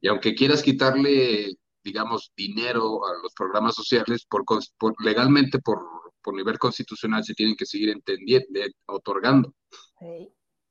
[0.00, 6.34] Y aunque quieras quitarle, digamos, dinero a los programas sociales, por, por legalmente, por por
[6.34, 8.46] nivel constitucional se tienen que seguir entendiendo,
[8.86, 9.54] otorgando.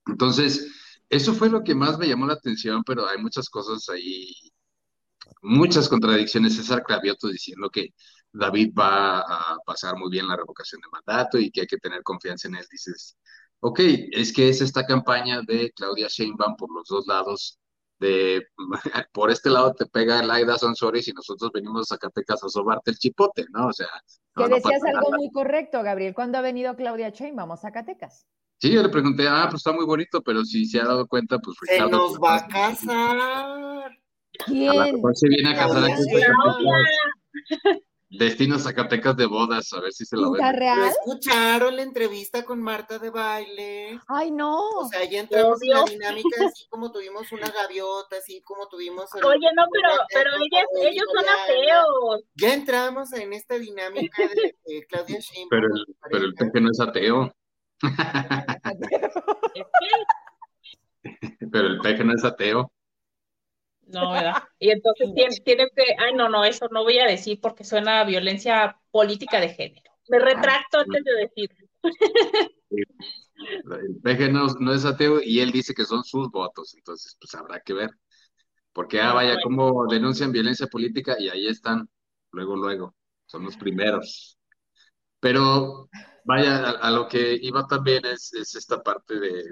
[0.07, 0.67] Entonces,
[1.09, 4.33] eso fue lo que más me llamó la atención, pero hay muchas cosas ahí,
[5.41, 6.55] muchas contradicciones.
[6.55, 7.93] César Cravioto diciendo que
[8.31, 12.01] David va a pasar muy bien la revocación de mandato y que hay que tener
[12.03, 12.65] confianza en él.
[12.71, 13.17] Dices,
[13.59, 13.79] ok,
[14.11, 17.59] es que es esta campaña de Claudia Sheinbaum por los dos lados
[18.01, 18.47] de
[19.13, 22.91] por este lado te pega el Aida Sonsoris y nosotros venimos a Zacatecas a sobarte
[22.91, 23.67] el chipote, ¿no?
[23.67, 23.87] O sea.
[24.35, 26.13] que decías algo muy correcto, Gabriel.
[26.13, 28.25] ¿Cuándo ha venido Claudia Vamos a Zacatecas?
[28.59, 31.39] Sí, yo le pregunté, ah, pues está muy bonito, pero si se ha dado cuenta,
[31.39, 33.91] pues Se nos va a casar.
[34.45, 34.69] ¿Quién?
[34.69, 36.03] A la se viene a casar aquí.
[38.11, 40.43] Destino Zacatecas de bodas, a ver si se lo ven.
[40.43, 44.01] escucharon la entrevista con Marta de baile?
[44.05, 44.59] Ay, no.
[44.59, 49.09] O sea, ya entramos en la dinámica así como tuvimos una gaviota, así como tuvimos...
[49.15, 50.31] Oye, no, pero, pero
[50.81, 52.25] ellos son ateos.
[52.35, 54.57] Ya entramos en esta dinámica de,
[54.87, 55.49] Claudia Sheinbaum.
[55.49, 57.33] Pero el, pero el peje no es ateo.
[61.51, 62.71] pero el peje no es ateo.
[63.91, 64.33] No, ¿verdad?
[64.59, 68.01] Y entonces tiene, tiene, que, ay, no, no, eso no voy a decir porque suena
[68.01, 69.91] a violencia política de género.
[70.09, 71.67] Me retracto antes de decirlo.
[72.69, 77.33] El peje no, no, es ateo y él dice que son sus votos, entonces pues
[77.33, 77.89] habrá que ver.
[78.73, 81.89] Porque, ah, vaya, cómo denuncian violencia política y ahí están,
[82.31, 82.95] luego, luego,
[83.25, 84.37] son los primeros.
[85.19, 85.89] Pero,
[86.23, 89.43] vaya, a, lo que iba también es, es, esta parte de,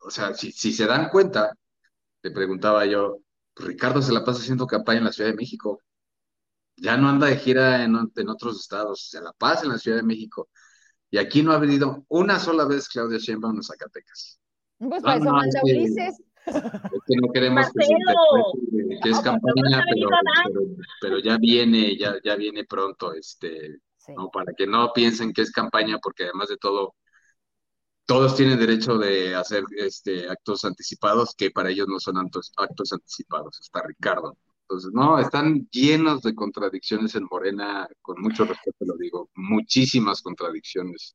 [0.00, 1.52] o sea, si, si se dan cuenta,
[2.26, 3.18] le preguntaba yo,
[3.54, 5.80] pues, Ricardo se la pasa haciendo campaña en la Ciudad de México.
[6.76, 9.98] Ya no anda de gira en, en otros estados, se la pasa en la Ciudad
[9.98, 10.48] de México.
[11.10, 14.40] Y aquí no ha venido una sola vez Claudia Sheinbaum en Zacatecas.
[14.78, 16.20] Pues para eso manda Ulises.
[16.46, 16.54] Es
[17.06, 20.08] que no queremos que, se que es campaña, pero,
[21.00, 23.78] pero, ya viene, ya, ya viene pronto, este,
[24.16, 24.30] ¿no?
[24.30, 26.94] para que no piensen que es campaña, porque además de todo,
[28.06, 32.92] todos tienen derecho de hacer este, actos anticipados, que para ellos no son actos, actos
[32.92, 34.36] anticipados, está Ricardo.
[34.62, 41.14] Entonces, no, están llenos de contradicciones en Morena, con mucho respeto lo digo, muchísimas contradicciones.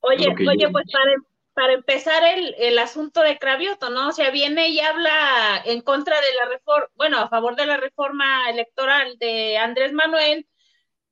[0.00, 1.12] Oye, oye, pues para
[1.56, 4.08] para empezar el, el, asunto de Cravioto, ¿no?
[4.08, 7.78] O sea, viene y habla en contra de la reforma, bueno, a favor de la
[7.78, 10.46] reforma electoral de Andrés Manuel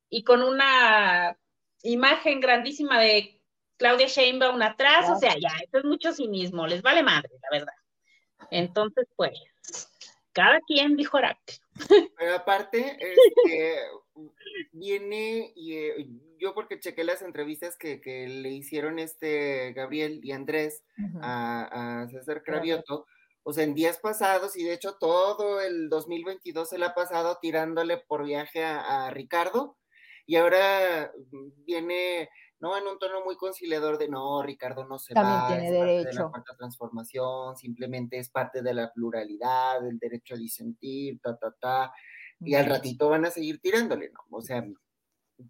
[0.07, 1.35] y con una
[1.81, 3.34] imagen grandísima de
[3.77, 7.73] Claudia Sheinbaum atrás, o sea, ya, esto es mucho cinismo, les vale madre, la verdad.
[8.51, 9.39] Entonces, pues,
[10.33, 11.55] cada quien dijo Oracle.
[12.17, 13.75] Pero aparte, este,
[14.71, 16.07] viene y eh,
[16.39, 20.83] yo porque chequé las entrevistas que, le hicieron este Gabriel y Andrés
[21.21, 23.05] a, César Cravioto,
[23.43, 27.37] o sea, en días pasados, y de hecho todo el 2022 se le ha pasado
[27.41, 29.77] tirándole por viaje a, Ricardo,
[30.25, 31.11] y ahora
[31.65, 32.29] viene,
[32.59, 32.77] ¿no?
[32.77, 36.03] En un tono muy conciliador de, no, Ricardo no se También va, tiene es derecho.
[36.03, 41.19] parte de la cuarta transformación, simplemente es parte de la pluralidad, del derecho a disentir,
[41.21, 41.93] ta, ta, ta,
[42.39, 44.19] y al ratito van a seguir tirándole, ¿no?
[44.37, 44.65] O sea,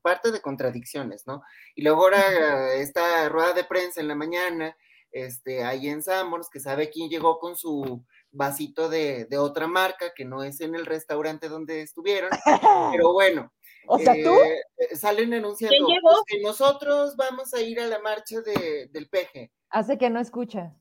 [0.02, 1.42] parte de contradicciones, ¿no?
[1.76, 4.76] Y luego ahora esta rueda de prensa en la mañana,
[5.12, 8.06] este, ahí en Samos, que sabe quién llegó con su
[8.36, 12.30] vasito de, otra marca, que no es en el restaurante donde estuvieron,
[12.92, 13.52] pero bueno.
[13.88, 14.34] O sea, tú.
[14.34, 19.52] Eh, salen anunciando pues, que nosotros vamos a ir a la marcha del peje.
[19.70, 20.74] Hace que no escucha.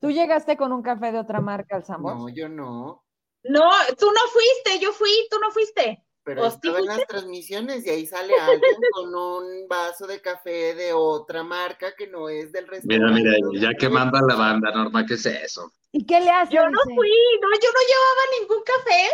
[0.00, 2.14] ¿Tú llegaste con un café de otra marca al Samos?
[2.16, 3.04] No, yo no.
[3.44, 6.02] No, tú no fuiste, yo fui, tú no fuiste.
[6.24, 10.94] Pero estaba en las transmisiones y ahí sale alguien con un vaso de café de
[10.94, 13.22] otra marca que no es del restaurante.
[13.22, 15.70] Mira, mira, ya que manda la banda, Norma, ¿qué es eso?
[15.96, 16.52] ¿Y qué le hace?
[16.52, 19.10] Yo no fui, no, yo no llevaba ningún café.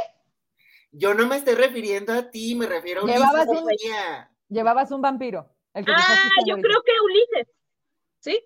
[0.90, 3.68] Yo no me estoy refiriendo a ti, me refiero a Llevabas un,
[4.48, 5.54] Llevabas un vampiro.
[5.74, 7.54] ah, yo creo que Ulises.
[8.20, 8.42] ¿Sí?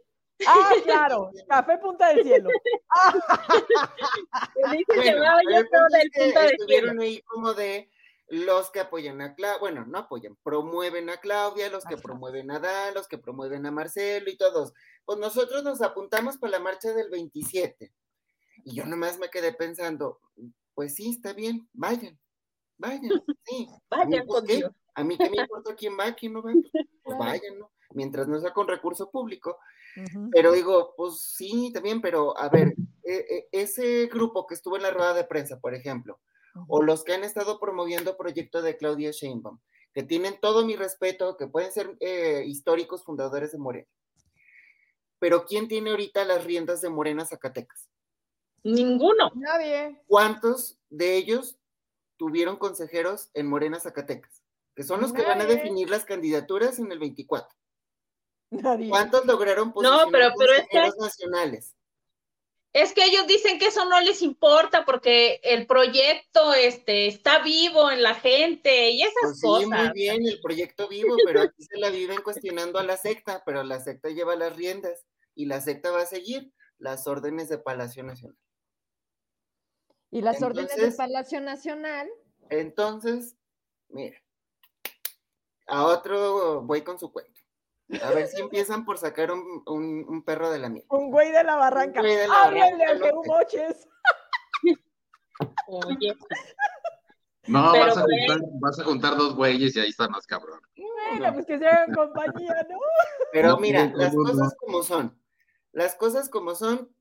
[0.49, 2.51] Ah, claro, café punta del cielo.
[4.65, 6.51] Ulises llevaba yo todo del punta del cielo.
[6.51, 7.89] Estuvieron ahí como de
[8.27, 12.59] los que apoyan a Claudia, bueno, no apoyan, promueven a Claudia, los que promueven a
[12.59, 14.73] Dan, los que promueven a Marcelo y todos.
[15.05, 17.93] Pues nosotros nos apuntamos para la marcha del 27.
[18.65, 20.21] Y yo nomás me quedé pensando,
[20.75, 22.19] pues sí, está bien, vayan,
[22.79, 23.03] vayan,
[23.45, 23.69] sí.
[23.91, 24.45] Vayan pues,
[24.95, 26.53] A mí qué me importa quién va, quién no va,
[27.03, 27.71] pues vayan, ¿no?
[27.91, 29.59] Mientras no sea con recurso público.
[30.33, 32.75] Pero digo, pues sí, también, pero a ver,
[33.05, 36.19] e, e, ese grupo que estuvo en la rueda de prensa, por ejemplo,
[36.67, 39.61] o los que han estado promoviendo proyectos de Claudia Sheinbaum,
[39.93, 43.89] que tienen todo mi respeto, que pueden ser eh, históricos fundadores de Morena.
[45.21, 47.89] Pero ¿quién tiene ahorita las riendas de Morena Zacatecas?
[48.65, 49.31] Ninguno.
[49.35, 50.03] Nadie.
[50.07, 51.59] ¿Cuántos de ellos
[52.17, 54.43] tuvieron consejeros en Morena Zacatecas?
[54.75, 57.49] Que son los que van a definir las candidaturas en el 24.
[58.51, 58.89] Nadie.
[58.89, 61.75] ¿Cuántos lograron posicionar no, pero, pero consejeros nacionales?
[62.73, 67.89] Es que ellos dicen que eso no les importa porque el proyecto este, está vivo
[67.89, 69.69] en la gente y esas pues sí, cosas.
[69.69, 73.63] muy bien, el proyecto vivo, pero aquí se la viven cuestionando a la secta, pero
[73.63, 78.03] la secta lleva las riendas y la secta va a seguir las órdenes de Palacio
[78.03, 78.37] Nacional.
[80.15, 82.09] ¿Y las órdenes de Palacio Nacional?
[82.49, 83.37] Entonces,
[83.89, 84.17] mira,
[85.67, 87.41] a otro voy con su cuento.
[88.01, 90.87] A ver si empiezan por sacar un, un, perro de la miel.
[90.89, 92.01] Un güey de la barranca.
[92.01, 92.95] Un güey de la barranca.
[92.95, 93.89] No moches!
[95.67, 96.15] Oye.
[97.49, 100.61] No, vas a, juntar, vas a, juntar, dos güeyes y ahí está más cabrón.
[101.11, 102.79] Bueno, pues que se hagan compañía, ¿no?
[103.33, 105.21] Pero mira, las cosas como son.
[105.73, 106.95] Las cosas como son,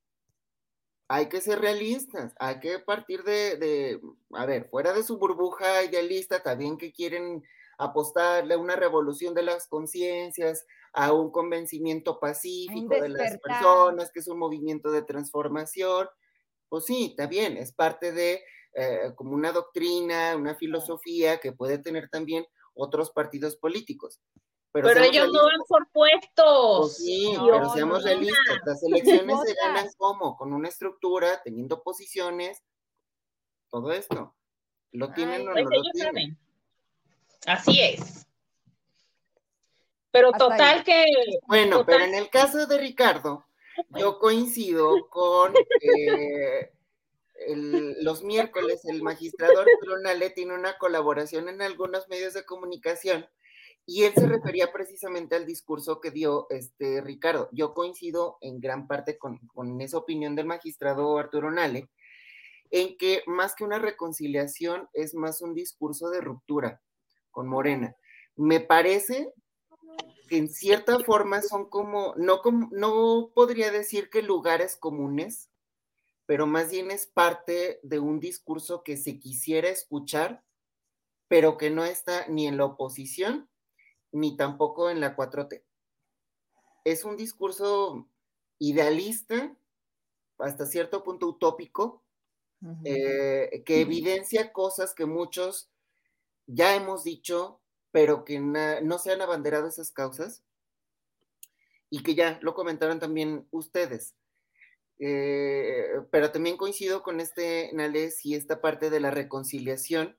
[1.08, 4.02] hay que ser realistas, hay que partir de, de,
[4.32, 7.44] a ver, fuera de su burbuja idealista, también que quieren
[7.78, 14.20] apostarle a una revolución de las conciencias, a un convencimiento pacífico de las personas, que
[14.20, 16.08] es un movimiento de transformación.
[16.70, 18.44] Pues sí, está bien, es parte de,
[18.76, 24.20] eh, como una doctrina, una filosofía que puede tener también otros partidos políticos.
[24.74, 26.80] Pero, ellos no van por puestos.
[26.80, 28.60] Pues sí, pero seamos realistas.
[28.66, 32.64] Las elecciones se ganan como, con una estructura, teniendo posiciones,
[33.70, 34.36] todo esto.
[34.92, 36.40] ¿Lo tienen o pues no lo tienen?
[37.46, 38.26] Así es.
[40.10, 41.06] Pero total que.
[41.46, 43.46] Bueno, pero en el caso de Ricardo,
[43.92, 46.72] yo coincido con eh,
[47.48, 53.28] los miércoles el magistrado Arturo Nale tiene una colaboración en algunos medios de comunicación
[53.86, 57.50] y él se refería precisamente al discurso que dio este Ricardo.
[57.52, 61.90] Yo coincido en gran parte con, con esa opinión del magistrado Arturo Nale,
[62.72, 66.82] en que más que una reconciliación es más un discurso de ruptura
[67.30, 67.96] con Morena.
[68.36, 69.34] Me parece
[70.30, 75.50] que en cierta forma son como, no, como, no podría decir que lugares comunes,
[76.26, 80.44] pero más bien es parte de un discurso que se quisiera escuchar,
[81.28, 83.50] pero que no está ni en la oposición
[84.14, 85.64] ni tampoco en la 4T.
[86.86, 88.08] Es un discurso
[88.60, 89.56] idealista,
[90.38, 92.04] hasta cierto punto utópico,
[92.86, 95.70] eh, que evidencia cosas que muchos
[96.48, 97.60] ya hemos dicho,
[97.92, 100.44] pero que no se han abanderado esas causas
[101.90, 104.16] y que ya lo comentaron también ustedes.
[105.00, 110.18] Eh, pero también coincido con este Nales y esta parte de la reconciliación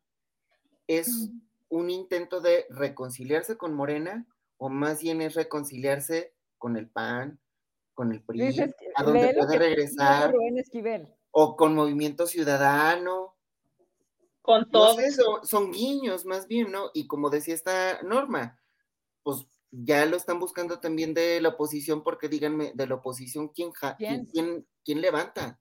[0.86, 1.30] es
[1.74, 4.26] un intento de reconciliarse con Morena
[4.58, 7.40] o más bien es reconciliarse con el PAN,
[7.94, 8.60] con el PRI,
[8.94, 10.32] a donde puede regresar,
[11.32, 13.34] o con Movimiento Ciudadano.
[14.40, 14.96] Con todo.
[15.42, 16.90] son guiños más bien, ¿no?
[16.94, 18.60] Y como decía esta norma,
[19.22, 23.72] pues ya lo están buscando también de la oposición, porque díganme, de la oposición, ¿quién,
[23.98, 24.66] ¿quién?
[24.84, 25.58] ¿quién, levanta?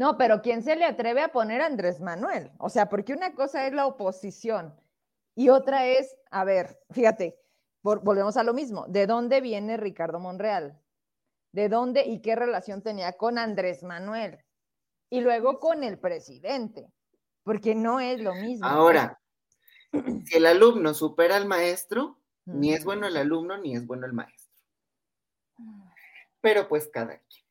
[0.00, 2.50] No, pero ¿quién se le atreve a poner a Andrés Manuel?
[2.56, 4.74] O sea, porque una cosa es la oposición
[5.34, 7.38] y otra es, a ver, fíjate,
[7.82, 10.80] volvemos a lo mismo, ¿de dónde viene Ricardo Monreal?
[11.52, 14.42] ¿De dónde y qué relación tenía con Andrés Manuel?
[15.10, 16.90] Y luego con el presidente,
[17.42, 18.66] porque no es lo mismo.
[18.66, 19.20] Ahora,
[20.24, 22.16] si el alumno supera al maestro,
[22.46, 24.56] ni es bueno el alumno ni es bueno el maestro.
[26.40, 27.44] Pero pues cada quien.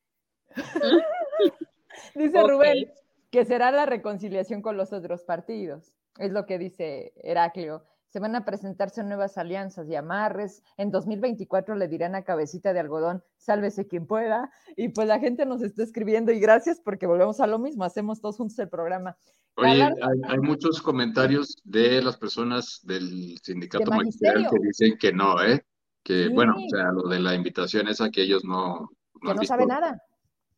[2.16, 2.92] Dice Rubén
[3.32, 5.94] que será la reconciliación con los otros partidos.
[6.18, 7.86] Es lo que dice Heraclio.
[8.10, 10.64] Se van a presentarse nuevas alianzas y amarres.
[10.78, 14.52] En 2024 le dirán a cabecita de algodón, sálvese quien pueda.
[14.76, 18.20] Y pues la gente nos está escribiendo y gracias porque volvemos a lo mismo, hacemos
[18.20, 19.16] todos juntos el programa.
[19.56, 25.64] Oye, hay, muchos comentarios de las personas del sindicato magisterial que dicen que no, ¿eh?
[26.02, 28.90] Que bueno, o sea, lo de la invitación es a que ellos no...
[29.22, 30.02] no que no sabe nada.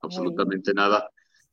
[0.01, 1.09] Absolutamente nada.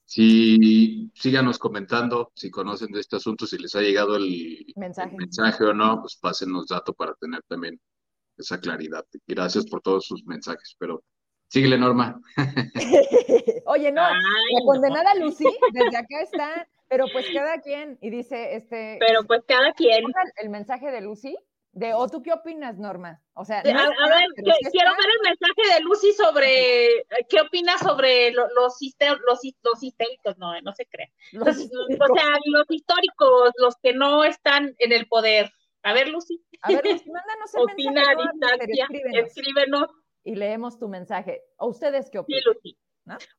[0.09, 5.74] Si síganos comentando si conocen de este asunto, si les ha llegado el mensaje, o
[5.74, 7.78] no, pues pásenos datos para tener también
[8.39, 9.05] esa claridad.
[9.26, 11.05] Gracias por todos sus mensajes, pero
[11.48, 12.18] síguele, Norma.
[13.66, 15.44] Oye, no, la condenada Lucy,
[15.74, 18.97] desde acá está, pero pues cada quien, y dice este.
[19.06, 20.05] Pero pues cada quien.
[20.36, 21.36] El mensaje de Lucy,
[21.73, 23.20] de, ¿O tú qué opinas, Norma?
[23.35, 28.49] O sea, a, ver, quiero ver el mensaje de Lucy sobre qué opinas sobre los,
[28.55, 28.74] los,
[29.27, 29.45] los,
[29.82, 31.12] históricos, no, no se cree.
[31.40, 35.53] o sea, los históricos, los que no están en el poder.
[35.82, 36.43] A ver, Lucy.
[36.62, 38.66] A ver, Lucy, mándanos el Opina mensaje.
[38.66, 39.89] distancia, escríbenos.
[40.24, 41.43] Y leemos tu mensaje.
[41.59, 42.40] ¿O ustedes qué opinan?
[42.43, 42.78] Sí, Lucy.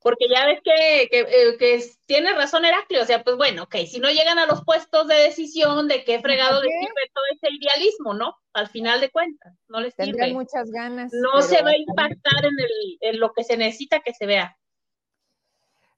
[0.01, 3.99] Porque ya ves que, eh, que, tiene razón Heraclio, o sea, pues bueno, ok, si
[3.99, 8.13] no llegan a los puestos de decisión, ¿de qué fregado les sirve todo ese idealismo,
[8.13, 8.35] no?
[8.53, 11.11] Al final de cuentas, no les Tendrían muchas ganas.
[11.13, 14.57] No se va a impactar en, el, en lo que se necesita que se vea.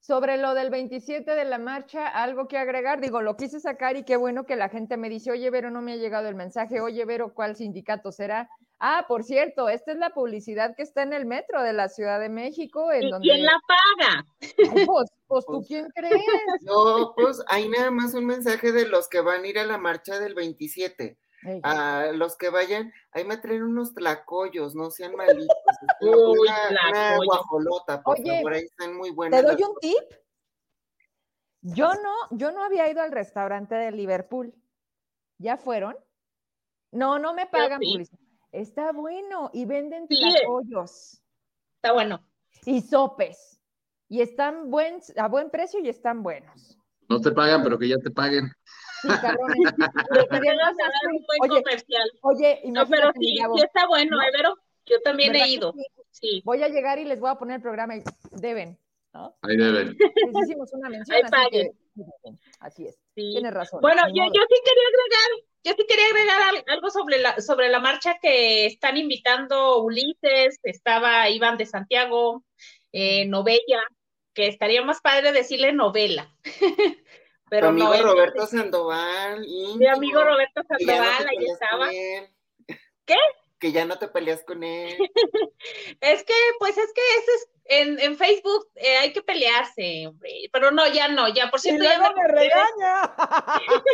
[0.02, 4.04] Sobre lo del 27 de la marcha, algo que agregar, digo, lo quise sacar y
[4.04, 6.82] qué bueno que la gente me dice, oye, Vero, no me ha llegado el mensaje,
[6.82, 8.50] oye, Vero, ¿cuál sindicato será?
[8.84, 12.20] Ah, por cierto, esta es la publicidad que está en el metro de la Ciudad
[12.20, 12.92] de México.
[12.92, 14.26] En ¿Y quién la paga?
[14.88, 16.16] pues, pues, ¿tú quién crees?
[16.62, 19.78] No, pues hay nada más un mensaje de los que van a ir a la
[19.78, 21.16] marcha del 27.
[21.62, 25.56] A los que vayan, ahí me traen unos tlacoyos, no sean malitos.
[26.02, 29.42] Uy, una, guajolota, por Oye, ahí están muy buenas.
[29.42, 30.18] ¿Te doy un tip?
[31.62, 34.56] Yo no, yo no había ido al restaurante de Liverpool.
[35.38, 35.96] ¿Ya fueron?
[36.92, 38.31] No, no me pagan publicidad.
[38.52, 41.22] Está bueno y venden tlacoyos.
[41.76, 42.26] Está bueno.
[42.66, 43.60] Y sopes.
[44.10, 46.78] Y están buen, a buen precio y están buenos.
[47.08, 48.52] No te pagan, pero que ya te paguen.
[49.02, 49.58] Sí, cabrones.
[49.80, 52.12] un buen oye, comercial.
[52.22, 54.22] Oye, no, pero sí, sí está bueno, ¿no?
[54.22, 54.54] ¿eh,
[54.86, 55.74] Yo también he ido.
[56.12, 56.42] Sí?
[56.46, 58.78] Voy a llegar y les voy a poner el programa y deben.
[59.14, 59.98] Ahí deben.
[59.98, 61.72] Les hicimos una mención, Ahí así, que-
[62.60, 62.96] así es.
[63.16, 63.32] Sí.
[63.32, 63.82] Tienes razón.
[63.82, 67.70] Bueno, yo, yo sí quería agregar, yo sí quería agregar al- algo sobre la, sobre
[67.70, 72.44] la marcha que están invitando Ulises, estaba Iván de Santiago,
[72.92, 73.82] eh, Novella,
[74.34, 76.34] que estaría más padre decirle novela.
[77.50, 79.46] Pero amigo no, Roberto Sandoval.
[79.78, 81.90] mi amigo Roberto Sandoval, ahí estaba.
[83.06, 83.16] ¿Qué?
[83.62, 84.98] Que ya no te peleas con él.
[86.02, 90.50] Es que, pues es que ese es, en, en Facebook eh, hay que pelearse, hombre.
[90.52, 93.16] Pero no, ya no, ya, por Y cierto, ya luego me me regaña.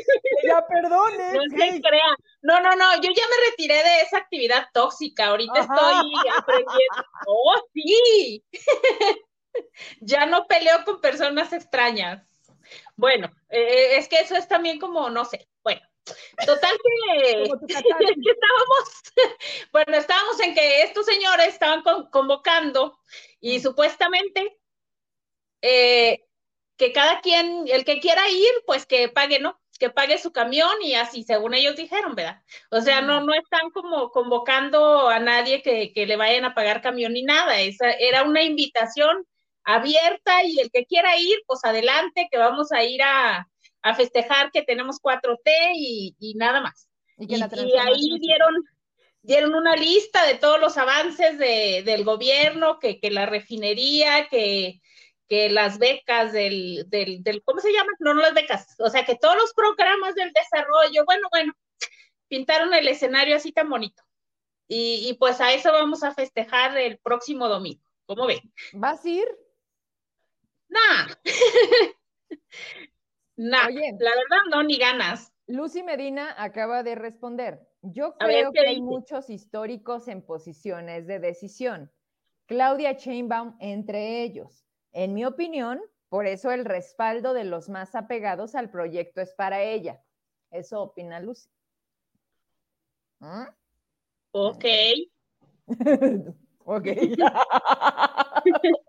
[0.45, 1.33] Ya perdone.
[1.33, 2.15] No se crea.
[2.41, 5.27] No, no, no, yo ya me retiré de esa actividad tóxica.
[5.27, 5.75] Ahorita Ajá.
[5.75, 7.05] estoy aprendiendo.
[7.27, 8.43] Oh, sí.
[9.99, 12.23] ya no peleo con personas extrañas.
[12.95, 15.49] Bueno, eh, es que eso es también como, no sé.
[15.61, 15.81] Bueno,
[16.45, 18.89] total que, que estábamos,
[19.71, 22.99] bueno, estábamos en que estos señores estaban con- convocando
[23.39, 24.59] y supuestamente
[25.61, 26.25] eh,
[26.77, 29.59] que cada quien, el que quiera ir, pues que pague, ¿no?
[29.79, 32.41] Que pague su camión y así, según ellos dijeron, ¿verdad?
[32.71, 36.81] O sea, no, no están como convocando a nadie que, que le vayan a pagar
[36.81, 37.59] camión ni nada.
[37.61, 39.27] Esa era una invitación
[39.63, 43.47] abierta y el que quiera ir, pues adelante, que vamos a ir a,
[43.89, 46.89] a festejar que tenemos 4T y, y nada más.
[47.17, 48.55] Y, que Y, la y transformación ahí dieron,
[49.21, 54.81] dieron una lista de todos los avances de, del gobierno, que, que la refinería, que,
[55.27, 57.91] que las becas del, del, del, ¿cómo se llama?
[57.99, 61.53] No, no las becas, o sea, que todos los programas del desarrollo, bueno, bueno,
[62.27, 64.03] pintaron el escenario así tan bonito.
[64.69, 67.83] Y, y pues a eso vamos a festejar el próximo domingo.
[68.05, 68.41] ¿Cómo ven?
[68.73, 69.27] ¿Vas a ir?
[70.69, 71.07] Nah.
[73.37, 73.91] nah, Oye.
[73.99, 75.33] la verdad no, ni ganas.
[75.47, 77.67] Lucy Medina acaba de responder.
[77.81, 81.91] Yo ver, creo ¿qué que hay muchos históricos en posiciones de decisión.
[82.47, 84.65] Claudia Sheinbaum entre ellos.
[84.91, 89.61] En mi opinión, por eso el respaldo de los más apegados al proyecto es para
[89.61, 90.03] ella.
[90.51, 91.49] Eso opina Lucy.
[93.19, 93.45] ¿Mm?
[94.31, 94.65] Ok.
[96.65, 96.87] ok.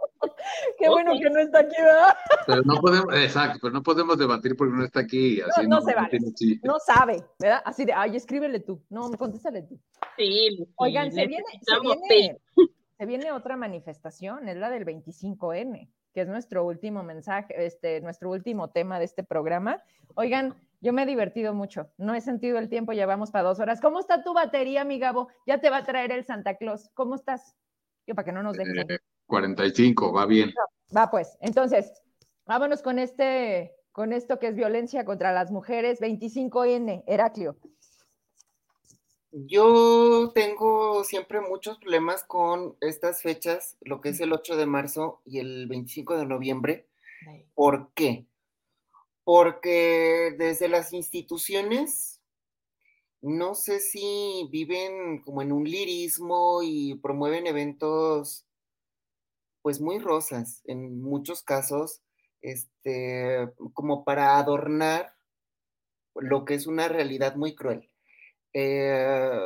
[0.78, 2.16] Qué bueno que no está aquí, ¿verdad?
[2.46, 5.40] Pero no podemos, exacto, pero no podemos debatir porque no está aquí.
[5.40, 6.18] Así no se vale.
[6.62, 7.62] No sabe, ¿verdad?
[7.64, 8.82] Así de, ay, escríbele tú.
[8.88, 9.80] No, contéstale tú.
[10.16, 12.40] Sí, Oigan, se viene, se viene,
[12.98, 18.30] se viene otra manifestación, es la del 25N, que es nuestro último mensaje, este, nuestro
[18.30, 19.82] último tema de este programa.
[20.14, 23.58] Oigan, yo me he divertido mucho, no he sentido el tiempo, ya vamos para dos
[23.60, 23.80] horas.
[23.80, 25.28] ¿Cómo está tu batería, mi Gabo?
[25.46, 26.90] Ya te va a traer el Santa Claus.
[26.94, 27.56] ¿Cómo estás?
[28.06, 28.88] Yo para que no nos dejes.
[28.88, 28.98] Eh,
[29.28, 30.52] 45, va bien.
[30.96, 31.92] Va pues, entonces,
[32.46, 37.56] vámonos con este, con esto que es violencia contra las mujeres, 25N, Heraclio.
[39.30, 45.20] Yo tengo siempre muchos problemas con estas fechas, lo que es el 8 de marzo
[45.26, 46.88] y el 25 de noviembre.
[47.54, 48.26] ¿Por qué?
[49.24, 52.22] Porque desde las instituciones,
[53.20, 58.47] no sé si viven como en un lirismo y promueven eventos
[59.62, 62.02] pues muy rosas en muchos casos,
[62.40, 65.14] este, como para adornar
[66.14, 67.90] lo que es una realidad muy cruel.
[68.54, 69.38] Eh,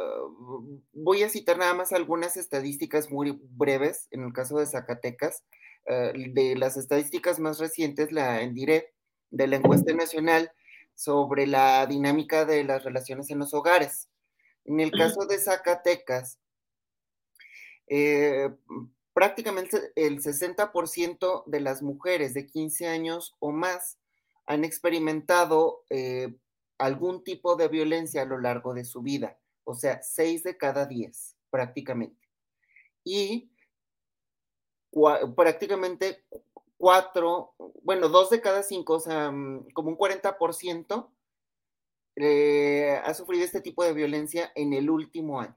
[0.93, 5.45] voy a citar nada más algunas estadísticas muy breves en el caso de Zacatecas.
[5.87, 8.93] Eh, de las estadísticas más recientes, la Endire,
[9.31, 10.53] de la encuesta nacional
[10.95, 14.09] sobre la dinámica de las relaciones en los hogares.
[14.65, 16.39] En el caso de Zacatecas,
[17.89, 18.49] eh,
[19.13, 23.99] prácticamente el 60% de las mujeres de 15 años o más
[24.47, 26.35] han experimentado eh,
[26.79, 30.87] algún tipo de violencia a lo largo de su vida, o sea, 6 de cada
[30.87, 32.29] 10 prácticamente.
[33.05, 33.51] Y
[35.37, 36.25] prácticamente
[36.79, 41.13] 4, bueno, 2 de cada 5, o sea, mm, como un 40%
[42.17, 45.57] eh, ha sufrido este tipo de violencia en el último año,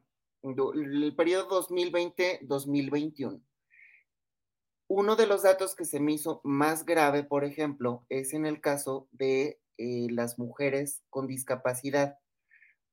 [0.51, 3.41] el periodo 2020-2021.
[4.87, 8.61] Uno de los datos que se me hizo más grave, por ejemplo, es en el
[8.61, 12.19] caso de eh, las mujeres con discapacidad,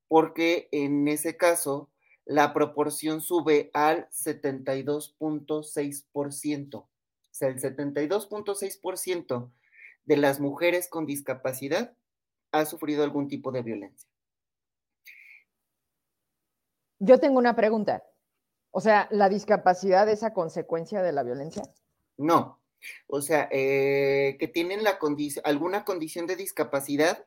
[0.07, 1.91] porque en ese caso
[2.25, 6.75] la proporción sube al 72.6%.
[6.75, 6.89] O
[7.31, 9.51] sea, el 72.6%
[10.05, 11.95] de las mujeres con discapacidad
[12.51, 14.09] ha sufrido algún tipo de violencia.
[17.03, 18.03] Yo tengo una pregunta.
[18.71, 21.63] O sea, ¿la discapacidad es a consecuencia de la violencia?
[22.17, 22.61] No,
[23.07, 24.97] o sea, eh, que tienen la
[25.43, 27.25] alguna condición de discapacidad,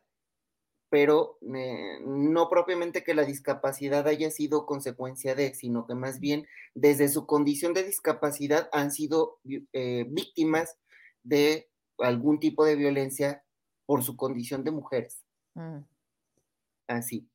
[0.89, 6.47] pero eh, no propiamente que la discapacidad haya sido consecuencia de, sino que más bien
[6.75, 9.41] desde su condición de discapacidad han sido
[9.73, 10.79] eh, víctimas
[11.23, 13.45] de algún tipo de violencia
[13.85, 15.23] por su condición de mujeres.
[15.55, 15.81] Mm.
[16.89, 17.29] Así.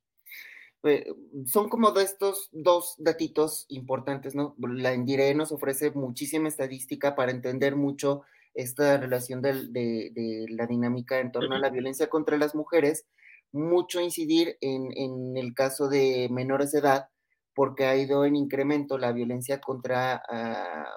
[0.83, 1.13] Eh,
[1.45, 4.55] son como de estos dos datitos importantes, ¿no?
[4.57, 11.31] La Indire nos ofrece muchísima estadística para entender mucho esta relación de, la dinámica en
[11.31, 13.05] torno a la violencia contra las mujeres,
[13.51, 17.09] mucho incidir en, el caso de menores de edad,
[17.53, 20.87] porque ha ido en incremento la violencia contra ah,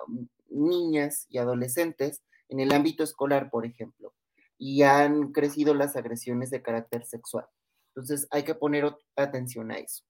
[0.48, 4.15] niñas y adolescentes en el ámbito escolar, por ejemplo,
[4.59, 7.47] y han crecido las agresiones de carácter sexual.
[7.95, 10.03] Entonces hay que poner atención a eso.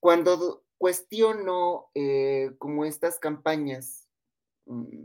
[0.00, 4.08] Cuando cuestiono eh, como estas campañas
[4.66, 5.04] mm,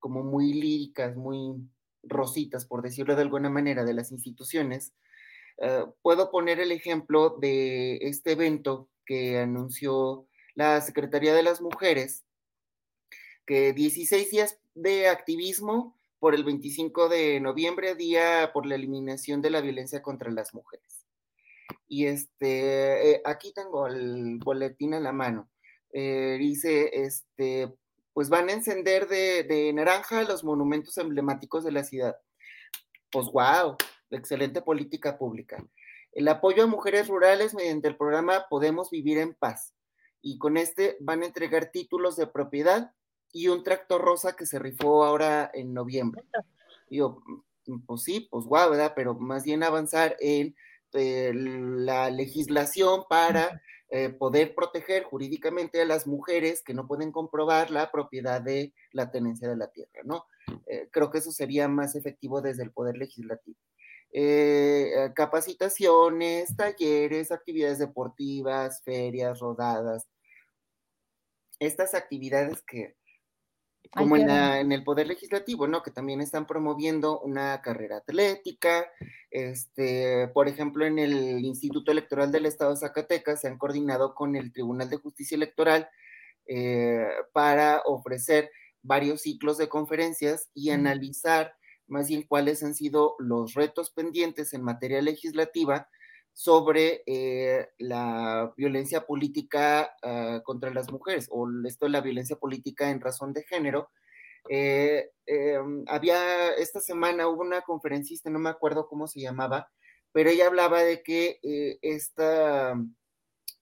[0.00, 1.56] como muy líricas, muy
[2.02, 4.94] rositas, por decirlo de alguna manera, de las instituciones,
[5.58, 12.24] eh, puedo poner el ejemplo de este evento que anunció la Secretaría de las Mujeres,
[13.46, 15.96] que 16 días de activismo
[16.26, 21.06] por el 25 de noviembre, día por la eliminación de la violencia contra las mujeres.
[21.86, 25.48] Y este, eh, aquí tengo el boletín en la mano.
[25.92, 27.72] Eh, dice, este,
[28.12, 32.16] pues van a encender de, naranja los monumentos emblemáticos de la ciudad.
[33.12, 33.76] Pues wow,
[34.10, 35.64] excelente política pública.
[36.10, 39.76] El apoyo a mujeres rurales mediante el programa Podemos Vivir en Paz.
[40.20, 42.90] Y con este van a entregar títulos de propiedad
[43.36, 46.24] y un tractor rosa que se rifó ahora en noviembre.
[46.88, 47.22] Digo,
[47.86, 48.94] pues sí, pues guau, ¿verdad?
[48.96, 50.56] Pero más bien avanzar en
[50.94, 53.60] eh, la legislación para
[53.90, 59.10] eh, poder proteger jurídicamente a las mujeres que no pueden comprobar la propiedad de la
[59.10, 60.24] tenencia de la tierra, ¿no?
[60.66, 63.58] Eh, creo que eso sería más efectivo desde el Poder Legislativo.
[65.14, 70.06] capacitaciones, talleres, actividades deportivas, ferias, rodadas.
[71.58, 72.96] Estas actividades que,
[73.96, 75.82] como en, el Poder Legislativo, ¿no?
[75.82, 78.86] Que también están promoviendo una carrera atlética.
[79.30, 84.36] Este, por ejemplo, en el Instituto Electoral del Estado de Zacatecas se han coordinado con
[84.36, 85.88] el Tribunal de Justicia Electoral
[86.46, 88.50] eh, para ofrecer
[88.82, 91.54] varios ciclos de conferencias y analizar
[91.88, 95.88] más bien cuáles han sido los retos pendientes en materia legislativa
[96.36, 102.90] sobre eh, la violencia política ah, contra las mujeres o esto de la violencia política
[102.90, 103.88] en razón de género.
[104.50, 109.70] Eh, em, había esta semana hubo una conferencista, no me acuerdo cómo se llamaba,
[110.12, 112.74] pero ella hablaba de que eh, esta,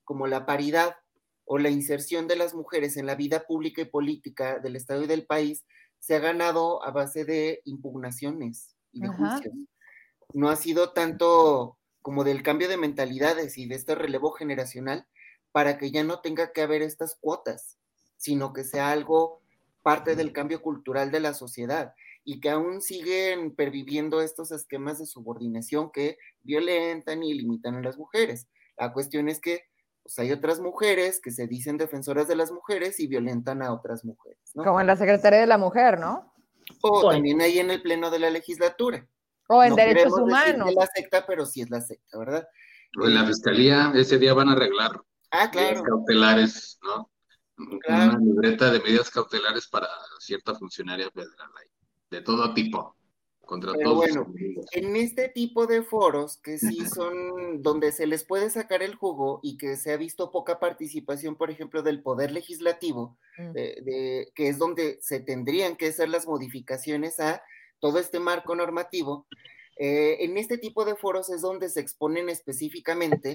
[0.02, 0.96] como la paridad
[1.44, 5.06] o la inserción de las mujeres en la vida pública y política del Estado y
[5.06, 5.64] del país
[6.00, 9.54] se ha ganado a base de impugnaciones y de juicios.
[10.32, 15.06] No ha sido tanto como del cambio de mentalidades y de este relevo generacional
[15.52, 17.78] para que ya no tenga que haber estas cuotas,
[18.18, 19.40] sino que sea algo
[19.82, 25.06] parte del cambio cultural de la sociedad y que aún siguen perviviendo estos esquemas de
[25.06, 28.48] subordinación que violentan y limitan a las mujeres.
[28.76, 29.62] La cuestión es que
[30.02, 34.04] pues, hay otras mujeres que se dicen defensoras de las mujeres y violentan a otras
[34.04, 34.38] mujeres.
[34.52, 36.34] Como en la Secretaría de la Mujer, ¿no?
[36.82, 39.08] O también ahí en el Pleno de la Legislatura.
[39.48, 40.70] O en derechos humanos.
[40.70, 42.48] Es la secta, pero sí es la secta, ¿verdad?
[43.00, 45.00] O en la fiscalía, ese día van a arreglar.
[45.30, 45.82] Ah, claro.
[45.82, 47.10] cautelares, ¿no?
[47.56, 49.88] Una libreta de medidas cautelares para
[50.20, 51.50] cierta funcionaria federal
[52.10, 52.96] de todo tipo.
[53.44, 54.32] Contra Pero bueno,
[54.72, 59.40] en este tipo de foros que sí son donde se les puede sacar el jugo
[59.42, 63.52] y que se ha visto poca participación, por ejemplo, del poder legislativo, mm.
[63.52, 67.42] de, que es donde se tendrían que hacer las modificaciones a
[67.80, 69.26] todo este marco normativo,
[69.76, 73.34] eh, en este tipo de foros es donde se exponen específicamente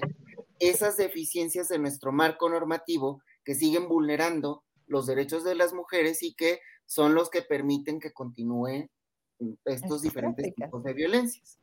[0.58, 6.34] esas deficiencias de nuestro marco normativo que siguen vulnerando los derechos de las mujeres y
[6.34, 8.90] que son los que permiten que continúen
[9.64, 11.58] estos diferentes tipos de violencias.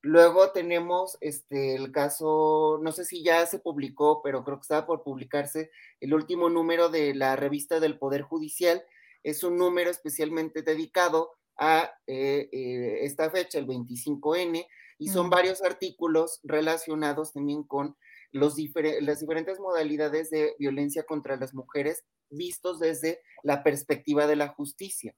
[0.00, 4.86] Luego tenemos este, el caso, no sé si ya se publicó, pero creo que estaba
[4.86, 5.70] por publicarse
[6.00, 8.82] el último número de la revista del Poder Judicial.
[9.22, 11.30] Es un número especialmente dedicado
[11.62, 14.66] a eh, eh, esta fecha, el 25N,
[14.98, 17.96] y son varios artículos relacionados también con
[18.32, 18.56] los
[19.00, 25.14] las diferentes modalidades de violencia contra las mujeres vistos desde la perspectiva de la justicia.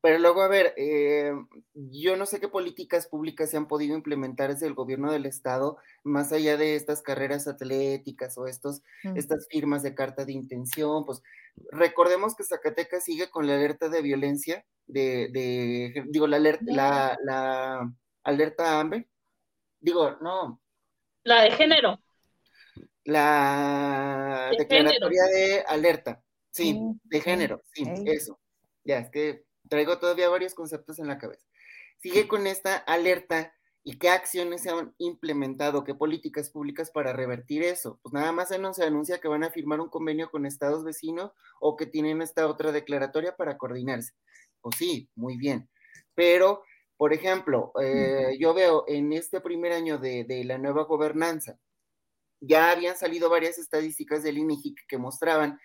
[0.00, 1.32] Pero luego, a ver, eh,
[1.74, 5.76] yo no sé qué políticas públicas se han podido implementar desde el gobierno del Estado,
[6.04, 8.82] más allá de estas carreras atléticas o estos,
[9.16, 11.04] estas firmas de carta de intención.
[11.04, 11.20] Pues
[11.72, 17.92] recordemos que Zacatecas sigue con la alerta de violencia, de, digo, la alerta, la, la
[18.22, 19.08] alerta hambre.
[19.80, 20.60] Digo, no.
[21.24, 22.00] La de género.
[23.04, 28.38] La declaratoria de alerta, sí, de género, sí, eso.
[28.84, 31.46] Ya, es que traigo todavía varios conceptos en la cabeza.
[31.98, 33.52] Sigue con esta alerta
[33.84, 37.98] y qué acciones se han implementado, qué políticas públicas para revertir eso.
[38.02, 41.76] Pues nada más se anuncia que van a firmar un convenio con estados vecinos o
[41.76, 44.12] que tienen esta otra declaratoria para coordinarse.
[44.60, 45.68] Pues sí, muy bien.
[46.14, 46.62] Pero,
[46.96, 51.58] por ejemplo, eh, yo veo en este primer año de, de la nueva gobernanza,
[52.40, 55.58] ya habían salido varias estadísticas del INEGI que mostraban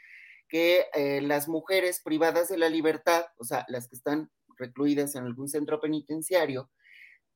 [0.54, 5.24] que eh, las mujeres privadas de la libertad, o sea, las que están recluidas en
[5.24, 6.70] algún centro penitenciario,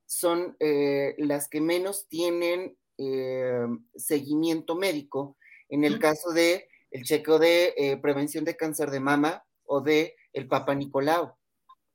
[0.05, 3.65] son eh, las que menos tienen eh,
[3.95, 5.35] seguimiento médico
[5.67, 10.47] en el caso de el chequeo de prevención de cáncer de mama o de el
[10.47, 11.33] Papa Nicolau.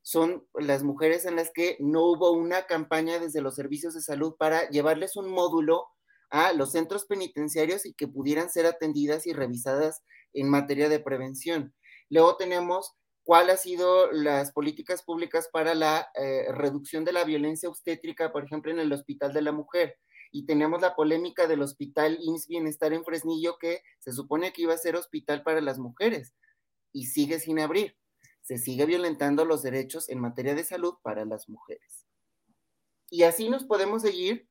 [0.01, 4.35] Son las mujeres en las que no hubo una campaña desde los servicios de salud
[4.37, 5.87] para llevarles un módulo
[6.29, 10.01] a los centros penitenciarios y que pudieran ser atendidas y revisadas
[10.33, 11.73] en materia de prevención.
[12.09, 12.93] Luego tenemos
[13.23, 18.45] cuáles han sido las políticas públicas para la eh, reducción de la violencia obstétrica, por
[18.45, 19.97] ejemplo, en el Hospital de la Mujer.
[20.31, 24.73] Y tenemos la polémica del Hospital INS Bienestar en Fresnillo, que se supone que iba
[24.73, 26.33] a ser hospital para las mujeres
[26.91, 27.97] y sigue sin abrir.
[28.41, 32.05] Se sigue violentando los derechos en materia de salud para las mujeres.
[33.09, 34.47] Y así nos podemos seguir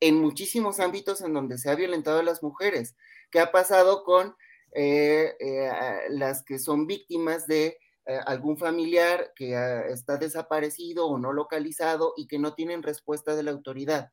[0.00, 2.96] en muchísimos ámbitos en donde se ha violentado a las mujeres.
[3.30, 4.36] ¿Qué ha pasado con
[4.72, 5.70] eh, eh,
[6.10, 12.14] las que son víctimas de eh, algún familiar que ah, está desaparecido o no localizado
[12.16, 14.12] y que no tienen respuesta de la autoridad?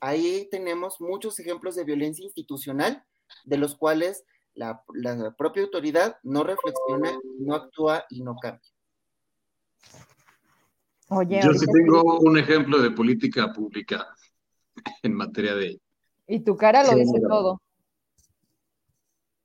[0.00, 3.04] Ahí tenemos muchos ejemplos de violencia institucional
[3.44, 4.24] de los cuales
[4.54, 8.70] la, la propia autoridad no reflexiona, no actúa y no cambia.
[11.08, 14.06] Oye, Yo sí tengo un ejemplo de política pública
[15.02, 15.80] en materia de...
[16.26, 17.60] Y tu cara lo dice todo.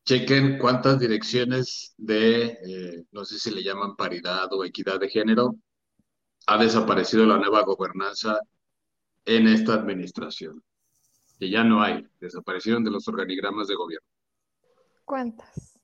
[0.06, 5.56] Chequen cuántas direcciones de, eh, no sé si le llaman paridad o equidad de género,
[6.46, 8.40] ha desaparecido la nueva gobernanza
[9.26, 10.64] en esta administración.
[11.40, 14.08] Que ya no hay, desaparecieron de los organigramas de gobierno.
[15.06, 15.80] ¿Cuántas?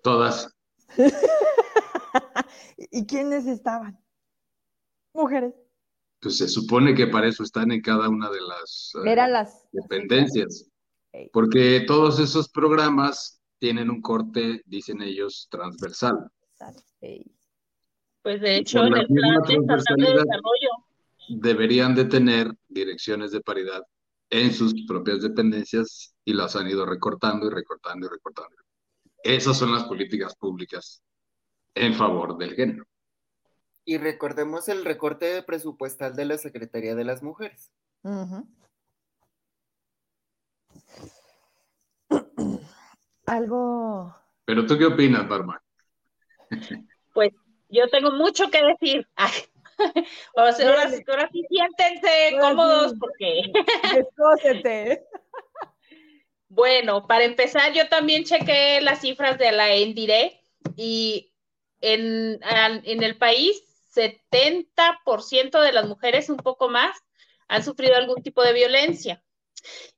[0.00, 0.48] Todas.
[2.76, 3.98] ¿Y quiénes estaban?
[5.12, 5.54] Mujeres.
[6.20, 10.70] Pues se supone que para eso están en cada una de las, eh, dependencias.
[11.32, 16.30] Porque todos esos programas tienen un corte, dicen ellos, transversal.
[18.22, 20.70] Pues de hecho, en el plan de desarrollo.
[21.28, 23.82] Deberían de tener direcciones de paridad
[24.30, 28.56] en sus propias dependencias y las han ido recortando y recortando y recortando.
[29.22, 31.02] Esas son las políticas públicas
[31.74, 32.84] en favor del género.
[33.84, 37.70] Y recordemos el recorte presupuestal de la Secretaría de las Mujeres.
[43.26, 44.14] Algo.
[44.44, 45.62] Pero tú qué opinas, Barba?
[47.12, 47.32] Pues
[47.68, 49.06] yo tengo mucho que decir.
[50.36, 53.52] o sea, ahora, sí siéntense cómodos porque.
[56.48, 60.40] bueno, para empezar, yo también chequé las cifras de la Endire
[60.76, 61.32] y
[61.80, 63.62] en, en el país
[63.96, 66.96] 70% de las mujeres, un poco más,
[67.48, 69.22] han sufrido algún tipo de violencia.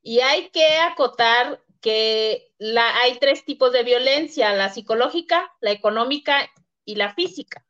[0.01, 6.49] Y hay que acotar que hay tres tipos de violencia, la psicológica, la económica
[6.85, 7.65] y la física.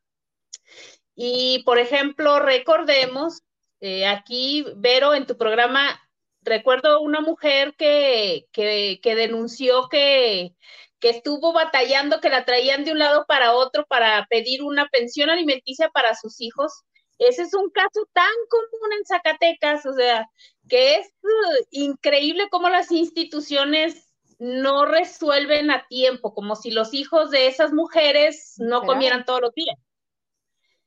[1.14, 3.42] Y, por ejemplo, recordemos,
[3.80, 6.00] eh, aquí, Vero, en tu programa,
[6.42, 10.54] recuerdo una mujer que, que, que denunció que,
[10.98, 15.30] que estuvo batallando, que la traían de un lado para otro para pedir una pensión
[15.30, 16.84] alimenticia para sus hijos.
[17.18, 20.26] Ese es un caso tan común en Zacatecas, o sea,
[20.70, 27.30] que es uh, increíble cómo las instituciones no resuelven a tiempo, como si los hijos
[27.30, 29.76] de esas mujeres no comieran todos los días.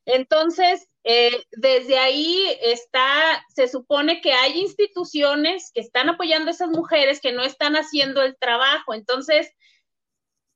[0.05, 6.69] Entonces, eh, desde ahí está, se supone que hay instituciones que están apoyando a esas
[6.69, 8.95] mujeres que no están haciendo el trabajo.
[8.95, 9.51] Entonces,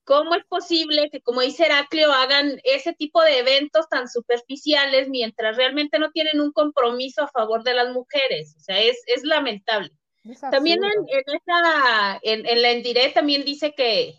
[0.07, 5.57] ¿Cómo es posible que, como dice Heraclio, hagan ese tipo de eventos tan superficiales mientras
[5.57, 8.55] realmente no tienen un compromiso a favor de las mujeres?
[8.57, 9.91] O sea, es, lamentable.
[10.49, 14.15] también en, esa, en, la Endire también dice que,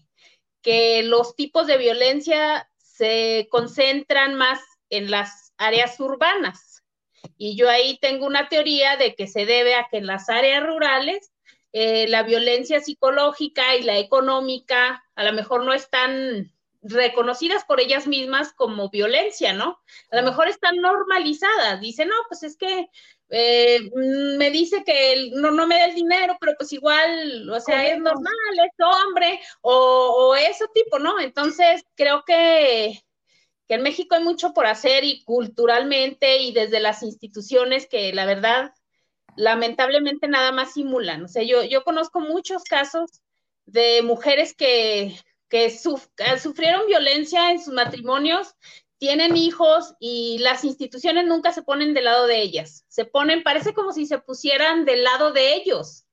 [0.61, 4.61] que los tipos de violencia se concentran más
[4.91, 6.85] en las áreas urbanas.
[7.39, 10.67] Y yo ahí tengo una teoría de que se debe a que en las áreas
[10.67, 11.33] rurales
[11.81, 16.53] eh, la violencia psicológica y la económica a lo mejor no están
[16.83, 19.79] reconocidas por ellas mismas como violencia, ¿no?
[20.11, 21.81] A lo mejor están normalizadas.
[21.81, 22.89] Dicen, no, pues es que
[23.31, 27.87] eh, me dice que no, no me da el dinero, pero pues igual, o sea,
[27.87, 31.21] es normal, es hombre, o, o ese tipo, ¿no?
[31.21, 33.05] Entonces, creo que,
[33.69, 38.27] que en México hay mucho por hacer y culturalmente y desde las instituciones que la
[38.27, 38.73] verdad
[39.39, 41.25] lamentablemente nada más simulan.
[41.25, 43.23] O sea, yo, yo conozco muchos casos
[43.67, 45.17] de mujeres que,
[45.49, 48.55] que sufrieron violencia en sus matrimonios,
[48.99, 52.85] tienen hijos y las instituciones nunca se ponen del lado de ellas.
[52.89, 56.08] Se ponen, parece como si se pusieran del lado de ellos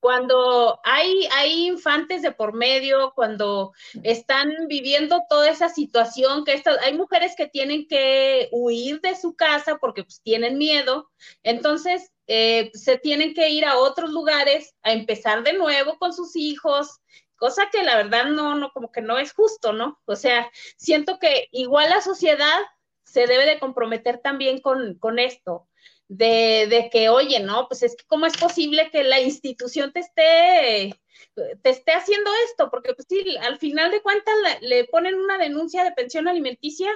[0.00, 3.72] cuando hay, hay infantes de por medio, cuando
[4.02, 9.78] están viviendo toda esa situación, que hay mujeres que tienen que huir de su casa
[9.80, 11.10] porque pues, tienen miedo,
[11.42, 16.36] entonces eh, se tienen que ir a otros lugares a empezar de nuevo con sus
[16.36, 17.00] hijos,
[17.36, 19.98] cosa que la verdad no, no, como que no es justo, ¿no?
[20.04, 22.58] O sea, siento que igual la sociedad
[23.04, 25.67] se debe de comprometer también con, con esto
[26.08, 31.00] de, que, oye, no, pues es que cómo es posible que la institución te esté,
[31.34, 35.84] te esté haciendo esto, porque pues sí, al final de cuentas le, ponen una denuncia
[35.84, 36.90] de pensión alimenticia,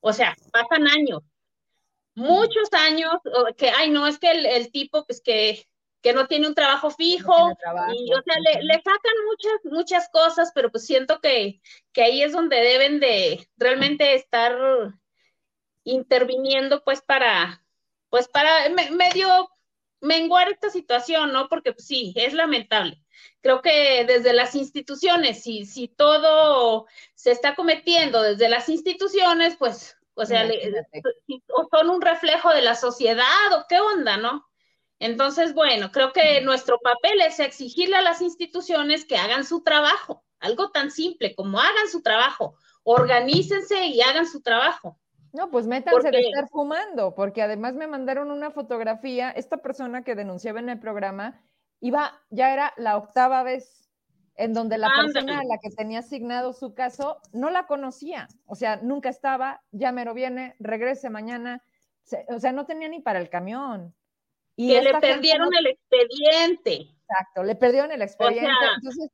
[0.00, 1.22] o sea, pasan años,
[2.14, 3.14] muchos años,
[3.56, 5.66] que, ay, no, es que el, tipo, pues que,
[6.02, 7.56] que no tiene un trabajo fijo,
[7.94, 11.62] y o sea, le, le, sacan muchas, muchas cosas, pero pues siento que,
[11.92, 14.54] que ahí es donde deben de realmente estar
[15.84, 17.61] interviniendo pues para,
[18.12, 19.48] pues para medio
[20.02, 21.48] menguar esta situación, ¿no?
[21.48, 23.02] Porque pues, sí, es lamentable.
[23.40, 29.96] Creo que desde las instituciones, si, si todo se está cometiendo desde las instituciones, pues,
[30.12, 30.46] o sea,
[31.56, 34.46] o son un reflejo de la sociedad o qué onda, ¿no?
[34.98, 40.22] Entonces, bueno, creo que nuestro papel es exigirle a las instituciones que hagan su trabajo,
[40.38, 44.98] algo tan simple como hagan su trabajo, organícense y hagan su trabajo.
[45.32, 50.14] No, pues métanse de estar fumando, porque además me mandaron una fotografía, esta persona que
[50.14, 51.42] denunciaba en el programa,
[51.80, 53.90] iba, ya era la octava vez
[54.36, 58.54] en donde la persona a la que tenía asignado su caso no la conocía, o
[58.54, 61.62] sea, nunca estaba, ya me lo viene, regrese mañana,
[62.28, 63.94] o sea, no tenía ni para el camión.
[64.54, 66.94] Y que le perdieron el expediente.
[67.08, 68.50] Exacto, le perdieron el expediente.
[68.76, 69.10] Entonces,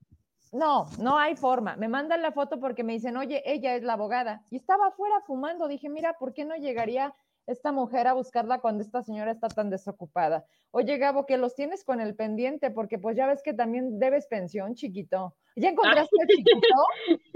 [0.53, 1.77] no, no hay forma.
[1.77, 4.43] Me mandan la foto porque me dicen, oye, ella es la abogada.
[4.51, 5.69] Y estaba afuera fumando.
[5.69, 7.15] Dije, mira, ¿por qué no llegaría
[7.47, 10.45] esta mujer a buscarla cuando esta señora está tan desocupada?
[10.71, 14.27] Oye, Gabo, que los tienes con el pendiente, porque pues ya ves que también debes
[14.27, 15.35] pensión, chiquito.
[15.57, 16.77] ¿Ya encontraste al chiquito?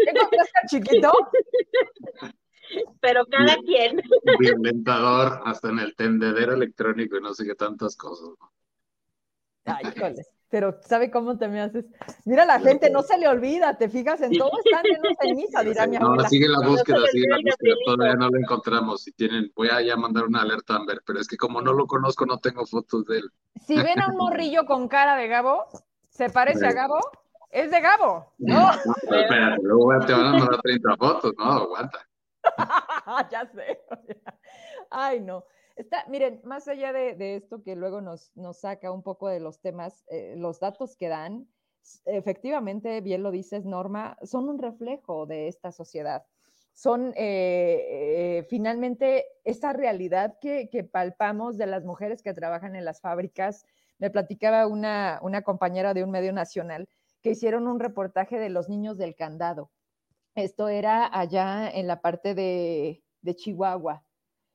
[0.05, 1.13] ¿Ya encontraste al chiquito?
[3.01, 4.01] Pero cada quien.
[4.39, 8.29] Violentador, hasta en el tendedero electrónico y no sé qué tantas cosas.
[9.65, 10.23] Ay, híjole
[10.53, 11.87] pero ¿sabe cómo te me haces?
[12.27, 14.85] Mira, la gente no se le olvida, te fijas en todo, están
[15.23, 16.25] en misa, dirá mi abuela.
[16.25, 19.03] No, sigue la búsqueda, sigue la búsqueda, todavía no lo encontramos.
[19.03, 21.73] Si tienen, voy a ya mandar una alerta a Amber, pero es que como no
[21.73, 23.31] lo conozco, no tengo fotos de él.
[23.67, 25.69] Si ven a un morrillo con cara de Gabo,
[26.11, 27.01] ¿se parece a Gabo?
[27.49, 28.73] Es de Gabo, ¿no?
[29.11, 32.07] Espera, luego te van a mandar 30 fotos, no, aguanta.
[33.31, 33.81] ya sé.
[34.91, 35.47] Ay, no.
[35.77, 39.61] Está, miren, más allá de, esto que luego nos, nos, saca un poco de los
[39.61, 41.49] temas, eh, los datos que dan,
[42.05, 46.25] efectivamente, bien lo dices, Norma, son un reflejo de esta sociedad.
[46.75, 52.85] Son eh, eh, finalmente esa realidad que, que, palpamos de las mujeres que trabajan en
[52.85, 53.67] las fábricas.
[53.99, 56.89] Me platicaba una, una compañera de un medio nacional
[57.21, 59.71] que hicieron un reportaje de los niños del candado.
[60.35, 64.03] Esto era allá en la parte de, de Chihuahua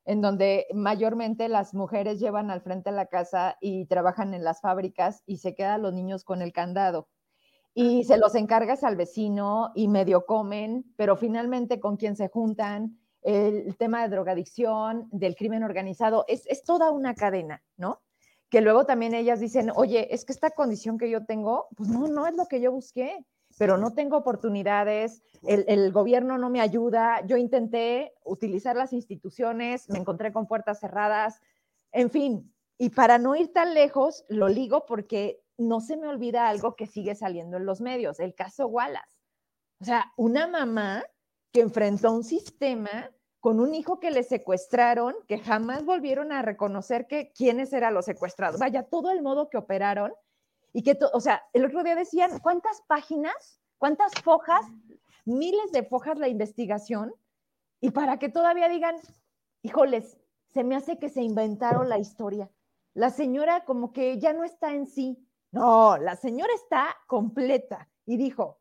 [0.08, 5.22] en donde mayormente las mujeres llevan al frente la casa y trabajan en las fábricas
[5.26, 7.10] y se quedan los niños con el candado.
[7.74, 12.98] Y se los encargas al vecino y medio comen, pero finalmente con quien se juntan,
[13.22, 18.02] el, tema de drogadicción, del crimen organizado, es, es toda una cadena, ¿no?
[18.50, 22.08] Que luego también ellas dicen, oye, es que esta condición que yo tengo, pues no,
[22.08, 23.26] no es lo que yo busqué
[23.58, 29.98] pero no tengo oportunidades, el, gobierno no me ayuda, yo intenté utilizar las instituciones, me
[29.98, 31.42] encontré con puertas cerradas,
[31.92, 36.48] en fin, y para no ir tan lejos, lo ligo porque no se me olvida
[36.48, 39.10] algo que sigue saliendo en los medios, el caso Wallace.
[39.82, 41.04] O sea, una mamá
[41.52, 47.08] que enfrentó un sistema con un hijo que le secuestraron, que jamás volvieron a reconocer
[47.08, 48.60] que quiénes eran los secuestrados.
[48.60, 50.14] Vaya, todo el modo que operaron
[50.78, 53.60] y que, o sea, el otro día decían, ¿cuántas páginas?
[53.80, 54.64] ¿Cuántas fojas?
[55.26, 57.16] Miles de fojas la investigación.
[57.82, 58.96] Y para que todavía digan,
[59.64, 60.20] híjoles,
[60.54, 62.52] se me hace que se inventaron la historia.
[62.94, 65.18] La señora como que ya no está en sí.
[65.52, 67.90] No, la señora está completa.
[68.06, 68.60] Y dijo,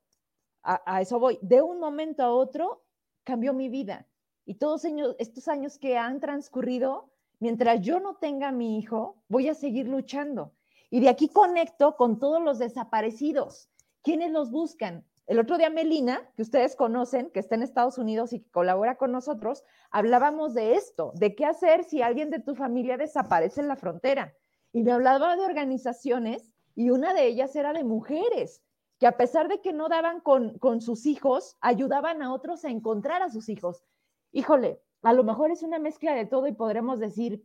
[0.63, 2.83] a, eso voy, de un momento a otro
[3.25, 4.09] cambió mi vida.
[4.47, 4.87] Y todos
[5.19, 7.11] estos años que han transcurrido,
[7.41, 10.56] mientras yo no tenga a mi hijo, voy a seguir luchando.
[10.91, 13.69] Y de aquí conecto con todos los desaparecidos.
[14.03, 15.05] ¿Quiénes los buscan?
[15.27, 18.97] El otro día Melina, que ustedes conocen, que está en Estados Unidos y que colabora
[18.97, 23.67] con nosotros, hablábamos de esto, de qué hacer si alguien de tu familia desaparece en
[23.67, 24.35] la frontera.
[24.73, 28.63] Y me hablaba de organizaciones y una de ellas era de mujeres,
[29.01, 32.71] que a pesar de que no daban con, con sus hijos, ayudaban a otros a
[32.71, 33.83] encontrar a sus hijos.
[34.31, 37.45] Híjole, a lo mejor es una mezcla de todo y podremos decir,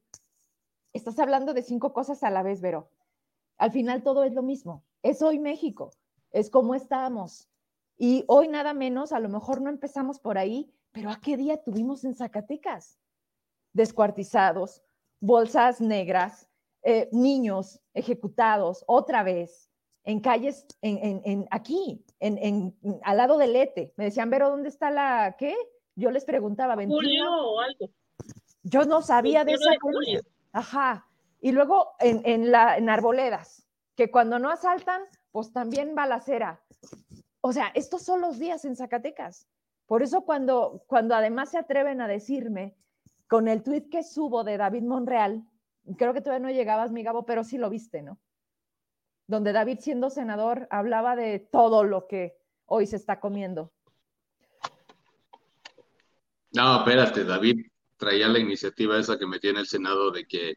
[0.93, 2.89] estás hablando de cinco cosas a la vez, Vero.
[3.61, 4.83] Al final todo es lo mismo.
[5.03, 5.91] Es hoy México,
[6.31, 7.47] es como estamos.
[7.95, 11.61] Y hoy nada menos, a lo mejor no empezamos por ahí, pero ¿a qué día
[11.61, 12.97] tuvimos en Zacatecas?
[13.71, 14.81] Descuartizados,
[15.19, 16.49] bolsas negras,
[16.81, 19.69] eh, niños ejecutados otra vez
[20.05, 23.93] en calles, en, en, aquí, en, al lado del ETE.
[23.95, 25.55] Me decían, Vero, ¿dónde está la qué?
[25.95, 27.91] Yo les preguntaba, Julio o algo.
[28.63, 31.10] Yo no sabía de esa de Ajá.
[31.41, 35.01] Y luego en, en, la, en arboledas, que cuando no asaltan,
[35.31, 36.61] pues también balacera.
[37.41, 39.47] O sea, estos son los días en Zacatecas.
[39.87, 42.77] Por eso cuando, cuando además se atreven a decirme
[43.27, 45.43] con el tuit que subo de David Monreal,
[45.97, 48.19] creo que todavía no llegabas, mi Gabo, pero sí lo viste, ¿no?
[49.27, 53.71] Donde David, siendo senador, hablaba de todo lo que hoy se está comiendo.
[56.53, 57.65] No, espérate, David
[57.97, 60.55] traía la iniciativa esa que metía en el Senado de que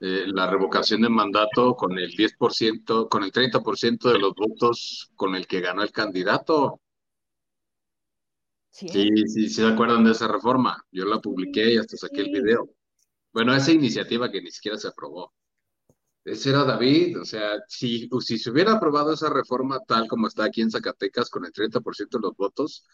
[0.00, 5.34] eh, la revocación de mandato con el 10%, con el 30% de los votos con
[5.34, 6.80] el que ganó el candidato.
[8.70, 8.88] Sí.
[8.88, 10.84] sí, sí, se acuerdan de esa reforma.
[10.92, 12.70] Yo la publiqué y hasta saqué el video.
[13.32, 15.32] Bueno, esa iniciativa que ni siquiera se aprobó.
[16.24, 20.44] Ese era David, o sea, si, si se hubiera aprobado esa reforma tal como está
[20.44, 22.86] aquí en Zacatecas con el 30% de los votos,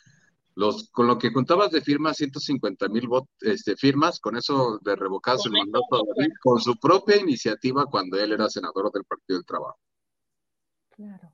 [0.57, 3.09] los, con lo que contabas de firmas, 150 mil
[3.41, 6.05] este, firmas, con eso de revocarse el mandato
[6.43, 9.79] con su propia iniciativa cuando él era senador del Partido del Trabajo.
[10.91, 11.33] Claro.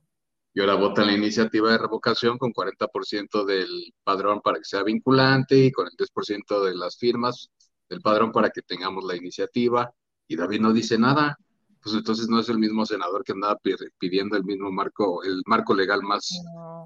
[0.53, 5.57] Y ahora vota la iniciativa de revocación con 40% del padrón para que sea vinculante
[5.57, 7.49] y con el 10% de las firmas
[7.87, 9.93] del padrón para que tengamos la iniciativa.
[10.27, 11.37] Y David no dice nada
[11.81, 13.59] pues entonces no es el mismo senador que andaba
[13.97, 16.29] pidiendo el mismo marco, el marco legal más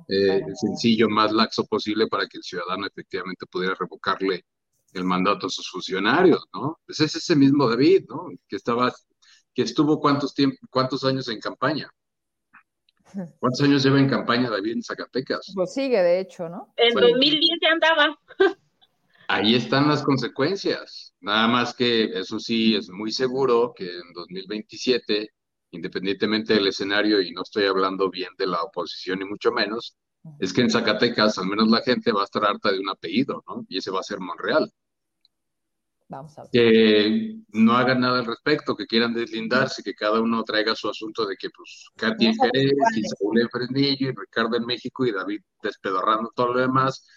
[0.08, 4.46] eh, sencillo, más laxo posible para que el ciudadano efectivamente pudiera revocarle
[4.94, 6.80] el mandato a sus funcionarios, ¿no?
[6.86, 8.30] Pues es ese mismo David, ¿no?
[8.48, 8.94] Que estaba,
[9.54, 11.90] que estuvo cuántos tiempo, cuántos años en campaña.
[13.40, 15.52] ¿Cuántos años lleva en campaña David en Zacatecas?
[15.54, 16.74] Pues sigue, de hecho, ¿no?
[16.78, 18.18] En 2010 ya andaba.
[19.28, 21.14] Ahí están las consecuencias.
[21.20, 25.30] Nada más que eso sí es muy seguro que en 2027,
[25.72, 29.98] independientemente del escenario, y no estoy hablando bien de la oposición ni mucho menos,
[30.40, 33.44] es que en Zacatecas al menos la gente va a estar harta de un apellido,
[33.48, 33.66] ¿no?
[33.70, 34.72] Y ese va a ser Monreal.
[36.08, 36.52] Vamos a ver.
[36.52, 41.26] Que no hagan nada al respecto, que quieran deslindarse, que cada uno traiga su asunto
[41.26, 45.12] de que, pues, Katy en Jerez, y Saúl en Fresnillo, y Ricardo en México, y
[45.12, 47.08] David despedorrando todo lo demás.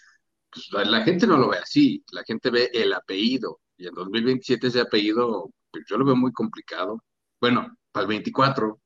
[0.51, 4.67] Pues la gente no lo ve así, la gente ve el apellido, y en 2027
[4.67, 7.01] ese apellido, pues, yo lo veo muy complicado.
[7.39, 8.79] Bueno, para el 24.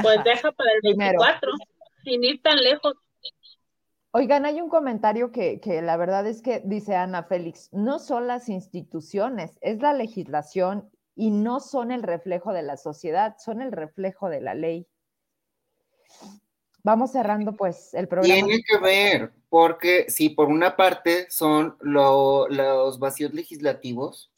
[0.00, 1.52] Pues deja para el 24,
[2.04, 2.94] sin ir tan lejos.
[4.12, 8.26] Oigan, hay un comentario que, que, la verdad es que dice Ana Félix, no son
[8.26, 13.72] las instituciones, es la legislación y no son el reflejo de la sociedad, son el
[13.72, 14.86] reflejo de la ley.
[16.84, 18.34] Vamos cerrando pues el programa.
[18.34, 24.32] Tiene que ver, porque si por una parte son los vacíos legislativos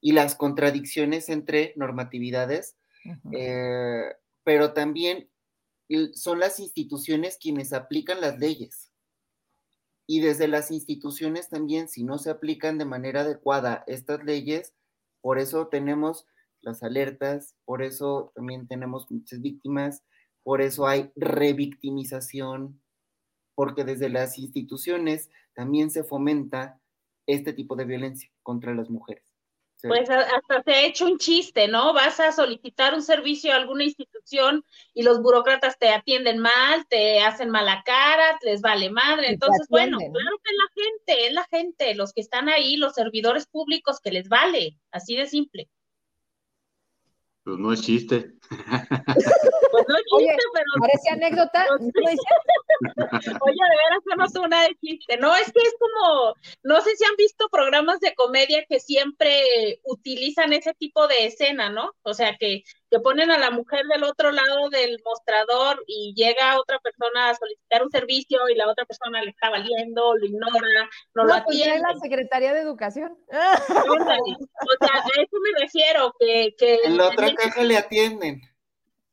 [0.00, 2.76] y las contradicciones entre normatividades,
[3.32, 4.04] eh,
[4.42, 5.28] pero también
[6.14, 8.90] son las instituciones quienes aplican las leyes.
[10.06, 14.72] Y desde las instituciones también, si no se aplican de manera adecuada estas leyes,
[15.20, 16.26] por eso tenemos
[16.60, 20.04] las alertas, por eso también tenemos muchas víctimas,
[20.46, 22.80] por eso hay revictimización,
[23.56, 26.80] porque desde las instituciones también se fomenta
[27.26, 29.24] este tipo de violencia contra las mujeres.
[29.82, 31.92] Pues hasta se ha hecho un chiste, ¿no?
[31.92, 34.64] Vas a solicitar un servicio a alguna institución
[34.94, 39.30] y los burócratas te atienden mal, te hacen mala cara, les vale madre.
[39.30, 43.48] Entonces, bueno, claro que la gente, es la gente, los que están ahí, los servidores
[43.48, 45.68] públicos que les vale, así de simple.
[47.42, 48.34] Pues no es chiste.
[49.76, 50.66] Pues no chiste, pero.
[50.80, 51.66] Parece anécdota.
[53.42, 55.16] Oye, de veras, no una de chiste.
[55.18, 56.34] No, es que es como.
[56.62, 61.68] No sé si han visto programas de comedia que siempre utilizan ese tipo de escena,
[61.68, 61.90] ¿no?
[62.02, 66.58] O sea, que, que ponen a la mujer del otro lado del mostrador y llega
[66.58, 70.88] otra persona a solicitar un servicio y la otra persona le está valiendo, lo ignora,
[71.14, 71.80] no, lo pues atiende.
[71.80, 73.16] la Secretaría de Educación.
[73.28, 76.54] o sea, a eso me refiero, que...
[76.56, 78.40] que en la otra caja le atienden.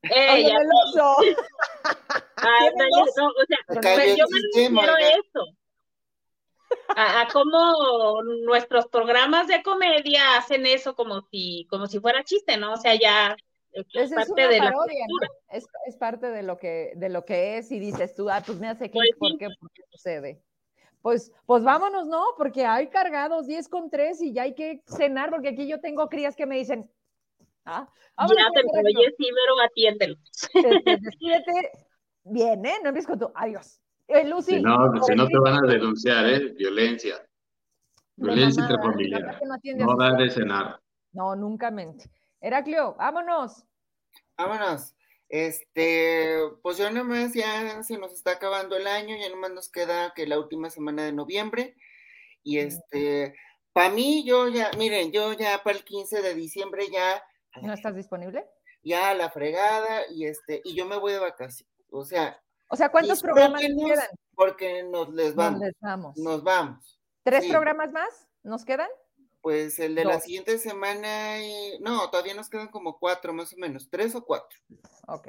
[0.04, 0.60] Ella,
[2.36, 5.46] Ah, no, o sea, pues yo me refiero a eso.
[6.96, 12.58] A, a, cómo nuestros programas de comedia hacen eso como si, como si fuera chiste,
[12.58, 12.74] ¿no?
[12.74, 13.36] O sea, ya
[13.72, 15.28] es, parte de parodia, ¿no?
[15.50, 18.60] es, es, parte de lo que de lo que es y dices tú, ah, pues
[18.60, 19.48] me hace clic, pues ¿por qué?
[19.60, 20.42] ¿Por qué sucede?
[21.02, 22.24] Pues, pues vámonos, ¿no?
[22.38, 26.08] Porque hay cargados 10 con 3 y ya hay que cenar, porque aquí yo tengo
[26.08, 26.90] crías que me dicen,
[27.66, 27.88] ah,
[28.18, 30.16] ya te oye, sí, pero atiéndelo.
[31.02, 31.72] Despídete
[32.24, 32.76] bien, ¿eh?
[32.82, 33.80] No empieces con tu adiós.
[34.08, 34.58] Eh, Lucy.
[34.58, 36.54] Si no, si no te van a denunciar, ¿eh?
[36.58, 37.26] Violencia.
[38.16, 39.42] Violencia intrafamiliar.
[39.44, 40.80] No, no dar de cenar.
[41.12, 42.10] No, nunca mente.
[42.42, 43.64] Heraclio, vámonos.
[44.38, 44.96] Vámonos.
[45.30, 50.14] Este, pues ya nomás ya se nos está acabando el año, ya nomás nos queda
[50.14, 51.76] que la última semana de noviembre.
[52.44, 53.34] Y este,
[53.72, 57.24] para mí, yo ya, miren, yo ya para el 15 de diciembre ya.
[57.62, 58.46] ¿No estás disponible?
[58.84, 61.72] Ya la fregada, y este, y yo me voy de vacaciones.
[61.90, 62.44] O sea,
[62.74, 64.08] o sea, ¿cuántos programas quedan?
[64.34, 65.62] Porque nos les vamos.
[66.16, 67.00] Nos vamos.
[67.22, 68.90] ¿Tres programas más nos quedan?
[69.42, 71.36] Pues el de la siguiente semana,
[71.82, 74.58] no, todavía nos quedan como cuatro más o menos, tres o cuatro.
[75.08, 75.28] Ok.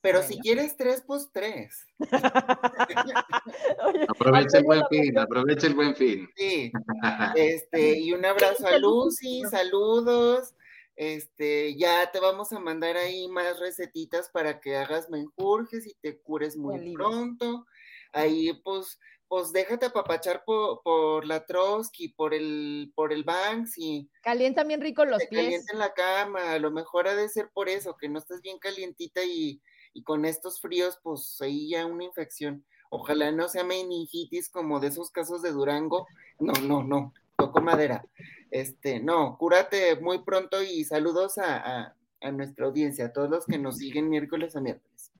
[0.00, 1.86] Pero si quieres tres, pues tres.
[4.08, 6.28] aprovecha el buen fin, aprovecha el buen fin.
[6.36, 6.72] Sí.
[7.36, 10.54] Este, y un abrazo a Lucy, saludos.
[11.00, 16.20] Este, ya te vamos a mandar ahí más recetitas para que hagas menjurjes y te
[16.20, 17.66] cures muy pronto.
[18.12, 24.10] Ahí, pues, pues déjate apapachar por, por la Trotsky, por el, por el Banks y.
[24.20, 25.42] Calienta bien rico los pies.
[25.42, 28.42] Calienta en la cama, a lo mejor ha de ser por eso, que no estás
[28.42, 29.62] bien calientita y,
[29.94, 32.66] y con estos fríos, pues ahí ya una infección.
[32.90, 36.06] Ojalá no sea meningitis como de esos casos de Durango.
[36.38, 38.04] No, no, no toco madera.
[38.50, 41.94] Este, no, cúrate muy pronto y saludos a,
[42.32, 45.12] nuestra audiencia, a todos los que nos siguen miércoles a miércoles.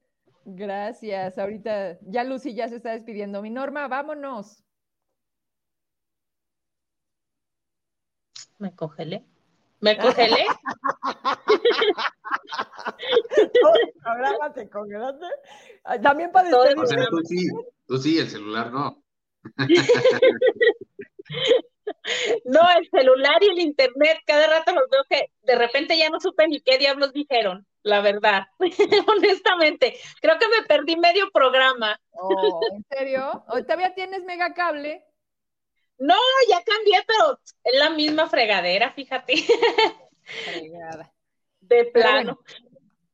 [0.44, 1.38] Gracias.
[1.38, 3.40] Ahorita ya Lucy ya se está despidiendo.
[3.40, 4.62] Mi Norma, vámonos.
[8.58, 9.24] Me congelé.
[9.80, 10.44] ¿Me congelé?
[14.04, 15.24] Ahora te congelaste.
[16.02, 16.64] También para o
[17.10, 17.48] tú sí,
[17.86, 19.02] tú sí, el celular no.
[22.44, 26.20] No, el celular y el internet, cada rato los veo que de repente ya no
[26.20, 28.46] supe ni qué diablos dijeron, la verdad,
[29.06, 29.98] honestamente.
[30.20, 32.00] Creo que me perdí medio programa.
[32.12, 33.44] Oh, ¿En serio?
[33.48, 35.04] ¿Todavía tienes mega cable?
[35.98, 36.16] No,
[36.48, 39.34] ya cambié, pero es la misma fregadera, fíjate.
[40.22, 41.12] Fregada.
[41.60, 42.40] De plano.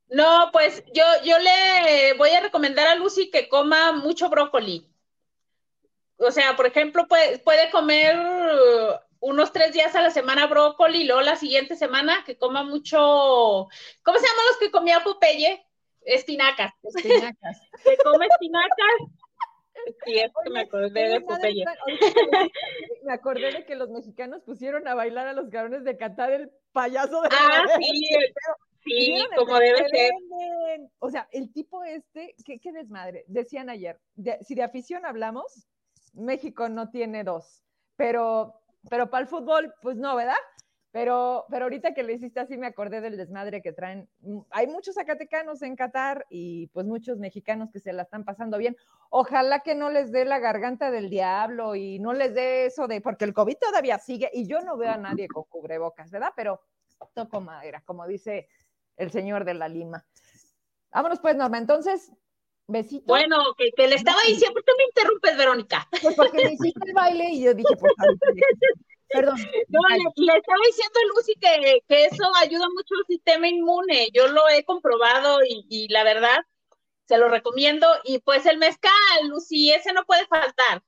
[0.09, 4.89] No, pues yo, yo le voy a recomendar a Lucy que coma mucho brócoli
[6.19, 8.17] o sea, por ejemplo, puede, puede comer
[9.21, 13.69] unos tres días a la semana brócoli y luego la siguiente semana que coma mucho,
[14.03, 15.67] ¿cómo se llaman los que comía Popeye?
[16.03, 16.73] Espinacas.
[16.83, 17.61] Espinacas.
[17.85, 19.17] que come espinacas.
[20.05, 21.65] Sí, es que me acordé de Popeye.
[23.03, 26.51] Me acordé de que los mexicanos pusieron a bailar a los cabrones de Qatar el
[26.73, 28.09] payaso de Ah, sí,
[28.85, 30.13] sí, como debe ser.
[30.99, 33.25] O sea, el tipo este, qué, qué desmadre.
[33.29, 33.99] Decían ayer,
[34.43, 35.69] si de afición hablamos,
[36.17, 37.63] México no tiene dos,
[37.97, 38.61] pero,
[38.91, 40.35] pero para el fútbol, pues no, ¿verdad?
[40.91, 44.09] Pero, pero ahorita que le hiciste así me acordé del desmadre que traen.
[44.51, 48.77] Hay muchos zacatecanos en Qatar y pues muchos mexicanos que se la están pasando bien.
[49.11, 53.03] Ojalá que no les dé la garganta del diablo y no les dé eso de,
[53.03, 56.33] porque el COVID todavía sigue y yo no veo a nadie con cubrebocas, ¿verdad?
[56.35, 56.63] Pero
[57.13, 58.49] toco madera, como dice
[58.97, 60.07] el señor de la Lima.
[60.93, 61.59] Vámonos pues, Norma.
[61.59, 62.11] Entonces,
[62.69, 63.05] Besito.
[63.07, 65.89] Bueno, que, le estaba diciendo, ¿por qué me interrumpes, Verónica?
[66.03, 67.93] Pues porque me hiciste el baile y yo dije, pues,
[69.09, 69.37] perdón.
[69.69, 74.09] No, le, estaba diciendo a Lucy que, que, eso ayuda mucho al sistema inmune.
[74.13, 76.39] Yo lo he comprobado y, y, la verdad,
[77.07, 77.87] se lo recomiendo.
[78.05, 78.93] Y pues el mezcal,
[79.29, 80.83] Lucy, ese no puede faltar.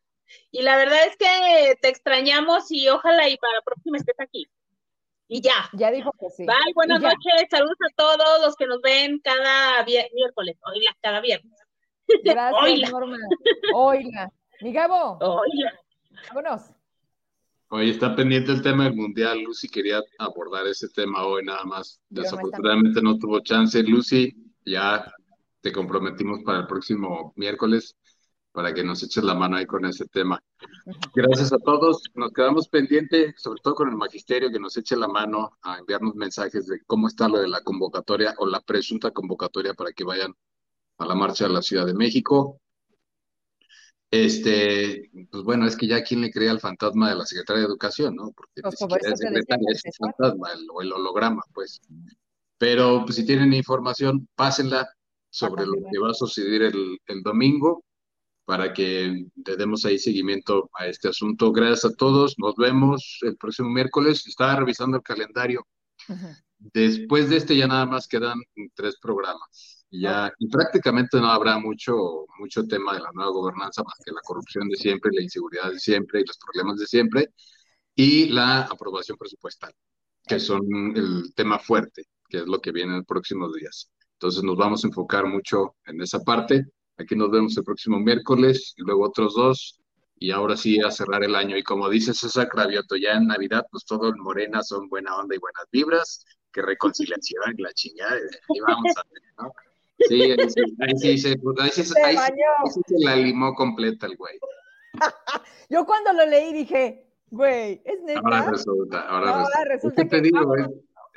[0.50, 4.48] Y la verdad es que te extrañamos y ojalá y para la próxima estés aquí.
[5.28, 5.68] Y ya.
[5.74, 6.46] Ya dijo que sí.
[6.46, 7.48] Bye, buenas noches.
[7.50, 11.57] Saludos a todos los que nos ven cada miércoles, hoy cada viernes.
[12.24, 13.16] Gracias, Norma.
[13.74, 14.30] Oiga.
[14.60, 15.18] Mi Gabo.
[15.20, 15.72] Oiga.
[16.28, 16.70] Vámonos.
[17.70, 19.42] Oye, está pendiente el tema del Mundial.
[19.42, 22.00] Lucy quería abordar ese tema hoy nada más.
[22.08, 23.82] Desafortunadamente no tuvo chance.
[23.82, 25.12] Lucy, ya
[25.60, 27.94] te comprometimos para el próximo miércoles
[28.52, 30.42] para que nos eches la mano ahí con ese tema.
[31.14, 32.02] Gracias a todos.
[32.14, 36.14] Nos quedamos pendientes, sobre todo con el magisterio, que nos eche la mano a enviarnos
[36.14, 40.34] mensajes de cómo está lo de la convocatoria o la presunta convocatoria para que vayan
[40.98, 42.60] a la marcha de la Ciudad de México.
[44.10, 47.68] Este, pues bueno, es que ya quien le crea al fantasma de la Secretaria de
[47.68, 48.32] Educación, ¿no?
[48.32, 51.80] Porque ni siquiera es secretaria, es un fantasma, el, o el holograma, pues.
[52.56, 54.88] Pero pues, si tienen información, pásenla,
[55.30, 57.84] sobre lo que va a suceder el, el domingo
[58.44, 61.52] para que le demos ahí seguimiento a este asunto.
[61.52, 64.26] Gracias a todos, nos vemos el próximo miércoles.
[64.26, 65.66] Estaba revisando el calendario.
[66.58, 68.40] Después de este ya nada más quedan
[68.74, 69.77] tres programas.
[69.90, 74.12] Y ya, y prácticamente no habrá mucho, mucho tema de la nueva gobernanza más que
[74.12, 77.28] la corrupción de siempre, la inseguridad de siempre y los problemas de siempre,
[77.94, 79.72] y la aprobación presupuestal,
[80.26, 80.62] que son
[80.96, 83.90] el tema fuerte, que es lo que viene en los próximos días.
[84.14, 86.66] Entonces nos vamos a enfocar mucho en esa parte
[86.98, 89.80] Aquí nos vemos el próximo miércoles y luego otros dos.
[90.16, 91.56] Y ahora sí a cerrar el año.
[91.56, 95.36] Y como dice César Cravioto, ya en Navidad, pues todo el Morena son buena onda
[95.36, 96.24] y buenas vibras.
[96.52, 98.18] Que reconciliación, la chingada.
[98.48, 99.52] Y vamos a ver, ¿no?
[100.06, 104.38] Sí, ahí sí, ahí sí, ahí sí, ahí sí se la limó completa el güey.
[105.70, 108.20] Yo cuando lo leí dije, güey, es neta.
[108.20, 110.02] Ahora resulta, ahora, ahora resulta.
[110.02, 110.64] que te digo, güey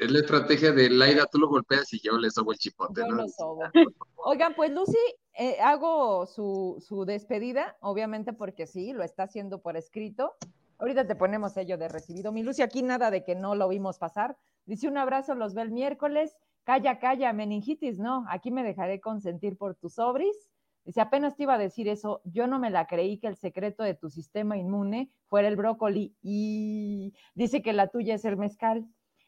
[0.02, 3.24] es la estrategia de Laida, tú lo golpeas y yo le sobo el chipote, ¿no?
[4.16, 4.98] Oigan, pues Lucy,
[5.38, 10.34] eh, hago su, su, despedida, obviamente porque sí, lo está haciendo por escrito.
[10.80, 12.32] Ahorita te ponemos sello de recibido.
[12.32, 14.38] Mi Lucy, aquí nada de que no lo vimos pasar.
[14.66, 16.36] Dice un abrazo, los ve el miércoles.
[16.64, 18.26] Calla, calla, meningitis, no.
[18.30, 20.50] Aquí me dejaré consentir por tus sobris.
[20.86, 23.84] Dice, apenas te iba a decir eso, yo no me la creí que el secreto
[23.84, 28.88] de tu sistema inmune fuera el brócoli y dice que la tuya es el mezcal.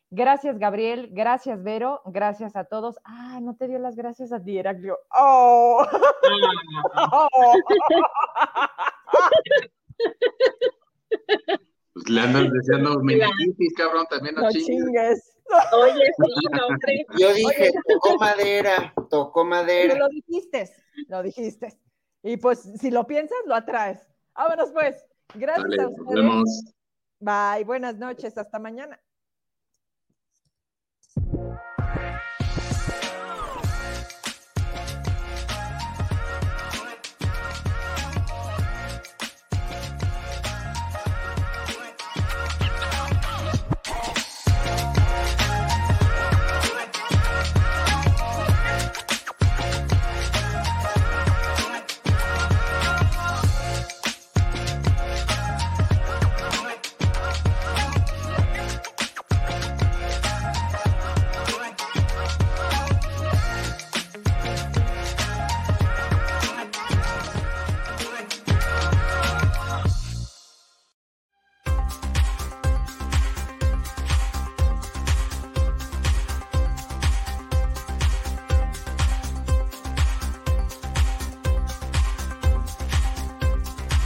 [0.09, 1.09] Gracias, Gabriel.
[1.11, 2.01] Gracias, Vero.
[2.05, 2.97] Gracias a todos.
[3.03, 4.97] Ah, no te dio las gracias a ti, Heraclio.
[5.11, 5.85] ¡Oh!
[11.93, 15.32] Pues le andan deseando meningitis, cabrón, también no, chingues.
[15.73, 17.05] Oye, sí, no, hombre.
[17.17, 19.95] Yo dije, tocó madera, tocó madera.
[19.95, 20.71] lo dijiste,
[21.07, 21.79] lo dijiste.
[22.23, 23.99] Y pues, si lo piensas, lo atraes.
[24.35, 25.05] Vámonos, pues.
[25.35, 25.97] Gracias a ustedes.
[25.97, 26.63] Nos vemos.
[27.19, 28.99] Bye, buenas noches, hasta mañana.